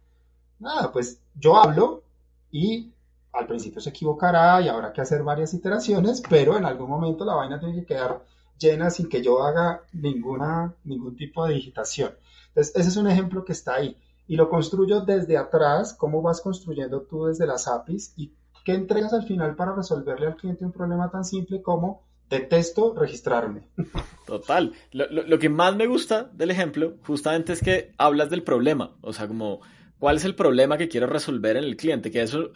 nada, 0.57 0.91
pues 0.91 1.21
yo 1.36 1.57
hablo 1.57 2.01
y 2.49 2.91
al 3.34 3.47
principio 3.47 3.81
se 3.81 3.89
equivocará 3.89 4.61
y 4.61 4.69
habrá 4.69 4.93
que 4.93 5.01
hacer 5.01 5.23
varias 5.23 5.53
iteraciones, 5.53 6.21
pero 6.29 6.57
en 6.57 6.65
algún 6.65 6.89
momento 6.89 7.25
la 7.25 7.36
vaina 7.36 7.59
tiene 7.59 7.75
que 7.75 7.86
quedar 7.86 8.23
llena 8.59 8.89
sin 8.89 9.09
que 9.09 9.21
yo 9.21 9.43
haga 9.43 9.81
ninguna, 9.91 10.73
ningún 10.84 11.15
tipo 11.15 11.45
de 11.45 11.55
digitación. 11.55 12.11
Entonces, 12.49 12.75
ese 12.75 12.89
es 12.89 12.97
un 12.97 13.07
ejemplo 13.07 13.43
que 13.43 13.53
está 13.53 13.75
ahí 13.75 13.97
y 14.27 14.36
lo 14.36 14.49
construyo 14.49 15.01
desde 15.01 15.38
atrás, 15.38 15.93
cómo 15.93 16.21
vas 16.21 16.41
construyendo 16.41 17.01
tú 17.01 17.25
desde 17.25 17.47
las 17.47 17.67
APIs 17.67 18.13
y 18.15 18.31
qué 18.63 18.73
entregas 18.73 19.13
al 19.13 19.23
final 19.23 19.55
para 19.55 19.75
resolverle 19.75 20.27
al 20.27 20.36
cliente 20.36 20.63
un 20.63 20.71
problema 20.71 21.09
tan 21.09 21.25
simple 21.25 21.61
como 21.61 22.03
detesto 22.29 22.93
registrarme. 22.93 23.67
Total. 24.25 24.73
Lo, 24.91 25.07
lo, 25.09 25.39
que 25.39 25.49
más 25.49 25.75
me 25.75 25.88
gusta 25.88 26.29
del 26.34 26.51
ejemplo 26.51 26.93
justamente 27.05 27.53
es 27.53 27.61
que 27.61 27.91
hablas 27.97 28.29
del 28.29 28.43
problema, 28.43 28.91
o 29.01 29.11
sea, 29.11 29.27
como 29.27 29.59
cuál 29.99 30.17
es 30.17 30.25
el 30.25 30.36
problema 30.36 30.77
que 30.77 30.88
quiero 30.88 31.07
resolver 31.07 31.57
en 31.57 31.65
el 31.65 31.75
cliente, 31.75 32.11
que 32.11 32.21
eso, 32.21 32.51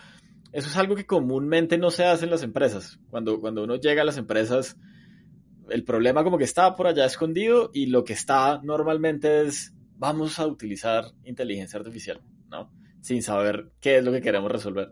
eso 0.52 0.70
es 0.70 0.78
algo 0.78 0.96
que 0.96 1.06
comúnmente 1.06 1.78
no 1.78 1.92
se 1.92 2.06
hace 2.06 2.26
en 2.26 2.32
las 2.32 2.44
empresas. 2.44 3.00
Cuando, 3.10 3.40
cuando 3.40 3.64
uno 3.64 3.76
llega 3.76 4.02
a 4.02 4.06
las 4.06 4.18
empresas, 4.18 4.78
el 5.70 5.84
problema 5.84 6.24
como 6.24 6.38
que 6.38 6.44
está 6.44 6.76
por 6.76 6.88
allá 6.88 7.06
escondido 7.06 7.72
y 7.74 7.88
lo 7.88 8.04
que 8.04 8.14
está 8.14 8.60
normalmente 8.64 9.42
es 9.42 9.74
vamos 9.98 10.40
a 10.40 10.46
utilizar 10.46 11.06
inteligencia 11.24 11.80
artificial, 11.80 12.22
¿no? 12.50 12.72
Sin 13.02 13.22
saber 13.24 13.72
qué 13.80 13.98
es 13.98 14.04
lo 14.04 14.12
que 14.12 14.22
queremos 14.22 14.52
resolver. 14.52 14.90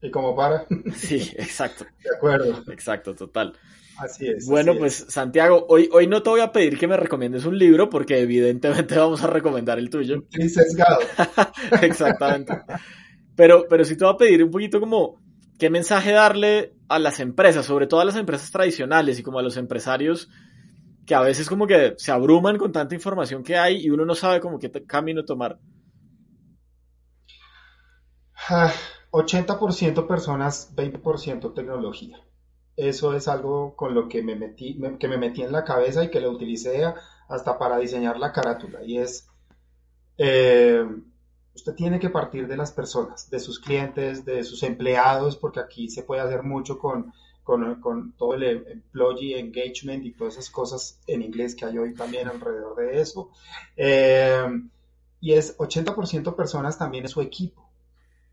¿Y 0.00 0.10
cómo 0.10 0.36
para? 0.36 0.66
Sí, 0.94 1.32
exacto. 1.36 1.86
De 2.02 2.16
acuerdo. 2.16 2.62
Exacto, 2.70 3.14
total. 3.14 3.54
Así 3.96 4.28
es. 4.28 4.46
Bueno, 4.46 4.74
pues 4.76 5.06
Santiago, 5.08 5.66
hoy, 5.68 5.88
hoy 5.92 6.06
no 6.06 6.22
te 6.22 6.30
voy 6.30 6.40
a 6.40 6.52
pedir 6.52 6.78
que 6.78 6.88
me 6.88 6.96
recomiendes 6.96 7.44
un 7.44 7.58
libro 7.58 7.88
porque 7.88 8.20
evidentemente 8.20 8.96
vamos 8.98 9.22
a 9.22 9.28
recomendar 9.28 9.78
el 9.78 9.88
tuyo. 9.88 10.24
Sesgado. 10.30 10.98
Exactamente. 11.82 12.52
Pero, 13.36 13.66
pero 13.68 13.84
sí 13.84 13.96
te 13.96 14.04
voy 14.04 14.14
a 14.14 14.18
pedir 14.18 14.44
un 14.44 14.50
poquito 14.50 14.80
como 14.80 15.20
qué 15.58 15.70
mensaje 15.70 16.12
darle 16.12 16.74
a 16.88 16.98
las 16.98 17.20
empresas, 17.20 17.66
sobre 17.66 17.86
todo 17.86 18.00
a 18.00 18.04
las 18.04 18.16
empresas 18.16 18.50
tradicionales 18.50 19.18
y 19.18 19.22
como 19.22 19.38
a 19.38 19.42
los 19.42 19.56
empresarios 19.56 20.28
que 21.06 21.14
a 21.14 21.20
veces 21.20 21.48
como 21.48 21.66
que 21.66 21.94
se 21.98 22.12
abruman 22.12 22.56
con 22.56 22.72
tanta 22.72 22.94
información 22.94 23.42
que 23.42 23.56
hay 23.56 23.84
y 23.84 23.90
uno 23.90 24.04
no 24.04 24.14
sabe 24.14 24.40
como 24.40 24.58
qué 24.58 24.70
camino 24.86 25.24
tomar. 25.24 25.58
80% 29.10 29.98
ah, 29.98 30.08
personas, 30.08 30.74
20% 30.74 31.54
tecnología. 31.54 32.18
Eso 32.76 33.14
es 33.14 33.28
algo 33.28 33.76
con 33.76 33.94
lo 33.94 34.08
que 34.08 34.22
me 34.22 34.34
metí, 34.34 34.80
que 34.98 35.08
me 35.08 35.18
metí 35.18 35.42
en 35.42 35.52
la 35.52 35.64
cabeza 35.64 36.02
y 36.04 36.10
que 36.10 36.20
lo 36.20 36.30
utilicé 36.30 36.82
hasta 37.28 37.58
para 37.58 37.78
diseñar 37.78 38.18
la 38.18 38.32
carátula. 38.32 38.82
Y 38.82 38.98
es, 38.98 39.28
eh, 40.18 40.84
usted 41.54 41.74
tiene 41.74 42.00
que 42.00 42.10
partir 42.10 42.46
de 42.48 42.56
las 42.56 42.72
personas, 42.72 43.30
de 43.30 43.40
sus 43.40 43.60
clientes, 43.60 44.24
de 44.24 44.44
sus 44.44 44.62
empleados, 44.62 45.36
porque 45.36 45.60
aquí 45.60 45.88
se 45.88 46.02
puede 46.02 46.22
hacer 46.22 46.42
mucho 46.42 46.78
con 46.78 47.12
con, 47.44 48.14
todo 48.16 48.34
el 48.34 48.42
employee 48.42 49.38
engagement 49.38 50.04
y 50.04 50.12
todas 50.12 50.34
esas 50.34 50.50
cosas 50.50 50.98
en 51.06 51.22
inglés 51.22 51.54
que 51.54 51.66
hay 51.66 51.78
hoy 51.78 51.94
también 51.94 52.26
alrededor 52.26 52.74
de 52.76 53.00
eso. 53.00 53.30
Eh, 53.76 54.46
y 55.20 55.32
es 55.34 55.56
80% 55.58 56.34
personas 56.34 56.78
también 56.78 57.04
es 57.04 57.12
su 57.12 57.20
equipo, 57.20 57.68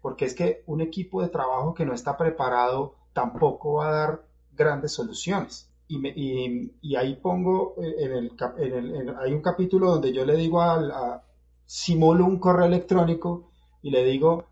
porque 0.02 0.26
es 0.26 0.34
que 0.34 0.64
un 0.66 0.82
equipo 0.82 1.22
de 1.22 1.30
trabajo 1.30 1.74
que 1.74 1.86
no 1.86 1.94
está 1.94 2.18
preparado 2.18 2.96
tampoco 3.14 3.74
va 3.74 3.90
a 3.90 3.92
dar 3.92 4.26
grandes 4.54 4.94
soluciones. 4.94 5.68
Y, 5.88 6.72
y, 6.82 6.96
ahí 6.96 7.16
pongo, 7.16 7.76
eh, 7.78 7.96
en 8.00 8.12
el, 8.14 8.32
en 8.60 9.10
el 9.10 9.16
hay 9.18 9.34
un 9.34 9.42
capítulo 9.42 9.92
donde 9.92 10.14
yo 10.14 10.26
le 10.26 10.38
digo 10.38 10.62
a, 10.62 11.22
simulo 11.66 12.26
un 12.26 12.40
correo 12.40 12.66
electrónico 12.66 13.52
y 13.82 13.92
le 13.92 14.04
digo, 14.06 14.46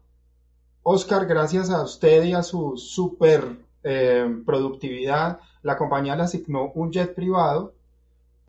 Oscar, 0.83 1.25
gracias 1.25 1.69
a 1.69 1.83
usted 1.83 2.23
y 2.23 2.33
a 2.33 2.43
su 2.43 2.77
super 2.77 3.57
eh, 3.83 4.27
productividad, 4.45 5.39
la 5.61 5.77
compañía 5.77 6.15
le 6.15 6.23
asignó 6.23 6.71
un 6.73 6.91
jet 6.91 7.13
privado 7.13 7.73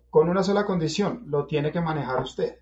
con 0.09 0.29
una 0.29 0.43
sola 0.43 0.65
condición, 0.65 1.25
lo 1.27 1.47
tiene 1.47 1.71
que 1.73 1.81
manejar 1.81 2.23
usted. 2.23 2.59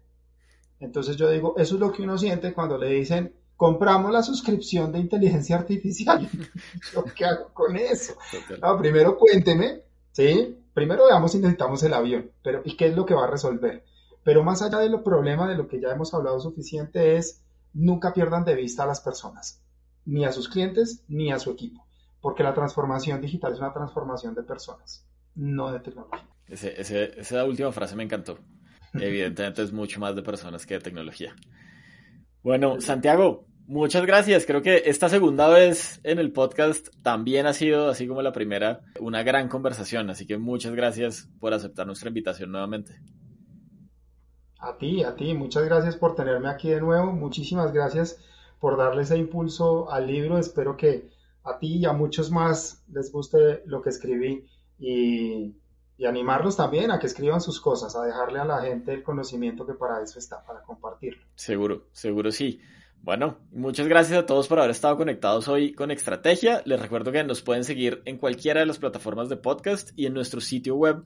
Entonces 0.81 1.17
yo 1.17 1.31
digo, 1.31 1.55
eso 1.57 1.75
es 1.75 1.81
lo 1.81 1.93
que 1.93 2.03
uno 2.03 2.19
siente 2.19 2.53
cuando 2.53 2.79
le 2.79 2.89
dicen, 2.91 3.35
compramos 3.57 4.13
la 4.13 4.23
suscripción 4.23 4.93
de 4.93 5.01
inteligencia 5.01 5.57
artificial. 5.57 6.29
qué 7.17 7.25
hago 7.25 7.53
con 7.53 7.77
eso? 7.77 8.15
primero 8.79 9.19
cuénteme, 9.19 9.83
¿sí? 10.13 10.57
Primero 10.73 11.07
veamos 11.07 11.33
si 11.33 11.39
necesitamos 11.39 11.83
el 11.83 11.95
avión, 11.95 12.31
pero 12.43 12.63
¿y 12.65 12.77
qué 12.77 12.87
es 12.87 12.97
lo 12.97 13.05
que 13.05 13.15
va 13.15 13.25
a 13.25 13.31
resolver? 13.31 13.85
Pero 14.25 14.43
más 14.43 14.62
allá 14.62 14.79
de 14.79 14.91
los 14.91 15.03
problemas 15.03 15.49
de 15.49 15.57
lo 15.57 15.69
que 15.69 15.81
ya 15.81 15.91
hemos 15.91 16.12
hablado 16.14 16.41
suficiente 16.41 17.16
es, 17.16 17.43
nunca 17.73 18.12
pierdan 18.12 18.45
de 18.45 18.55
vista 18.55 18.85
a 18.85 18.87
las 18.87 19.01
personas, 19.01 19.62
ni 20.05 20.25
a 20.25 20.33
sus 20.33 20.49
clientes, 20.49 21.05
ni 21.09 21.33
a 21.33 21.39
su 21.39 21.51
equipo 21.51 21.89
porque 22.21 22.43
la 22.43 22.55
transformación 22.55 23.21
digital 23.21 23.53
es 23.53 23.59
una 23.59 23.73
transformación 23.73 24.35
de 24.35 24.43
personas, 24.43 25.07
no 25.35 25.73
de 25.73 25.81
tecnología. 25.81 26.27
esa 26.49 27.45
última 27.45 27.73
frase 27.73 27.97
me 27.97 28.05
encantó. 28.05 28.39
Evidentemente 28.95 29.62
es 29.62 29.73
mucho 29.73 30.01
más 30.01 30.16
de 30.16 30.23
personas 30.23 30.66
que 30.66 30.75
de 30.75 30.81
tecnología. 30.81 31.35
Bueno, 32.43 32.81
Santiago, 32.81 33.47
muchas 33.66 34.05
gracias. 34.07 34.47
Creo 34.47 34.62
que 34.62 34.85
esta 34.87 35.09
segunda 35.09 35.49
vez 35.49 36.01
en 36.05 36.19
el 36.19 36.33
podcast 36.33 36.89
también 37.03 37.47
ha 37.47 37.53
sido, 37.53 37.91
así 37.91 38.07
como 38.09 38.23
la 38.23 38.33
primera, 38.33 38.81
una 38.99 39.23
gran 39.23 39.49
conversación. 39.49 40.11
Así 40.11 40.27
que 40.27 40.39
muchas 40.39 40.75
gracias 40.75 41.29
por 41.39 41.53
aceptar 41.53 41.87
nuestra 41.87 42.09
invitación 42.09 42.51
nuevamente. 42.51 42.99
A 44.59 44.77
ti, 44.77 45.05
a 45.05 45.15
ti, 45.15 45.35
muchas 45.35 45.65
gracias 45.65 45.97
por 45.97 46.15
tenerme 46.15 46.49
aquí 46.49 46.71
de 46.71 46.81
nuevo. 46.81 47.13
Muchísimas 47.13 47.73
gracias 47.73 48.19
por 48.59 48.77
darle 48.77 49.03
ese 49.03 49.17
impulso 49.17 49.91
al 49.91 50.07
libro. 50.07 50.39
Espero 50.39 50.77
que 50.77 51.11
a 51.45 51.59
ti 51.59 51.77
y 51.79 51.85
a 51.85 51.93
muchos 51.93 52.31
más 52.31 52.83
les 52.93 53.13
guste 53.13 53.63
lo 53.67 53.83
que 53.83 53.91
escribí 53.91 54.47
y, 54.79 55.55
animarlos 56.07 56.57
también 56.57 56.93
a 56.93 57.01
que 57.01 57.09
escriban 57.09 57.41
sus 57.41 57.61
cosas, 57.61 57.97
a 57.97 58.05
dejarle 58.05 58.39
a 58.39 58.45
la 58.45 58.63
gente 58.63 58.95
el 58.95 59.03
conocimiento 59.03 59.67
que 59.67 59.75
para 59.75 60.01
eso 60.01 60.21
está, 60.21 60.45
para 60.45 60.63
compartirlo. 60.63 61.25
Seguro, 61.35 61.87
seguro 61.93 62.31
sí. 62.31 62.61
Bueno, 63.03 63.39
muchas 63.53 63.89
gracias 63.89 64.19
a 64.19 64.27
todos 64.27 64.49
por 64.49 64.59
haber 64.59 64.71
estado 64.71 64.97
conectados 64.97 65.49
hoy 65.49 65.73
con 65.73 65.91
Extrategia. 65.91 66.63
Les 66.65 66.81
recuerdo 66.81 67.13
que 67.13 67.25
nos 67.25 67.43
pueden 67.43 67.65
seguir 67.65 68.03
en 68.05 68.19
cualquiera 68.19 68.61
de 68.61 68.67
las 68.67 68.79
plataformas 68.79 69.29
de 69.29 69.37
podcast 69.37 69.91
y 69.97 70.07
en 70.07 70.15
nuestro 70.15 70.41
sitio 70.41 70.77
web 70.77 71.05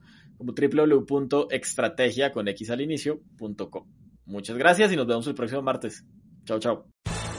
como. 3.69 3.87
Muchas 4.25 4.57
gracias 4.57 4.91
y 4.91 4.95
nos 4.95 5.07
vemos 5.07 5.27
el 5.27 5.35
próximo 5.35 5.61
martes. 5.61 6.05
Chao, 6.45 6.59
chao. 6.59 7.12